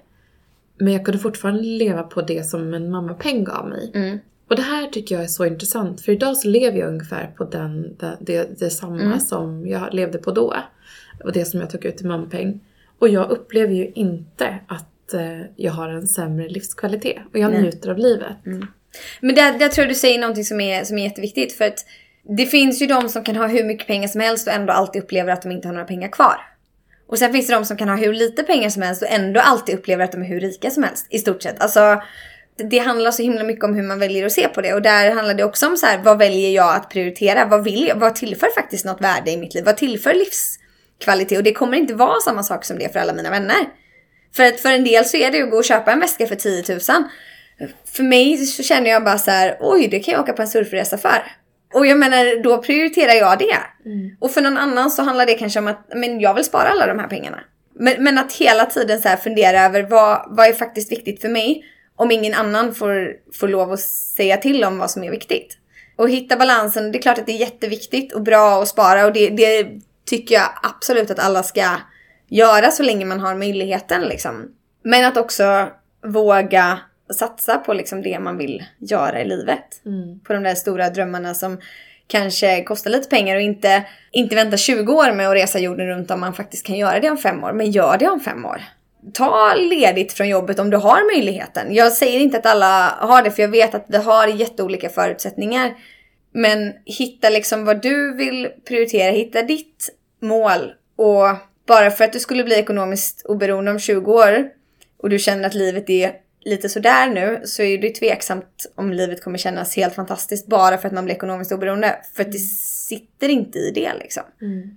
Men 0.79 0.93
jag 0.93 1.05
kunde 1.05 1.19
fortfarande 1.19 1.63
leva 1.63 2.03
på 2.03 2.23
det 2.23 2.47
som 2.47 2.75
en 2.75 2.91
mammapeng 2.91 3.45
gav 3.45 3.69
mig. 3.69 3.91
Mm. 3.95 4.19
Och 4.49 4.57
det 4.57 4.63
här 4.63 4.87
tycker 4.87 5.15
jag 5.15 5.25
är 5.25 5.29
så 5.29 5.45
intressant 5.45 6.01
för 6.01 6.13
idag 6.13 6.37
så 6.37 6.49
lever 6.49 6.79
jag 6.79 6.89
ungefär 6.89 7.27
på 7.27 7.45
den, 7.45 7.97
det, 7.97 8.17
det, 8.21 8.59
det 8.59 8.71
samma 8.71 9.01
mm. 9.01 9.21
som 9.21 9.67
jag 9.69 9.95
levde 9.95 10.19
på 10.19 10.31
då. 10.31 10.57
Och 11.25 11.33
det 11.33 11.45
som 11.45 11.61
jag 11.61 11.71
tog 11.71 11.85
ut 11.85 12.01
i 12.01 12.05
mammapeng. 12.05 12.61
Och 12.99 13.09
jag 13.09 13.31
upplever 13.31 13.75
ju 13.75 13.93
inte 13.95 14.59
att 14.69 15.15
eh, 15.15 15.41
jag 15.57 15.73
har 15.73 15.89
en 15.89 16.07
sämre 16.07 16.49
livskvalitet. 16.49 17.19
Och 17.33 17.39
jag 17.39 17.51
Nej. 17.51 17.63
njuter 17.63 17.91
av 17.91 17.99
livet. 17.99 18.47
Mm. 18.47 18.67
Men 19.21 19.35
där, 19.35 19.59
där 19.59 19.69
tror 19.69 19.83
jag 19.83 19.91
du 19.91 19.95
säger 19.95 20.19
någonting 20.19 20.45
som 20.45 20.61
är, 20.61 20.85
som 20.85 20.99
är 20.99 21.05
jätteviktigt. 21.05 21.53
För 21.53 21.65
att 21.65 21.85
det 22.37 22.47
finns 22.47 22.83
ju 22.83 22.87
de 22.87 23.09
som 23.09 23.25
kan 23.25 23.37
ha 23.37 23.47
hur 23.47 23.65
mycket 23.65 23.87
pengar 23.87 24.09
som 24.09 24.21
helst 24.21 24.47
och 24.47 24.53
ändå 24.53 24.73
alltid 24.73 25.03
upplever 25.03 25.33
att 25.33 25.43
de 25.43 25.53
inte 25.53 25.69
har 25.69 25.73
några 25.73 25.87
pengar 25.87 26.09
kvar. 26.09 26.37
Och 27.07 27.19
sen 27.19 27.33
finns 27.33 27.47
det 27.47 27.55
de 27.55 27.65
som 27.65 27.77
kan 27.77 27.89
ha 27.89 27.97
hur 27.97 28.13
lite 28.13 28.43
pengar 28.43 28.69
som 28.69 28.83
helst 28.83 29.03
och 29.03 29.09
ändå 29.11 29.41
alltid 29.41 29.75
upplever 29.75 30.05
att 30.05 30.13
de 30.13 30.23
är 30.23 30.27
hur 30.27 30.41
rika 30.41 30.71
som 30.71 30.83
helst. 30.83 31.07
I 31.11 31.19
stort 31.19 31.43
sett. 31.43 31.61
Alltså 31.61 32.03
det 32.71 32.79
handlar 32.79 33.11
så 33.11 33.23
himla 33.23 33.45
mycket 33.45 33.65
om 33.65 33.75
hur 33.75 33.83
man 33.83 33.99
väljer 33.99 34.27
att 34.27 34.33
se 34.33 34.49
på 34.49 34.61
det. 34.61 34.75
Och 34.75 34.83
där 34.83 35.11
handlar 35.11 35.35
det 35.35 35.45
också 35.45 35.67
om 35.67 35.77
så 35.77 35.87
här, 35.87 35.99
vad 35.99 36.19
väljer 36.19 36.51
jag 36.51 36.75
att 36.75 36.91
prioritera? 36.91 37.45
Vad 37.45 37.65
vill 37.65 37.87
jag? 37.89 37.97
Vad 37.97 38.15
tillför 38.15 38.49
faktiskt 38.55 38.85
något 38.85 39.01
värde 39.01 39.31
i 39.31 39.37
mitt 39.37 39.55
liv? 39.55 39.65
Vad 39.65 39.77
tillför 39.77 40.15
livs, 40.15 40.59
kvalitet 41.05 41.37
och 41.37 41.43
det 41.43 41.53
kommer 41.53 41.77
inte 41.77 41.95
vara 41.95 42.21
samma 42.21 42.43
sak 42.43 42.65
som 42.65 42.79
det 42.79 42.93
för 42.93 43.01
alla 43.01 43.13
mina 43.13 43.31
vänner. 43.31 43.67
För 44.37 44.45
att 44.45 44.61
för 44.61 44.73
en 44.73 44.85
del 44.85 45.05
så 45.05 45.17
är 45.17 45.31
det 45.31 45.37
ju 45.37 45.45
att 45.45 45.51
gå 45.51 45.57
och 45.57 45.65
köpa 45.65 45.93
en 45.93 46.01
väska 46.01 46.27
för 46.27 46.35
10 46.35 46.65
000. 46.69 46.81
För 47.85 48.03
mig 48.03 48.37
så 48.37 48.63
känner 48.63 48.91
jag 48.91 49.05
bara 49.05 49.19
så 49.19 49.31
här, 49.31 49.57
oj 49.61 49.89
det 49.89 50.01
kan 50.01 50.13
jag 50.13 50.21
åka 50.21 50.33
på 50.33 50.43
en 50.43 50.49
surfresa 50.49 50.99
för. 50.99 51.23
Och 51.75 51.87
jag 51.87 51.99
menar, 51.99 52.43
då 52.43 52.63
prioriterar 52.63 53.13
jag 53.13 53.39
det. 53.39 53.59
Mm. 53.91 54.17
Och 54.21 54.31
för 54.31 54.41
någon 54.41 54.59
annan 54.59 54.91
så 54.91 55.03
handlar 55.03 55.27
det 55.27 55.35
kanske 55.35 55.59
om 55.59 55.67
att 55.67 55.91
men 55.95 56.21
jag 56.21 56.35
vill 56.35 56.45
spara 56.45 56.69
alla 56.69 56.87
de 56.87 56.99
här 56.99 57.09
pengarna. 57.09 57.41
Men, 57.75 58.05
men 58.05 58.19
att 58.19 58.33
hela 58.33 58.67
tiden 58.67 59.03
så 59.03 59.09
fundera 59.09 59.65
över 59.65 59.83
vad, 59.83 60.37
vad 60.37 60.47
är 60.47 60.53
faktiskt 60.53 60.93
viktigt 60.93 61.21
för 61.21 61.29
mig 61.29 61.65
om 61.99 62.11
ingen 62.11 62.35
annan 62.35 62.75
får, 62.75 63.13
får 63.35 63.49
lov 63.49 63.73
att 63.73 63.81
säga 63.81 64.37
till 64.37 64.65
om 64.65 64.79
vad 64.79 64.91
som 64.91 65.05
är 65.05 65.11
viktigt. 65.11 65.59
Och 65.97 66.11
hitta 66.11 66.37
balansen, 66.37 66.93
det 66.93 66.99
är 66.99 67.03
klart 67.03 67.19
att 67.19 67.27
det 67.27 67.33
är 67.33 67.41
jätteviktigt 67.41 68.13
och 68.13 68.23
bra 68.23 68.63
att 68.63 68.69
spara 68.69 69.07
och 69.07 69.13
det, 69.13 69.29
det 69.29 69.67
tycker 70.07 70.35
jag 70.35 70.49
absolut 70.63 71.11
att 71.11 71.19
alla 71.19 71.43
ska 71.43 71.71
göra 72.29 72.71
så 72.71 72.83
länge 72.83 73.05
man 73.05 73.21
har 73.21 73.35
möjligheten 73.35 74.03
liksom. 74.03 74.55
Men 74.83 75.05
att 75.05 75.17
också 75.17 75.69
våga 76.05 76.79
satsa 77.19 77.57
på 77.57 77.73
liksom 77.73 78.03
det 78.03 78.19
man 78.19 78.39
vill 78.39 78.65
göra 78.79 79.21
i 79.21 79.29
livet. 79.29 79.85
Mm. 79.87 80.21
På 80.21 80.33
de 80.33 80.43
där 80.43 80.55
stora 80.55 80.91
drömmarna 80.91 81.35
som 81.35 81.59
kanske 82.07 82.63
kostar 82.63 82.91
lite 82.91 83.09
pengar 83.09 83.37
och 83.37 83.43
inte, 83.43 83.85
inte 84.11 84.35
vänta 84.35 84.57
20 84.57 84.93
år 84.93 85.13
med 85.13 85.29
att 85.29 85.35
resa 85.35 85.59
jorden 85.59 85.87
runt 85.87 86.11
om 86.11 86.21
man 86.21 86.35
faktiskt 86.35 86.67
kan 86.67 86.77
göra 86.77 87.01
det 87.01 87.11
om 87.11 87.19
fem 87.19 87.45
år. 87.45 87.53
Men 87.53 87.71
gör 87.71 87.99
det 87.99 88.09
om 88.09 88.21
fem 88.21 88.45
år. 88.45 88.63
Ta 89.15 89.55
ledigt 89.55 90.13
från 90.13 90.29
jobbet 90.29 90.59
om 90.59 90.71
du 90.71 90.77
har 90.77 91.15
möjligheten. 91.15 91.75
Jag 91.75 91.93
säger 91.93 92.21
inte 92.21 92.39
att 92.39 92.47
alla 92.47 92.97
har 93.01 93.23
det 93.23 93.31
för 93.31 93.43
jag 93.43 93.49
vet 93.49 93.75
att 93.75 93.89
det 93.89 93.99
har 93.99 94.27
jätteolika 94.27 94.89
förutsättningar. 94.89 95.75
Men 96.33 96.73
hitta 96.85 97.31
liksom 97.31 97.65
vad 97.65 97.83
du 97.83 98.17
vill 98.17 98.49
prioritera, 98.69 99.13
hitta 99.13 99.43
ditt 99.43 99.89
mål 100.21 100.73
och 100.97 101.27
bara 101.67 101.91
för 101.91 102.05
att 102.05 102.13
du 102.13 102.19
skulle 102.19 102.45
bli 102.45 102.55
ekonomiskt 102.55 103.23
oberoende 103.25 103.71
om 103.71 103.79
20 103.79 104.13
år 104.13 104.49
och 104.99 105.11
du 105.11 105.19
känner 105.19 105.47
att 105.47 105.55
livet 105.55 105.91
är 105.91 106.13
lite 106.41 106.69
sådär 106.69 107.09
nu 107.09 107.41
så 107.45 107.63
är 107.63 107.79
det 107.79 107.91
tveksamt 107.91 108.73
om 108.75 108.93
livet 108.93 109.23
kommer 109.23 109.39
kännas 109.39 109.77
helt 109.77 109.95
fantastiskt 109.95 110.47
bara 110.47 110.79
för 110.79 110.89
att 110.89 110.95
man 110.95 111.05
blir 111.05 111.15
ekonomiskt 111.15 111.53
oberoende. 111.53 111.99
För 112.15 112.23
att 112.23 112.33
det 112.33 112.39
sitter 112.39 113.29
inte 113.29 113.59
i 113.59 113.71
det 113.71 113.93
liksom. 114.01 114.23
Mm. 114.43 114.77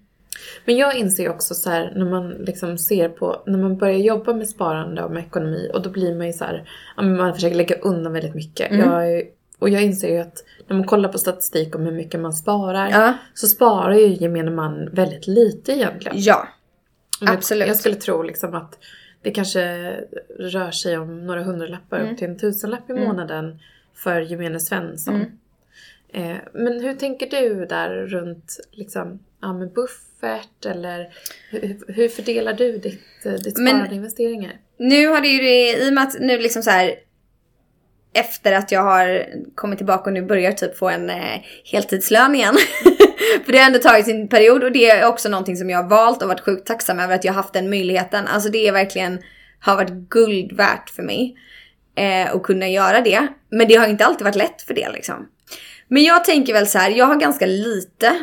Men 0.65 0.77
jag 0.77 0.95
inser 0.95 1.29
också 1.29 1.53
så 1.53 1.69
här, 1.69 1.93
när 1.95 2.05
man 2.05 2.29
liksom 2.29 2.77
ser 2.77 3.09
på, 3.09 3.43
när 3.45 3.57
man 3.57 3.77
börjar 3.77 3.97
jobba 3.97 4.33
med 4.33 4.49
sparande 4.49 5.03
och 5.03 5.11
med 5.11 5.23
ekonomi 5.23 5.71
och 5.73 5.81
då 5.81 5.89
blir 5.89 6.15
man 6.15 6.27
ju 6.27 6.33
så 6.33 6.45
här, 6.45 6.69
man 6.95 7.33
försöker 7.33 7.55
lägga 7.55 7.75
undan 7.75 8.13
väldigt 8.13 8.35
mycket. 8.35 8.71
Mm. 8.71 8.89
Jag, 8.89 9.23
och 9.59 9.69
jag 9.69 9.83
inser 9.83 10.09
ju 10.09 10.17
att 10.17 10.43
när 10.67 10.75
man 10.75 10.87
kollar 10.87 11.09
på 11.09 11.17
statistik 11.17 11.75
om 11.75 11.85
hur 11.85 11.91
mycket 11.91 12.19
man 12.19 12.33
sparar 12.33 12.89
ja. 12.89 13.13
så 13.33 13.47
sparar 13.47 13.93
ju 13.93 14.07
gemene 14.07 14.51
man 14.51 14.89
väldigt 14.91 15.27
lite 15.27 15.71
egentligen. 15.71 16.17
Ja, 16.19 16.47
absolut. 17.21 17.67
Jag 17.67 17.77
skulle 17.77 17.95
tro 17.95 18.23
liksom 18.23 18.55
att 18.55 18.77
det 19.21 19.31
kanske 19.31 19.93
rör 20.39 20.71
sig 20.71 20.97
om 20.97 21.25
några 21.25 21.43
hundralappar 21.43 21.99
mm. 21.99 22.11
upp 22.11 22.17
till 22.17 22.27
en 22.27 22.37
tusenlapp 22.37 22.89
i 22.89 22.93
mm. 22.93 23.03
månaden 23.03 23.59
för 23.93 24.21
gemene 24.21 24.59
Svensson. 24.59 25.15
Mm. 25.15 25.31
Eh, 26.13 26.37
men 26.53 26.81
hur 26.81 26.93
tänker 26.93 27.29
du 27.29 27.65
där 27.65 27.89
runt 27.89 28.59
liksom, 28.71 29.19
ja, 29.41 29.53
med 29.53 29.73
buffert 29.73 30.65
eller 30.65 31.13
hur, 31.49 31.79
hur 31.87 32.09
fördelar 32.09 32.53
du 32.53 32.77
ditt, 32.77 33.25
eh, 33.25 33.31
ditt 33.31 33.57
sparade 33.57 33.83
men, 33.83 33.93
investeringar? 33.93 34.53
Nu 34.77 35.07
har 35.07 35.21
det 35.21 35.27
ju 35.27 35.49
i 35.49 35.89
och 35.89 35.93
med 35.93 36.03
att 36.03 36.19
nu 36.19 36.37
liksom 36.37 36.63
så 36.63 36.69
här 36.69 36.95
efter 38.13 38.53
att 38.53 38.71
jag 38.71 38.83
har 38.83 39.25
kommit 39.55 39.79
tillbaka 39.79 40.03
och 40.03 40.13
nu 40.13 40.21
börjar 40.21 40.51
typ 40.51 40.77
få 40.77 40.89
en 40.89 41.09
eh, 41.09 41.41
heltidslön 41.65 42.35
igen. 42.35 42.55
För 43.45 43.51
det 43.51 43.57
har 43.57 43.65
ändå 43.65 43.79
tagit 43.79 44.05
sin 44.05 44.27
period 44.27 44.63
och 44.63 44.71
det 44.71 44.89
är 44.89 45.07
också 45.07 45.29
någonting 45.29 45.57
som 45.57 45.69
jag 45.69 45.83
har 45.83 45.89
valt 45.89 46.21
och 46.21 46.27
varit 46.27 46.39
sjukt 46.39 46.67
tacksam 46.67 46.99
över 46.99 47.15
att 47.15 47.23
jag 47.23 47.33
haft 47.33 47.53
den 47.53 47.69
möjligheten. 47.69 48.27
Alltså 48.27 48.49
det 48.49 48.67
är 48.67 48.71
verkligen, 48.71 49.19
har 49.59 49.75
varit 49.75 50.09
guld 50.09 50.51
värt 50.51 50.89
för 50.89 51.03
mig. 51.03 51.35
Eh, 51.95 52.35
att 52.35 52.43
kunna 52.43 52.67
göra 52.67 53.01
det. 53.01 53.27
Men 53.49 53.67
det 53.67 53.75
har 53.75 53.87
inte 53.87 54.05
alltid 54.05 54.25
varit 54.25 54.35
lätt 54.35 54.61
för 54.61 54.73
det 54.73 54.89
liksom. 54.89 55.27
Men 55.87 56.03
jag 56.03 56.25
tänker 56.25 56.53
väl 56.53 56.67
så 56.67 56.77
här, 56.77 56.89
jag 56.89 57.05
har 57.05 57.15
ganska 57.15 57.45
lite 57.45 58.13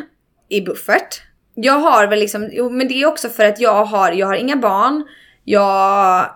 i 0.49 0.61
buffert. 0.61 1.21
Jag 1.55 1.79
har 1.79 2.07
väl 2.07 2.19
liksom, 2.19 2.49
jo, 2.51 2.69
men 2.69 2.87
det 2.87 3.01
är 3.01 3.05
också 3.05 3.29
för 3.29 3.45
att 3.45 3.59
jag 3.59 3.85
har, 3.85 4.11
jag 4.11 4.27
har 4.27 4.35
inga 4.35 4.55
barn. 4.55 5.07
Jag 5.43 6.29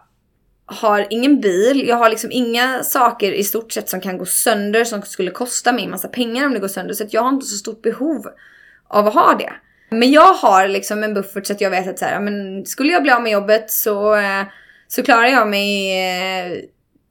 har 0.65 1.07
ingen 1.09 1.41
bil, 1.41 1.87
jag 1.87 1.95
har 1.95 2.09
liksom 2.09 2.31
inga 2.31 2.83
saker 2.83 3.31
i 3.31 3.43
stort 3.43 3.71
sett 3.71 3.89
som 3.89 4.01
kan 4.01 4.17
gå 4.17 4.25
sönder 4.25 4.83
som 4.83 5.01
skulle 5.01 5.31
kosta 5.31 5.71
mig 5.71 5.83
en 5.83 5.91
massa 5.91 6.07
pengar 6.07 6.45
om 6.45 6.53
det 6.53 6.59
går 6.59 6.67
sönder. 6.67 6.93
Så 6.93 7.03
att 7.03 7.13
jag 7.13 7.21
har 7.21 7.29
inte 7.29 7.45
så 7.45 7.57
stort 7.57 7.81
behov 7.81 8.27
av 8.87 9.07
att 9.07 9.13
ha 9.13 9.35
det. 9.39 9.53
Men 9.89 10.11
jag 10.11 10.33
har 10.33 10.67
liksom 10.67 11.03
en 11.03 11.13
buffert 11.13 11.47
så 11.47 11.53
att 11.53 11.61
jag 11.61 11.69
vet 11.69 11.87
att 11.87 11.99
så 11.99 12.05
här, 12.05 12.19
men 12.19 12.65
skulle 12.65 12.91
jag 12.91 13.03
bli 13.03 13.11
av 13.11 13.21
med 13.21 13.31
jobbet 13.31 13.71
så, 13.71 14.15
eh, 14.15 14.43
så 14.87 15.03
klarar 15.03 15.27
jag 15.27 15.47
mig 15.47 15.99
eh, 16.09 16.57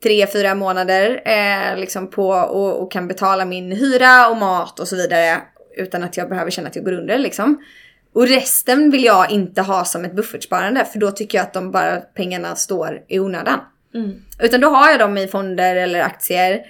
tre, 0.03 0.27
fyra 0.27 0.55
månader 0.55 1.23
eh, 1.25 1.77
liksom 1.77 2.11
på 2.11 2.29
och, 2.29 2.83
och, 2.83 2.93
kan 2.93 3.09
betala 3.09 3.45
min 3.45 3.73
hyra 3.73 4.29
och 4.29 4.37
mat 4.37 4.81
och 4.81 4.89
så 4.89 4.97
vidare 4.97 5.41
utan 5.77 6.03
att 6.03 6.17
jag 6.17 6.29
behöver 6.29 6.51
känna 6.51 6.69
att 6.69 6.77
jag 6.77 6.85
går 6.85 6.93
under 6.93 7.19
liksom. 7.19 7.65
Och 8.13 8.29
resten 8.29 8.91
vill 8.91 9.05
jag 9.05 9.31
inte 9.31 9.63
ha 9.63 9.85
som 9.85 10.05
ett 10.05 10.17
buffertsparande 10.17 10.85
för 10.85 10.99
då 10.99 11.11
tycker 11.11 11.39
jag 11.39 11.43
att 11.43 11.53
de 11.53 11.71
bara 11.71 11.97
pengarna 11.97 12.57
står 12.57 13.03
i 13.09 13.19
onödan. 13.19 13.61
Mm. 13.95 14.23
Utan 14.39 14.61
då 14.61 14.69
har 14.69 14.91
jag 14.91 14.99
dem 14.99 15.19
i 15.19 15.29
fonder 15.29 15.77
eller 15.77 16.01
aktier. 16.01 16.61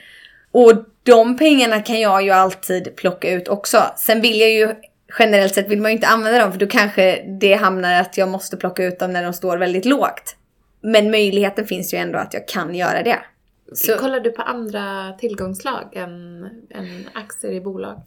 Och 0.53 0.73
de 1.03 1.39
pengarna 1.39 1.83
kan 1.83 2.01
jag 2.01 2.23
ju 2.23 2.31
alltid 2.31 2.97
plocka 2.97 3.31
ut 3.31 3.49
också. 3.49 3.83
Sen 3.97 4.21
vill 4.21 4.41
jag 4.41 4.51
ju 4.51 4.75
generellt 5.19 5.55
sett 5.55 5.69
vill 5.69 5.81
man 5.81 5.91
ju 5.91 5.95
inte 5.95 6.07
använda 6.07 6.39
dem 6.39 6.53
för 6.53 6.59
då 6.59 6.67
kanske 6.67 7.25
det 7.41 7.55
hamnar 7.55 8.01
att 8.01 8.19
jag 8.19 8.29
måste 8.29 8.57
plocka 8.57 8.85
ut 8.85 8.99
dem 8.99 9.13
när 9.13 9.23
de 9.23 9.33
står 9.33 9.59
väldigt 9.59 9.85
lågt. 9.85 10.37
Men 10.81 11.11
möjligheten 11.11 11.67
finns 11.67 11.95
ju 11.95 11.99
ändå 11.99 12.19
att 12.19 12.35
jag 12.35 12.49
kan 12.49 12.75
göra 12.75 13.03
det. 13.03 13.19
Så. 13.73 13.97
Kollar 13.97 14.21
du 14.21 14.31
på 14.31 14.43
andra 14.43 15.13
tillgångslag 15.19 15.97
än, 15.97 16.45
än 16.71 17.09
aktier 17.15 17.53
i 17.53 17.61
bolag? 17.61 18.03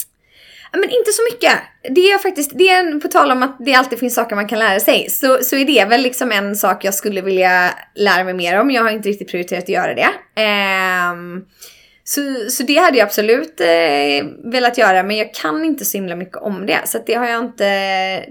Men 0.71 0.89
inte 0.89 1.11
så 1.11 1.21
mycket. 1.31 1.53
Det 1.95 2.11
är 2.11 2.17
faktiskt, 2.17 2.51
det 2.57 2.69
är 2.69 2.99
på 2.99 3.07
tal 3.07 3.31
om 3.31 3.43
att 3.43 3.57
det 3.59 3.73
alltid 3.73 3.99
finns 3.99 4.15
saker 4.15 4.35
man 4.35 4.47
kan 4.47 4.59
lära 4.59 4.79
sig. 4.79 5.09
Så, 5.09 5.37
så 5.43 5.55
är 5.55 5.65
det 5.65 5.85
väl 5.85 6.01
liksom 6.01 6.31
en 6.31 6.55
sak 6.55 6.85
jag 6.85 6.93
skulle 6.93 7.21
vilja 7.21 7.73
lära 7.95 8.23
mig 8.23 8.33
mer 8.33 8.59
om. 8.59 8.71
Jag 8.71 8.83
har 8.83 8.89
inte 8.89 9.09
riktigt 9.09 9.31
prioriterat 9.31 9.63
att 9.63 9.69
göra 9.69 9.93
det. 9.93 10.09
Um, 11.11 11.45
så, 12.07 12.21
så 12.49 12.63
det 12.63 12.75
hade 12.75 12.97
jag 12.97 13.05
absolut 13.05 13.61
eh, 13.61 14.51
velat 14.51 14.77
göra 14.77 15.03
men 15.03 15.17
jag 15.17 15.33
kan 15.33 15.65
inte 15.65 15.85
så 15.85 15.97
himla 15.97 16.15
mycket 16.15 16.37
om 16.37 16.65
det. 16.65 16.79
Så 16.85 16.97
det, 17.05 17.13
har 17.13 17.27
jag 17.27 17.43
inte, 17.45 17.65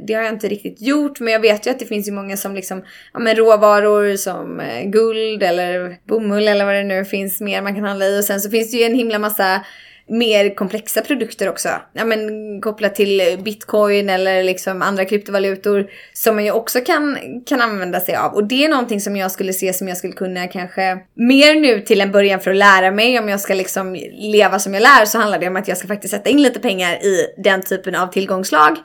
det 0.06 0.14
har 0.14 0.22
jag 0.22 0.32
inte 0.32 0.48
riktigt 0.48 0.80
gjort. 0.80 1.20
Men 1.20 1.32
jag 1.32 1.40
vet 1.40 1.66
ju 1.66 1.70
att 1.70 1.78
det 1.78 1.86
finns 1.86 2.08
ju 2.08 2.12
många 2.12 2.36
som 2.36 2.54
liksom, 2.54 2.84
ja 3.12 3.18
men 3.18 3.36
råvaror 3.36 4.16
som 4.16 4.60
eh, 4.60 4.84
guld 4.84 5.42
eller 5.42 5.96
bomull 6.08 6.48
eller 6.48 6.64
vad 6.64 6.74
det 6.74 6.84
nu 6.84 7.04
finns 7.04 7.40
mer 7.40 7.62
man 7.62 7.74
kan 7.74 7.84
handla 7.84 8.06
i. 8.06 8.20
Och 8.20 8.24
sen 8.24 8.40
så 8.40 8.50
finns 8.50 8.70
det 8.70 8.76
ju 8.76 8.84
en 8.84 8.94
himla 8.94 9.18
massa 9.18 9.64
mer 10.08 10.54
komplexa 10.54 11.00
produkter 11.00 11.48
också. 11.48 11.68
Ja 11.92 12.04
men 12.04 12.20
kopplat 12.60 12.94
till 12.94 13.38
bitcoin 13.44 14.10
eller 14.10 14.42
liksom 14.42 14.82
andra 14.82 15.04
kryptovalutor 15.04 15.90
som 16.12 16.34
man 16.34 16.44
ju 16.44 16.50
också 16.50 16.80
kan, 16.80 17.18
kan 17.46 17.60
använda 17.60 18.00
sig 18.00 18.16
av. 18.16 18.34
Och 18.34 18.44
det 18.44 18.64
är 18.64 18.68
någonting 18.68 19.00
som 19.00 19.16
jag 19.16 19.30
skulle 19.30 19.52
se 19.52 19.72
som 19.72 19.88
jag 19.88 19.96
skulle 19.96 20.12
kunna 20.12 20.48
kanske 20.48 20.98
mer 21.14 21.54
nu 21.54 21.80
till 21.80 22.00
en 22.00 22.12
början 22.12 22.40
för 22.40 22.50
att 22.50 22.56
lära 22.56 22.90
mig. 22.90 23.18
Om 23.18 23.28
jag 23.28 23.40
ska 23.40 23.54
liksom 23.54 23.94
leva 24.12 24.58
som 24.58 24.74
jag 24.74 24.80
lär 24.80 25.04
så 25.04 25.18
handlar 25.18 25.38
det 25.38 25.48
om 25.48 25.56
att 25.56 25.68
jag 25.68 25.78
ska 25.78 25.88
faktiskt 25.88 26.14
sätta 26.14 26.30
in 26.30 26.42
lite 26.42 26.60
pengar 26.60 27.04
i 27.04 27.26
den 27.36 27.62
typen 27.62 27.94
av 27.94 28.06
tillgångslag. 28.06 28.76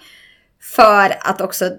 För 0.61 1.17
att 1.19 1.41
också 1.41 1.69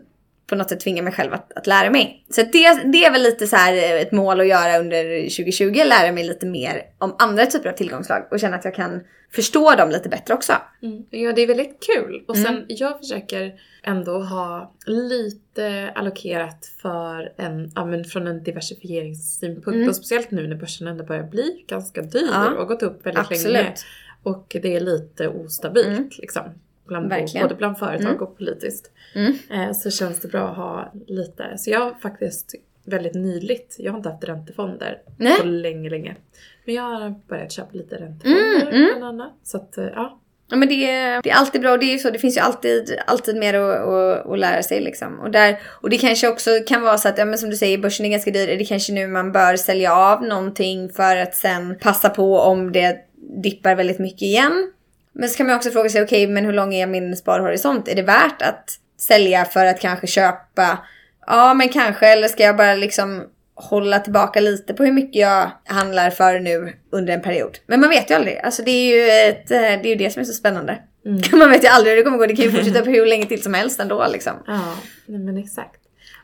på 0.51 0.57
något 0.57 0.69
sätt 0.69 0.81
tvinga 0.81 1.03
mig 1.03 1.13
själv 1.13 1.33
att, 1.33 1.53
att 1.57 1.67
lära 1.67 1.91
mig. 1.91 2.25
Så 2.31 2.43
det, 2.43 2.93
det 2.93 3.05
är 3.05 3.13
väl 3.13 3.23
lite 3.23 3.47
så 3.47 3.57
här 3.57 4.01
ett 4.03 4.13
mål 4.13 4.41
att 4.41 4.47
göra 4.47 4.79
under 4.79 5.23
2020, 5.23 5.83
lära 5.85 6.13
mig 6.13 6.25
lite 6.25 6.47
mer 6.47 6.83
om 6.99 7.17
andra 7.19 7.47
typer 7.47 7.69
av 7.69 7.73
tillgångslag 7.73 8.29
och 8.31 8.41
känna 8.41 8.57
att 8.57 8.65
jag 8.65 8.75
kan 8.75 9.01
förstå 9.33 9.75
dem 9.75 9.91
lite 9.91 10.09
bättre 10.09 10.35
också. 10.35 10.53
Mm. 10.83 11.05
Ja, 11.11 11.33
det 11.33 11.43
är 11.43 11.47
väldigt 11.47 11.87
kul. 11.95 12.25
Och 12.29 12.37
sen 12.37 12.47
mm. 12.47 12.65
jag 12.69 12.99
försöker 12.99 13.53
ändå 13.83 14.23
ha 14.23 14.75
lite 14.87 15.91
allokerat 15.95 16.73
för 16.83 17.33
en, 17.37 17.73
ja 17.75 17.85
men 17.85 18.05
från 18.05 18.27
en 18.27 18.43
diversifieringssynpunkt 18.43 19.77
mm. 19.77 19.89
och 19.89 19.97
speciellt 19.97 20.31
nu 20.31 20.47
när 20.47 20.57
börsen 20.57 20.87
ändå 20.87 21.05
börjar 21.05 21.25
bli 21.25 21.65
ganska 21.69 22.03
dyr 22.03 22.29
ja. 22.33 22.51
och 22.51 22.69
gått 22.69 22.83
upp 22.83 23.07
väldigt 23.07 23.31
Absolut. 23.31 23.53
länge. 23.53 23.75
Och 24.23 24.57
det 24.63 24.77
är 24.77 24.81
lite 24.81 25.29
ostabilt 25.29 25.87
mm. 25.87 26.11
liksom. 26.19 26.43
Bland, 26.91 27.13
både 27.43 27.55
bland 27.55 27.79
företag 27.79 28.11
mm. 28.11 28.23
och 28.23 28.39
politiskt. 28.39 28.91
Mm. 29.15 29.33
Eh, 29.51 29.73
så 29.73 29.91
känns 29.91 30.21
det 30.21 30.29
bra 30.29 30.49
att 30.49 30.57
ha 30.57 30.93
lite. 31.07 31.59
Så 31.59 31.71
jag 31.71 31.81
har 31.81 31.95
faktiskt 31.95 32.55
väldigt 32.85 33.15
nyligt, 33.15 33.77
jag 33.79 33.93
har 33.93 33.97
inte 33.97 34.09
haft 34.09 34.25
räntefonder 34.25 34.99
Nej. 35.17 35.41
på 35.41 35.47
länge, 35.47 35.91
länge. 35.91 36.17
Men 36.65 36.75
jag 36.75 36.83
har 36.83 37.15
börjat 37.29 37.53
köpa 37.53 37.69
lite 37.73 37.95
räntefonder 37.97 38.63
mm, 38.63 38.75
mm. 38.75 38.99
bland 38.99 39.05
annat. 39.05 39.33
Så 39.43 39.57
att, 39.57 39.79
eh, 39.79 39.85
ja. 39.95 40.21
Ja 40.53 40.57
men 40.57 40.69
det 40.69 40.91
är, 40.91 41.23
det 41.23 41.31
är 41.31 41.35
alltid 41.35 41.61
bra 41.61 41.73
och 41.73 41.79
det 41.79 41.87
är 41.87 41.93
ju 41.93 41.99
så, 41.99 42.11
det 42.11 42.19
finns 42.19 42.37
ju 42.37 42.41
alltid, 42.41 42.97
alltid 43.07 43.37
mer 43.37 43.55
att, 43.55 43.89
att, 43.89 44.27
att 44.27 44.39
lära 44.39 44.63
sig 44.63 44.81
liksom. 44.81 45.21
Och, 45.21 45.31
där, 45.31 45.59
och 45.67 45.91
det 45.91 45.99
kanske 45.99 46.29
också 46.29 46.51
kan 46.67 46.83
vara 46.83 46.99
så 46.99 47.09
att, 47.09 47.19
ja 47.19 47.25
men 47.25 47.39
som 47.39 47.51
du 47.51 47.57
säger, 47.57 47.79
börsen 47.79 48.07
är 48.07 48.11
ganska 48.11 48.31
dyr. 48.31 48.49
Är 48.49 48.59
det 48.59 48.65
kanske 48.65 48.93
nu 48.93 49.07
man 49.07 49.33
bör 49.33 49.57
sälja 49.57 49.95
av 49.95 50.23
någonting 50.23 50.89
för 50.89 51.17
att 51.17 51.35
sen 51.35 51.79
passa 51.81 52.09
på 52.09 52.39
om 52.39 52.73
det 52.73 52.97
dippar 53.43 53.75
väldigt 53.75 53.99
mycket 53.99 54.23
igen. 54.23 54.73
Men 55.13 55.29
så 55.29 55.37
kan 55.37 55.47
man 55.47 55.57
också 55.57 55.71
fråga 55.71 55.89
sig, 55.89 56.03
okej 56.03 56.25
okay, 56.25 56.35
men 56.35 56.45
hur 56.45 56.53
lång 56.53 56.75
är 56.75 56.87
min 56.87 57.17
sparhorisont? 57.17 57.89
Är 57.89 57.95
det 57.95 58.03
värt 58.03 58.43
att 58.43 58.71
sälja 59.01 59.45
för 59.45 59.67
att 59.67 59.81
kanske 59.81 60.07
köpa? 60.07 60.79
Ja, 61.27 61.55
men 61.55 61.69
kanske. 61.69 62.07
Eller 62.07 62.29
ska 62.29 62.43
jag 62.43 62.57
bara 62.57 62.75
liksom 62.75 63.25
hålla 63.55 63.99
tillbaka 63.99 64.41
lite 64.41 64.75
på 64.75 64.85
hur 64.85 64.93
mycket 64.93 65.21
jag 65.21 65.51
handlar 65.65 66.11
för 66.11 66.41
nu 66.41 66.73
under 66.93 67.15
en 67.15 67.23
period. 67.23 67.59
Men 67.67 67.81
man 67.81 67.91
vet 67.91 68.11
ju 68.11 68.15
aldrig. 68.15 68.39
Alltså 68.39 68.63
det 68.63 68.71
är 68.71 68.97
ju, 68.97 69.29
ett, 69.31 69.51
eh, 69.51 69.59
det, 69.59 69.67
är 69.67 69.87
ju 69.87 69.95
det 69.95 70.11
som 70.11 70.21
är 70.21 70.25
så 70.25 70.33
spännande. 70.33 70.79
Mm. 71.07 71.21
Man 71.39 71.51
vet 71.51 71.65
ju 71.65 71.69
aldrig 71.69 71.93
hur 71.93 71.97
det 71.97 72.03
kommer 72.03 72.19
gå. 72.19 72.27
Det 72.27 72.37
kan 72.37 72.45
ju 72.45 72.51
fortsätta 72.51 72.83
på 72.83 72.91
hur 72.91 73.07
länge 73.07 73.27
till 73.27 73.43
som 73.43 73.55
helst 73.55 73.81
ändå 73.81 74.07
liksom. 74.13 74.33
Ja, 74.47 74.75
men 75.07 75.39
exakt. 75.39 75.81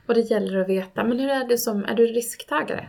Och 0.07 0.15
det 0.15 0.21
gäller 0.21 0.61
att 0.61 0.69
veta. 0.69 1.05
Men 1.05 1.19
hur 1.19 1.31
är 1.31 1.45
du 1.45 1.59
som, 1.59 1.85
är 1.85 1.95
du 1.95 2.07
risktagare? 2.07 2.89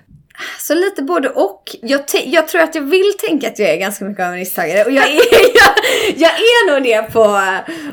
Så 0.60 0.74
lite 0.74 1.04
både 1.04 1.30
och. 1.30 1.76
Jag, 1.82 2.02
jag, 2.26 2.48
tror 2.48 2.62
att 2.62 2.76
jag 2.76 2.82
vill 2.82 3.14
tänka 3.20 3.48
att 3.48 3.60
jag 3.60 3.70
är 3.70 3.78
ganska 3.78 4.06
mycket 4.06 4.26
av 4.26 4.32
en 4.32 4.38
risktagare 4.40 4.84
och 4.84 4.92
jag 4.92 5.06
är, 5.06 5.14
jag, 5.54 5.74
jag, 6.16 6.32
är 6.32 6.72
nog 6.72 6.84
det 6.84 7.02
på, 7.14 7.42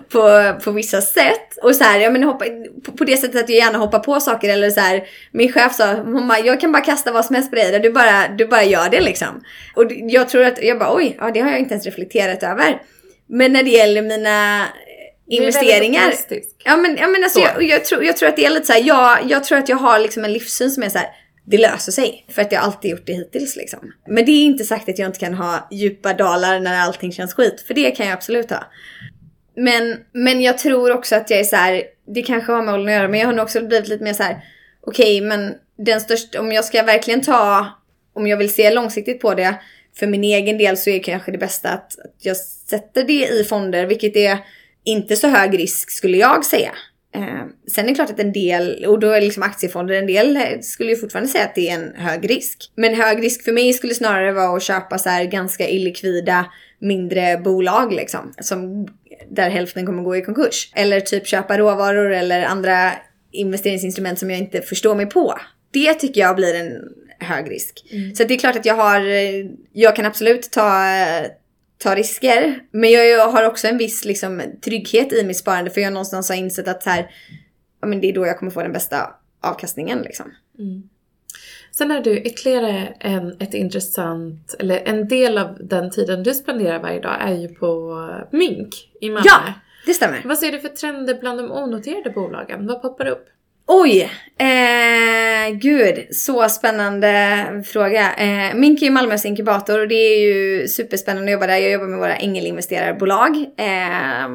på, 0.08 0.54
på 0.64 0.70
vissa 0.70 1.00
sätt. 1.00 1.58
Och 1.62 1.76
så 1.76 1.84
här, 1.84 2.00
jag 2.00 2.12
menar, 2.12 2.26
hoppa, 2.26 2.44
på, 2.84 2.92
på, 2.92 3.04
det 3.04 3.16
sättet 3.16 3.42
att 3.42 3.48
jag 3.48 3.58
gärna 3.58 3.78
hoppar 3.78 3.98
på 3.98 4.20
saker 4.20 4.48
eller 4.48 4.70
så 4.70 4.80
här, 4.80 5.04
min 5.32 5.52
chef 5.52 5.74
sa 5.74 5.94
hon 5.94 6.28
bara, 6.28 6.38
jag 6.38 6.60
kan 6.60 6.72
bara 6.72 6.82
kasta 6.82 7.12
vad 7.12 7.24
som 7.24 7.34
helst 7.34 7.50
på 7.50 7.56
dig, 7.56 7.80
du 7.80 7.90
bara, 7.90 8.28
du 8.28 8.46
bara 8.46 8.64
gör 8.64 8.88
det 8.88 9.00
liksom. 9.00 9.44
Och 9.74 9.84
jag 9.90 10.28
tror 10.28 10.44
att, 10.44 10.62
jag 10.62 10.78
bara 10.78 10.96
oj, 10.96 11.16
ja, 11.20 11.30
det 11.34 11.40
har 11.40 11.50
jag 11.50 11.58
inte 11.58 11.74
ens 11.74 11.86
reflekterat 11.86 12.42
över. 12.42 12.82
Men 13.26 13.52
när 13.52 13.62
det 13.62 13.70
gäller 13.70 14.02
mina 14.02 14.66
investeringar. 15.28 16.12
Ja 16.64 16.76
men, 16.76 16.96
ja, 16.96 17.08
men 17.08 17.24
alltså, 17.24 17.40
jag, 17.40 17.62
jag, 17.62 17.84
tror, 17.84 18.04
jag 18.04 18.16
tror 18.16 18.28
att 18.28 18.36
det 18.36 18.46
är 18.46 18.50
lite 18.50 18.66
så 18.66 18.72
här, 18.72 18.82
jag, 18.84 19.18
jag 19.28 19.44
tror 19.44 19.58
att 19.58 19.68
jag 19.68 19.76
har 19.76 19.98
liksom 19.98 20.24
en 20.24 20.32
livssyn 20.32 20.70
som 20.70 20.82
är 20.82 20.88
så 20.88 20.98
här, 20.98 21.08
det 21.44 21.58
löser 21.58 21.92
sig. 21.92 22.26
För 22.28 22.42
att 22.42 22.52
jag 22.52 22.62
alltid 22.62 22.90
gjort 22.90 23.06
det 23.06 23.12
hittills 23.12 23.56
liksom. 23.56 23.92
Men 24.08 24.24
det 24.24 24.32
är 24.32 24.44
inte 24.44 24.64
sagt 24.64 24.88
att 24.88 24.98
jag 24.98 25.08
inte 25.08 25.18
kan 25.18 25.34
ha 25.34 25.68
djupa 25.70 26.12
dalar 26.12 26.60
när 26.60 26.80
allting 26.80 27.12
känns 27.12 27.34
skit. 27.34 27.64
För 27.66 27.74
det 27.74 27.90
kan 27.90 28.06
jag 28.06 28.12
absolut 28.12 28.50
ha. 28.50 28.64
Men, 29.56 29.96
men 30.12 30.40
jag 30.40 30.58
tror 30.58 30.92
också 30.92 31.16
att 31.16 31.30
jag 31.30 31.40
är 31.40 31.44
så 31.44 31.56
här, 31.56 31.82
det 32.06 32.22
kanske 32.22 32.52
har 32.52 32.62
med 32.62 32.74
åldern 32.74 32.88
att 32.88 32.94
göra, 32.94 33.08
men 33.08 33.20
jag 33.20 33.26
har 33.26 33.32
nog 33.32 33.42
också 33.42 33.66
blivit 33.66 33.88
lite 33.88 34.04
mer 34.04 34.12
så 34.12 34.22
här. 34.22 34.44
okej 34.86 35.16
okay, 35.16 35.28
men 35.28 35.54
den 35.78 36.00
största, 36.00 36.40
om 36.40 36.52
jag 36.52 36.64
ska 36.64 36.82
verkligen 36.82 37.22
ta, 37.22 37.66
om 38.12 38.26
jag 38.26 38.36
vill 38.36 38.54
se 38.54 38.74
långsiktigt 38.74 39.20
på 39.20 39.34
det, 39.34 39.54
för 39.98 40.06
min 40.06 40.24
egen 40.24 40.58
del 40.58 40.76
så 40.76 40.90
är 40.90 41.02
kanske 41.02 41.32
det 41.32 41.38
bästa 41.38 41.68
att, 41.68 41.98
att 41.98 42.16
jag 42.18 42.36
sätter 42.36 43.04
det 43.04 43.28
i 43.28 43.44
fonder, 43.44 43.86
vilket 43.86 44.16
är 44.16 44.38
inte 44.84 45.16
så 45.16 45.28
hög 45.28 45.58
risk 45.58 45.90
skulle 45.90 46.16
jag 46.16 46.44
säga. 46.44 46.72
Eh, 47.14 47.46
sen 47.74 47.84
är 47.84 47.88
det 47.88 47.94
klart 47.94 48.10
att 48.10 48.20
en 48.20 48.32
del, 48.32 48.84
och 48.84 48.98
då 48.98 49.10
är 49.10 49.20
liksom 49.20 49.42
aktiefonder, 49.42 49.94
en 49.94 50.06
del 50.06 50.62
skulle 50.62 50.90
ju 50.90 50.96
fortfarande 50.96 51.30
säga 51.30 51.44
att 51.44 51.54
det 51.54 51.68
är 51.68 51.74
en 51.74 51.94
hög 51.94 52.30
risk. 52.30 52.70
Men 52.74 52.94
hög 52.94 53.24
risk 53.24 53.44
för 53.44 53.52
mig 53.52 53.72
skulle 53.72 53.94
snarare 53.94 54.32
vara 54.32 54.56
att 54.56 54.62
köpa 54.62 54.98
så 54.98 55.08
här 55.08 55.24
ganska 55.24 55.68
illikvida 55.68 56.46
mindre 56.78 57.36
bolag 57.36 57.92
liksom. 57.92 58.32
Som, 58.40 58.88
där 59.30 59.50
hälften 59.50 59.86
kommer 59.86 60.02
gå 60.02 60.16
i 60.16 60.22
konkurs. 60.22 60.72
Eller 60.74 61.00
typ 61.00 61.26
köpa 61.26 61.58
råvaror 61.58 62.12
eller 62.12 62.44
andra 62.44 62.92
investeringsinstrument 63.32 64.18
som 64.18 64.30
jag 64.30 64.38
inte 64.38 64.62
förstår 64.62 64.94
mig 64.94 65.06
på. 65.06 65.38
Det 65.70 65.94
tycker 65.94 66.20
jag 66.20 66.36
blir 66.36 66.54
en 66.54 66.72
hög 67.18 67.50
risk. 67.50 67.86
Mm. 67.92 68.14
Så 68.14 68.24
det 68.24 68.34
är 68.34 68.38
klart 68.38 68.56
att 68.56 68.66
jag 68.66 68.74
har, 68.74 69.00
jag 69.72 69.96
kan 69.96 70.06
absolut 70.06 70.50
ta 70.50 70.96
ta 71.84 71.94
risker. 71.94 72.60
Men 72.70 72.90
jag 72.90 73.28
har 73.28 73.46
också 73.46 73.68
en 73.68 73.78
viss 73.78 74.04
liksom, 74.04 74.42
trygghet 74.64 75.12
i 75.12 75.24
mitt 75.24 75.36
sparande 75.36 75.70
för 75.70 75.80
jag 75.80 75.92
någonstans 75.92 76.28
har 76.28 76.36
insett 76.36 76.68
att 76.68 76.84
här, 76.84 77.10
ja, 77.80 77.86
men 77.86 78.00
det 78.00 78.08
är 78.08 78.12
då 78.12 78.26
jag 78.26 78.38
kommer 78.38 78.52
få 78.52 78.62
den 78.62 78.72
bästa 78.72 78.96
avkastningen. 79.40 80.02
Liksom. 80.02 80.32
Mm. 80.58 80.82
Sen 81.70 81.90
är 81.90 82.00
du 82.00 82.18
ytterligare 82.18 82.94
en, 83.00 83.36
ett 83.40 83.54
intressant, 83.54 84.54
eller 84.58 84.82
en 84.84 85.08
del 85.08 85.38
av 85.38 85.58
den 85.60 85.90
tiden 85.90 86.22
du 86.22 86.34
spenderar 86.34 86.82
varje 86.82 87.00
dag 87.00 87.16
är 87.20 87.34
ju 87.34 87.48
på 87.48 87.98
Mink 88.32 88.74
i 89.00 89.10
Malmö. 89.10 89.24
Ja, 89.24 89.52
det 89.86 89.94
stämmer. 89.94 90.22
Vad 90.24 90.38
ser 90.38 90.52
du 90.52 90.60
för 90.60 90.68
trender 90.68 91.14
bland 91.20 91.38
de 91.38 91.52
onoterade 91.52 92.10
bolagen? 92.10 92.66
Vad 92.66 92.82
poppar 92.82 93.06
upp? 93.06 93.26
Oj! 93.66 94.10
Eh, 94.38 95.50
gud, 95.52 96.06
så 96.10 96.48
spännande 96.48 97.62
fråga. 97.66 98.14
Eh, 98.14 98.54
Mink 98.54 98.82
är 98.82 98.86
ju 98.86 98.90
Malmös 98.90 99.24
inkubator 99.24 99.80
och 99.80 99.88
det 99.88 99.94
är 99.94 100.20
ju 100.20 100.68
superspännande 100.68 101.28
att 101.28 101.32
jobba 101.32 101.46
där. 101.46 101.56
Jag 101.56 101.70
jobbar 101.70 101.86
med 101.86 101.98
våra 101.98 102.16
ängelinvesterarbolag. 102.16 103.36
Eh, 103.56 104.28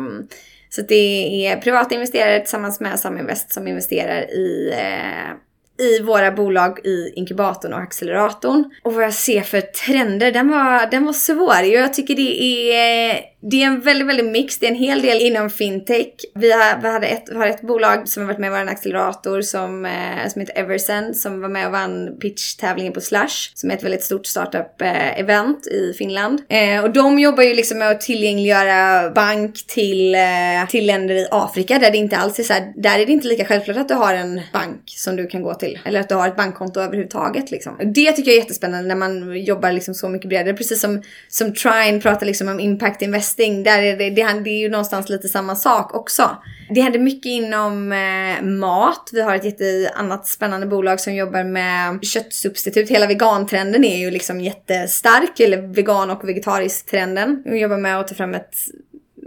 så 0.69 0.81
det 0.81 1.45
är 1.47 1.61
privata 1.61 1.95
investerare 1.95 2.39
tillsammans 2.39 2.79
med 2.79 2.99
Saminvest 2.99 3.51
som 3.51 3.67
investerar 3.67 4.21
i 4.21 4.73
eh, 4.73 5.35
i 5.79 5.99
våra 5.99 6.31
bolag 6.31 6.79
i 6.85 7.13
inkubatorn 7.15 7.73
och 7.73 7.79
acceleratorn. 7.79 8.71
Och 8.83 8.93
vad 8.93 9.03
jag 9.03 9.13
ser 9.13 9.41
för 9.41 9.61
trender, 9.61 10.31
den 10.31 10.49
var, 10.49 10.91
den 10.91 11.05
var 11.05 11.13
svår. 11.13 11.61
Jag 11.63 11.93
tycker 11.93 12.15
det 12.15 12.73
är, 12.73 13.19
det 13.41 13.63
är 13.63 13.67
en 13.67 13.79
väldigt, 13.79 14.07
väldigt 14.07 14.25
mix. 14.25 14.59
Det 14.59 14.65
är 14.65 14.71
en 14.71 14.75
hel 14.75 15.01
del 15.01 15.21
inom 15.21 15.49
fintech. 15.49 16.13
Vi 16.35 16.51
har, 16.51 16.81
vi 16.81 16.87
hade 16.87 17.07
ett, 17.07 17.23
vi 17.29 17.35
har 17.35 17.47
ett 17.47 17.61
bolag 17.61 18.07
som 18.07 18.23
har 18.23 18.27
varit 18.27 18.39
med 18.39 18.47
i 18.47 18.51
vår 18.51 18.71
accelerator 18.71 19.41
som, 19.41 19.85
eh, 19.85 20.29
som 20.29 20.39
heter 20.39 20.57
Eversen 20.57 21.13
som 21.13 21.41
var 21.41 21.49
med 21.49 21.65
och 21.65 21.71
vann 21.71 22.17
pitch-tävlingen 22.21 22.93
på 22.93 23.01
Slush 23.01 23.51
som 23.53 23.71
är 23.71 23.75
ett 23.75 23.83
väldigt 23.83 24.03
stort 24.03 24.25
startup-event 24.25 25.67
eh, 25.71 25.77
i 25.77 25.93
Finland. 25.97 26.41
Eh, 26.49 26.83
och 26.83 26.93
de 26.93 27.19
jobbar 27.19 27.43
ju 27.43 27.53
liksom 27.53 27.77
med 27.77 27.91
att 27.91 28.01
tillgängliggöra 28.01 29.09
bank 29.11 29.67
till, 29.67 30.15
eh, 30.15 30.69
till 30.69 30.85
länder 30.85 31.15
i 31.15 31.27
Afrika 31.31 31.79
där 31.79 31.91
det 31.91 31.97
inte 31.97 32.17
alls 32.17 32.39
är 32.39 32.43
så 32.43 32.53
här, 32.53 32.73
där 32.75 32.99
är 32.99 33.05
det 33.05 33.11
inte 33.11 33.27
lika 33.27 33.45
självklart 33.45 33.77
att 33.77 33.87
du 33.87 33.93
har 33.93 34.13
en 34.13 34.41
bank 34.53 34.81
som 34.85 35.15
du 35.15 35.27
kan 35.27 35.41
gå 35.41 35.53
till. 35.53 35.79
Eller 35.85 35.99
att 35.99 36.09
du 36.09 36.15
har 36.15 36.27
ett 36.27 36.35
bankkonto 36.35 36.79
överhuvudtaget 36.79 37.51
liksom. 37.51 37.77
Det 37.77 38.11
tycker 38.11 38.31
jag 38.31 38.37
är 38.37 38.41
jättespännande 38.41 38.87
när 38.87 38.95
man 38.95 39.43
jobbar 39.43 39.71
liksom 39.71 39.93
så 39.93 40.09
mycket 40.09 40.29
bredare. 40.29 40.53
Precis 40.53 40.81
som, 40.81 41.01
som 41.27 41.53
Trine 41.53 42.01
pratar 42.01 42.25
liksom 42.25 42.47
om 42.47 42.59
impact 42.59 43.01
investment 43.01 43.28
investing. 43.29 43.63
Där 43.63 43.81
är 43.81 43.97
det, 43.97 44.09
det, 44.09 44.39
det 44.43 44.49
är 44.49 44.59
ju 44.59 44.69
någonstans 44.69 45.09
lite 45.09 45.27
samma 45.27 45.55
sak 45.55 45.95
också. 45.95 46.37
Det 46.69 46.81
händer 46.81 46.99
mycket 46.99 47.25
inom 47.25 47.91
eh, 47.91 48.43
mat. 48.43 49.09
Vi 49.11 49.21
har 49.21 49.35
ett 49.35 49.45
jätteannat 49.45 50.27
spännande 50.27 50.67
bolag 50.67 50.99
som 50.99 51.15
jobbar 51.15 51.43
med 51.43 52.05
köttsubstitut. 52.05 52.89
Hela 52.89 53.07
vegantrenden 53.07 53.83
är 53.83 53.97
ju 53.97 54.11
liksom 54.11 54.41
jättestark. 54.41 55.39
Eller 55.39 55.61
vegan 55.61 56.09
och 56.09 56.29
vegetarisk 56.29 56.85
trenden. 56.85 57.43
Vi 57.45 57.59
jobbar 57.59 57.77
med 57.77 57.99
att 57.99 58.07
ta 58.07 58.15
fram 58.15 58.35
ett 58.35 58.55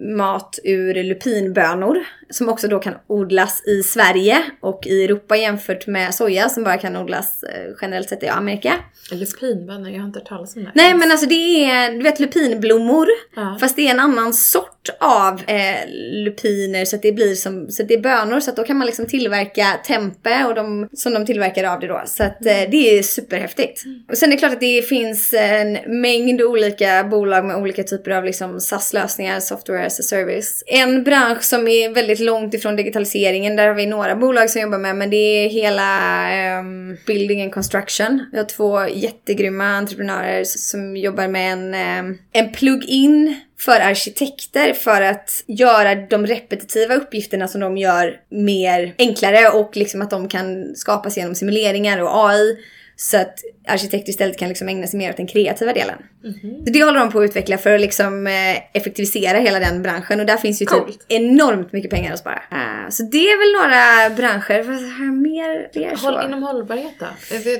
mat 0.03 0.59
ur 0.65 1.05
lupinbönor 1.05 1.97
som 2.35 2.49
också 2.49 2.69
då 2.69 2.79
kan 2.79 2.95
odlas 3.07 3.62
i 3.67 3.83
Sverige 3.83 4.43
och 4.61 4.87
i 4.87 5.05
Europa 5.05 5.37
jämfört 5.37 5.87
med 5.87 6.15
soja 6.15 6.49
som 6.49 6.65
bara 6.65 6.79
kan 6.79 6.97
odlas 6.97 7.43
eh, 7.43 7.75
generellt 7.81 8.09
sett 8.09 8.23
i 8.23 8.29
Amerika. 8.29 8.75
Lupinbönor, 9.11 9.91
jag 9.91 9.99
har 9.99 10.07
inte 10.07 10.19
hört 10.19 10.29
talas 10.29 10.57
om 10.57 10.65
det. 10.65 10.71
Nej 10.75 10.95
men 10.95 11.11
alltså 11.11 11.27
det 11.27 11.65
är, 11.65 11.93
du 11.93 12.03
vet 12.03 12.21
lupinblommor. 12.21 13.07
Ja. 13.37 13.57
Fast 13.61 13.77
det 13.77 13.87
är 13.87 13.91
en 13.91 14.01
annan 14.01 14.33
sort 14.33 14.91
av 15.01 15.41
eh, 15.47 15.88
lupiner 16.25 16.85
så 16.85 16.97
att 16.97 17.03
det 17.03 17.12
blir 17.12 17.35
som, 17.35 17.71
så 17.71 17.83
att 17.83 17.88
det 17.88 17.95
är 17.95 18.01
bönor 18.01 18.41
så 18.41 18.51
att 18.51 18.57
då 18.57 18.65
kan 18.65 18.77
man 18.77 18.87
liksom 18.87 19.07
tillverka 19.07 19.67
tempe 19.87 20.45
och 20.45 20.55
de, 20.55 20.88
som 20.93 21.15
de 21.15 21.27
tillverkar 21.27 21.65
av 21.65 21.81
det 21.81 21.87
då. 21.87 22.03
Så 22.07 22.25
att 22.25 22.47
eh, 22.47 22.71
det 22.71 22.99
är 22.99 23.03
superhäftigt. 23.03 23.85
Mm. 23.85 24.03
Och 24.09 24.17
sen 24.17 24.29
är 24.29 24.33
det 24.33 24.38
klart 24.38 24.53
att 24.53 24.61
det 24.61 24.88
finns 24.88 25.35
en 25.35 26.01
mängd 26.01 26.43
olika 26.43 27.05
bolag 27.05 27.45
med 27.45 27.57
olika 27.57 27.83
typer 27.83 28.11
av 28.11 28.25
liksom 28.25 28.61
SAS-lösningar, 28.61 29.41
software 29.41 29.91
as 29.93 30.01
a 30.01 30.03
service. 30.03 30.63
En 30.67 31.05
bransch 31.05 31.43
som 31.43 31.69
är 31.69 31.95
väldigt 31.95 32.21
långt 32.21 32.55
ifrån 32.55 32.77
digitaliseringen. 32.77 33.57
Där 33.57 33.67
har 33.67 33.75
vi 33.75 33.87
några 33.87 34.17
bolag 34.17 34.51
som 34.51 34.63
jobbar 34.63 34.79
med, 34.79 34.97
men 34.97 35.11
det 35.11 35.17
är 35.17 35.49
hela 35.49 36.59
um, 36.61 36.97
building 37.07 37.43
and 37.43 37.53
construction. 37.53 38.27
Vi 38.33 38.39
har 38.39 38.45
två 38.45 38.87
jättegrymma 38.89 39.65
entreprenörer 39.65 40.45
som 40.45 40.97
jobbar 40.97 41.29
med 41.29 41.53
en, 41.53 41.75
um, 42.05 42.19
en 42.33 42.53
plug-in 42.53 43.41
för 43.59 43.81
arkitekter 43.81 44.73
för 44.73 45.03
att 45.03 45.45
göra 45.47 45.95
de 45.95 46.27
repetitiva 46.27 46.95
uppgifterna 46.95 47.49
som 47.49 47.61
de 47.61 47.77
gör 47.77 48.17
mer 48.31 48.95
enklare 48.99 49.49
och 49.49 49.77
liksom 49.77 50.03
att 50.03 50.11
de 50.11 50.29
kan 50.29 50.77
skapas 50.77 51.17
genom 51.17 51.35
simuleringar 51.35 51.99
och 51.99 52.31
AI. 52.31 52.57
Så 53.03 53.17
att 53.17 53.38
arkitekter 53.69 54.11
istället 54.11 54.38
kan 54.38 54.48
liksom 54.48 54.69
ägna 54.69 54.87
sig 54.87 54.98
mer 54.98 55.11
åt 55.11 55.17
den 55.17 55.27
kreativa 55.27 55.73
delen. 55.73 55.98
Mm 56.25 56.35
-hmm. 56.35 56.65
Så 56.65 56.73
det 56.73 56.85
håller 56.85 57.00
de 57.00 57.13
på 57.13 57.19
att 57.19 57.25
utveckla 57.25 57.59
för 57.59 57.75
att 57.75 57.81
liksom 57.81 58.27
eh, 58.27 58.57
effektivisera 58.73 59.38
hela 59.38 59.59
den 59.59 59.83
branschen 59.83 60.21
och 60.21 60.27
där 60.27 60.37
finns 60.37 60.63
ju 60.63 60.67
typ 60.67 60.85
enormt 61.09 61.73
mycket 61.73 61.90
pengar 61.90 62.13
att 62.13 62.19
spara. 62.19 62.35
Uh, 62.53 62.90
så 62.90 63.03
det 63.03 63.19
är 63.19 63.38
väl 63.38 63.63
några 63.63 64.17
branscher. 64.17 64.63
Mer? 65.11 65.81
mer 65.81 65.96
Håll, 65.96 66.27
inom 66.27 66.42
hållbarhet 66.42 66.94
då? 66.98 67.07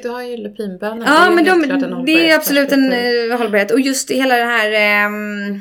Du 0.03 0.09
har 0.09 0.23
ju 0.23 0.37
lupinbönor. 0.37 1.05
Ja 1.07 1.31
men 1.31 1.45
de, 1.45 2.05
det 2.07 2.31
är 2.31 2.37
absolut 2.37 2.73
en 2.73 2.93
uh, 2.93 3.37
hållbarhet 3.39 3.71
och 3.71 3.81
just 3.81 4.11
hela 4.11 4.37
det 4.37 4.45
här 4.45 5.07
um, 5.07 5.61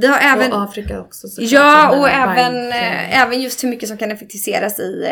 vi 0.00 0.06
har 0.06 0.18
även... 0.18 0.52
Och 0.52 0.62
Afrika 0.62 1.00
också. 1.00 1.26
Ja, 1.38 1.98
och 1.98 2.08
även, 2.08 2.72
även 3.10 3.42
just 3.42 3.64
hur 3.64 3.68
mycket 3.68 3.88
som 3.88 3.98
kan 3.98 4.10
effektiviseras 4.10 4.80
i 4.80 5.06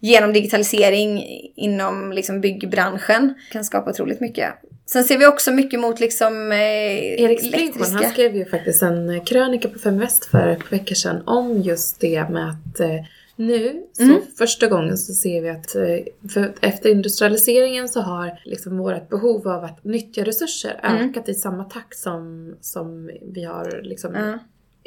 genom 0.00 0.32
digitalisering 0.32 1.24
inom 1.54 2.12
liksom 2.12 2.40
byggbranschen 2.40 3.34
kan 3.52 3.64
skapa 3.64 3.90
otroligt 3.90 4.20
mycket. 4.20 4.54
Sen 4.86 5.04
ser 5.04 5.18
vi 5.18 5.26
också 5.26 5.52
mycket 5.52 5.80
mot 5.80 6.00
liksom 6.00 6.52
eh, 6.52 7.22
Erik 7.22 7.40
Sprinkman, 7.40 7.90
han 7.90 8.10
skrev 8.10 8.36
ju 8.36 8.44
faktiskt 8.44 8.82
en 8.82 9.20
krönika 9.24 9.68
på 9.68 9.78
Fem 9.78 9.98
Väst 9.98 10.24
för 10.24 10.48
ett 10.48 10.58
par 10.58 10.70
veckor 10.70 10.94
sedan 10.94 11.22
om 11.26 11.62
just 11.62 12.00
det 12.00 12.30
med 12.30 12.50
att 12.50 12.80
eh, 12.80 13.04
nu, 13.36 13.82
så 13.92 14.02
mm. 14.02 14.20
första 14.38 14.66
gången 14.66 14.98
så 14.98 15.12
ser 15.12 15.42
vi 15.42 15.48
att 15.48 15.74
eh, 15.74 16.44
efter 16.60 16.90
industrialiseringen 16.90 17.88
så 17.88 18.00
har 18.00 18.40
liksom 18.44 18.78
vårt 18.78 19.08
behov 19.08 19.48
av 19.48 19.64
att 19.64 19.84
nyttja 19.84 20.24
resurser 20.24 20.80
mm. 20.82 21.10
ökat 21.10 21.28
i 21.28 21.34
samma 21.34 21.64
takt 21.64 21.98
som, 21.98 22.54
som 22.60 23.10
vi 23.22 23.44
har 23.44 23.80
liksom 23.82 24.14
mm 24.14 24.38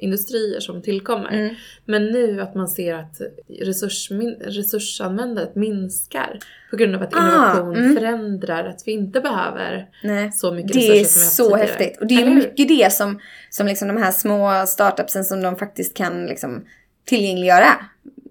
industrier 0.02 0.60
som 0.60 0.82
tillkommer. 0.82 1.32
Mm. 1.32 1.56
Men 1.86 2.06
nu 2.06 2.42
att 2.42 2.56
man 2.56 2.68
ser 2.68 2.94
att 2.94 3.22
resurs, 3.62 4.12
min, 4.12 4.36
resursanvändandet 4.36 5.56
minskar 5.56 6.40
på 6.70 6.76
grund 6.78 6.96
av 6.96 7.02
att 7.02 7.14
Ah, 7.14 7.20
innovation 7.20 7.76
mm. 7.76 7.96
förändrar 7.96 8.66
att 8.66 8.84
vi 8.86 8.92
inte 8.92 9.22
behöver 9.22 9.88
Nej. 10.04 10.32
så 10.32 10.52
mycket 10.52 10.74
Det 10.74 10.88
är 10.88 11.00
resurser 11.00 11.20
som 11.20 11.20
vi 11.20 11.22
haft 11.22 11.36
så 11.36 11.44
tidigare. 11.44 11.68
häftigt. 11.68 12.02
Och 12.02 12.08
det 12.08 12.16
är 12.16 12.22
Eller 12.22 12.36
mycket 12.36 12.68
det 12.68 12.94
som, 12.94 13.20
som 13.50 13.68
liksom 13.68 13.88
de 13.88 13.98
här 13.98 14.12
små 14.12 14.64
startupsen 14.68 15.26
som 15.26 15.42
de 15.42 15.56
faktiskt 15.56 15.98
kan 15.98 16.26
liksom 16.26 16.66
tillgängliggöra. 17.06 17.76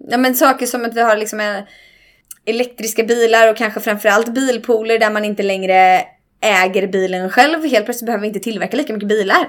Ja, 0.09 0.17
men 0.17 0.35
saker 0.35 0.65
som 0.65 0.85
att 0.85 0.95
vi 0.95 1.01
har 1.01 1.17
liksom 1.17 1.39
en, 1.39 1.63
elektriska 2.45 3.03
bilar 3.03 3.49
och 3.49 3.57
kanske 3.57 3.79
framförallt 3.79 4.33
bilpooler 4.33 4.99
där 4.99 5.11
man 5.11 5.25
inte 5.25 5.43
längre 5.43 6.01
äger 6.41 6.87
bilen 6.87 7.29
själv. 7.29 7.65
Helt 7.65 7.85
plötsligt 7.85 8.05
behöver 8.05 8.21
vi 8.21 8.27
inte 8.27 8.39
tillverka 8.39 8.77
lika 8.77 8.93
mycket 8.93 9.09
bilar. 9.09 9.47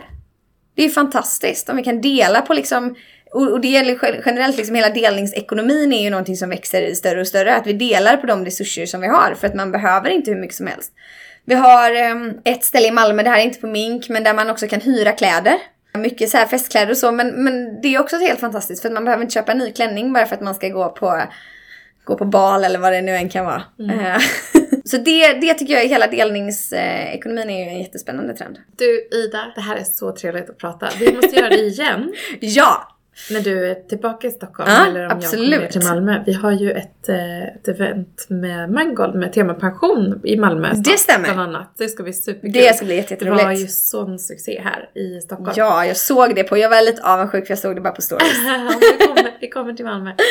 Det 0.75 0.85
är 0.85 0.89
fantastiskt 0.89 1.69
om 1.69 1.77
vi 1.77 1.83
kan 1.83 2.01
dela 2.01 2.41
på 2.41 2.55
liksom 2.55 2.95
och 3.33 3.61
det 3.61 3.69
gäller 3.69 3.99
generellt 4.27 4.57
liksom 4.57 4.75
hela 4.75 4.89
delningsekonomin 4.89 5.93
är 5.93 6.03
ju 6.03 6.11
någonting 6.11 6.37
som 6.37 6.49
växer 6.49 6.95
större 6.95 7.21
och 7.21 7.27
större. 7.27 7.55
Att 7.55 7.67
vi 7.67 7.73
delar 7.73 8.17
på 8.17 8.27
de 8.27 8.45
resurser 8.45 8.87
som 8.87 9.01
vi 9.01 9.07
har 9.07 9.35
för 9.41 9.47
att 9.47 9.55
man 9.55 9.73
behöver 9.73 10.11
inte 10.11 10.31
hur 10.31 10.39
mycket 10.39 10.57
som 10.57 10.67
helst. 10.67 10.93
Vi 11.45 11.55
har 11.55 11.95
ehm, 11.95 12.33
ett 12.45 12.65
ställe 12.65 12.89
i 12.89 12.91
Malmö, 12.91 13.23
det 13.23 13.31
här 13.31 13.39
är 13.39 13.45
inte 13.45 13.61
på 13.61 13.67
Mink, 13.67 14.09
men 14.09 14.25
där 14.25 14.35
man 14.35 14.51
också 14.51 14.69
kan 14.69 14.81
hyra 14.81 15.13
kläder. 15.13 15.55
Mycket 15.95 16.31
så 16.31 16.37
här 16.37 16.47
festkläder 16.47 16.91
och 16.91 16.97
så, 16.97 17.13
men, 17.13 17.45
men 17.45 17.81
det 17.81 17.95
är 17.95 18.01
också 18.01 18.17
helt 18.17 18.41
fantastiskt 18.41 18.83
för 18.83 18.89
att 18.89 18.95
man 18.95 19.05
behöver 19.05 19.23
inte 19.23 19.35
köpa 19.35 19.53
en 19.53 19.59
ny 19.59 19.73
klänning 19.73 20.13
bara 20.13 20.27
för 20.27 20.35
att 20.35 20.43
man 20.43 20.55
ska 20.55 20.69
gå 20.69 20.89
på, 20.89 21.23
gå 22.05 22.17
på 22.17 22.25
bal 22.25 22.65
eller 22.65 22.79
vad 22.79 22.93
det 22.93 23.03
nu 23.03 23.13
än 23.13 23.29
kan 23.29 23.45
vara. 23.45 23.63
Eh, 23.91 24.23
så 24.85 24.97
det, 24.97 25.33
det 25.33 25.55
tycker 25.55 25.75
jag, 25.75 25.87
hela 25.87 26.07
delningsekonomin 26.07 27.51
är 27.51 27.65
ju 27.65 27.71
en 27.71 27.79
jättespännande 27.79 28.35
trend. 28.35 28.59
Du 28.79 29.09
Ida, 29.13 29.53
det 29.55 29.61
här 29.61 29.77
är 29.77 29.85
så 29.85 30.13
trevligt 30.13 30.51
att 30.51 30.59
prata. 30.59 30.89
Vi 30.99 31.13
måste 31.13 31.37
göra 31.37 31.49
det 31.49 31.61
igen 31.61 32.13
Ja! 32.41 32.92
När 33.31 33.41
du 33.41 33.67
är 33.71 33.75
tillbaka 33.75 34.27
i 34.27 34.31
Stockholm 34.31 34.71
Ja, 34.71 34.87
eller 34.87 35.01
om 35.01 35.09
jag 35.09 35.13
absolut. 35.13 35.51
kommer 35.51 35.59
ner 35.63 35.69
till 35.71 35.83
Malmö. 35.85 36.23
Vi 36.27 36.33
har 36.33 36.53
ju 36.53 36.71
ett, 36.73 37.09
eh, 37.09 37.43
ett 37.43 37.69
event 37.69 38.27
med 38.29 38.71
Mangold 38.71 39.15
med 39.15 39.33
tema 39.33 39.55
pension 39.55 40.21
i 40.25 40.37
Malmö. 40.37 40.73
Det 40.85 40.99
stämmer. 40.99 41.25
Bland 41.35 41.41
annat. 41.41 41.75
Det 41.79 41.89
ska 41.89 42.03
bli 42.03 42.13
superkul. 42.13 42.53
Det 42.53 42.77
ska 42.77 42.85
bli 42.87 42.97
jätte- 42.97 43.17
Det 43.25 43.31
var 43.31 43.37
jätteroligt. 43.37 43.63
ju 43.63 43.67
sån 43.67 44.19
succé 44.19 44.61
här 44.65 44.91
i 44.95 45.21
Stockholm. 45.21 45.53
Ja, 45.57 45.87
jag 45.87 45.97
såg 45.97 46.35
det 46.35 46.45
på, 46.45 46.59
jag 46.59 46.71
var 46.71 46.83
lite 46.87 47.03
avundsjuk 47.03 47.47
för 47.47 47.51
jag 47.53 47.59
såg 47.59 47.75
det 47.75 47.81
bara 47.81 47.93
på 47.93 48.03
stories. 48.03 48.39
vi, 48.99 49.07
kommer, 49.07 49.31
vi 49.41 49.49
kommer 49.49 49.73
till 49.73 49.85
Malmö. 49.85 50.11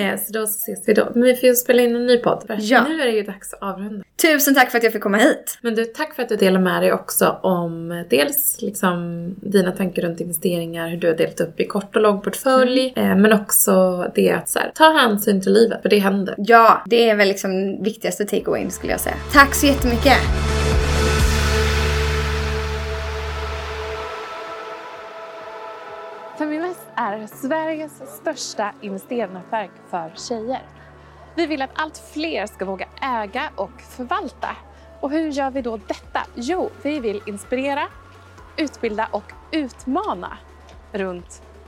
Eh, 0.00 0.18
så 0.20 0.32
då 0.32 0.42
ses 0.44 0.88
vi 0.88 0.94
då. 0.94 1.08
Men 1.14 1.22
vi 1.22 1.36
får 1.36 1.48
ju 1.48 1.54
spela 1.54 1.82
in 1.82 1.96
en 1.96 2.06
ny 2.06 2.18
podd. 2.18 2.44
För 2.46 2.56
Ja. 2.60 2.84
nu 2.88 3.00
är 3.02 3.06
det 3.06 3.12
ju 3.12 3.22
dags 3.22 3.54
att 3.54 3.62
avrunda. 3.62 4.04
Tusen 4.22 4.54
tack 4.54 4.70
för 4.70 4.78
att 4.78 4.84
jag 4.84 4.92
fick 4.92 5.02
komma 5.02 5.16
hit. 5.16 5.58
Men 5.62 5.74
du, 5.74 5.84
tack 5.84 6.14
för 6.14 6.22
att 6.22 6.28
du 6.28 6.36
delar 6.36 6.60
med 6.60 6.82
dig 6.82 6.92
också 6.92 7.38
om 7.42 7.92
eh, 7.92 7.98
dels 8.10 8.56
liksom 8.62 9.26
dina 9.40 9.72
tankar 9.72 10.02
runt 10.02 10.20
investeringar, 10.20 10.88
hur 10.88 10.96
du 10.96 11.06
har 11.06 11.14
delat 11.14 11.40
upp 11.40 11.60
i 11.60 11.64
kort 11.66 11.96
och 11.96 12.02
lång 12.02 12.20
portfölj, 12.30 12.92
Mm. 12.96 13.10
eh, 13.10 13.16
men 13.16 13.32
också 13.40 14.04
det 14.14 14.30
att 14.30 14.48
så 14.48 14.58
här, 14.58 14.72
ta 14.74 14.92
hänsyn 14.92 15.40
till 15.42 15.52
livet, 15.52 15.82
för 15.82 15.88
det 15.88 15.98
händer. 15.98 16.34
Ja, 16.38 16.82
det 16.86 17.10
är 17.10 17.16
väl 17.16 17.28
liksom 17.28 17.82
viktigaste 17.82 18.24
takeawayn 18.24 18.70
skulle 18.70 18.92
jag 18.92 19.00
säga. 19.00 19.16
Tack 19.32 19.54
så 19.54 19.66
jättemycket! 19.66 20.18
Feminvest 26.38 26.86
är 26.96 27.26
Sveriges 27.26 27.92
största 28.20 28.72
investeringsnätverk 28.80 29.70
för 29.90 30.12
tjejer. 30.16 30.62
Vi 31.36 31.46
vill 31.46 31.62
att 31.62 31.70
allt 31.74 32.02
fler 32.12 32.46
ska 32.46 32.64
våga 32.64 32.86
äga 33.02 33.50
och 33.56 33.80
förvalta. 33.80 34.56
Och 35.00 35.10
hur 35.10 35.30
gör 35.30 35.50
vi 35.50 35.62
då 35.62 35.76
detta? 35.76 36.20
Jo, 36.34 36.70
vi 36.82 37.00
vill 37.00 37.22
inspirera, 37.26 37.82
utbilda 38.56 39.08
och 39.10 39.32
utmana 39.52 40.38
runt 40.92 41.42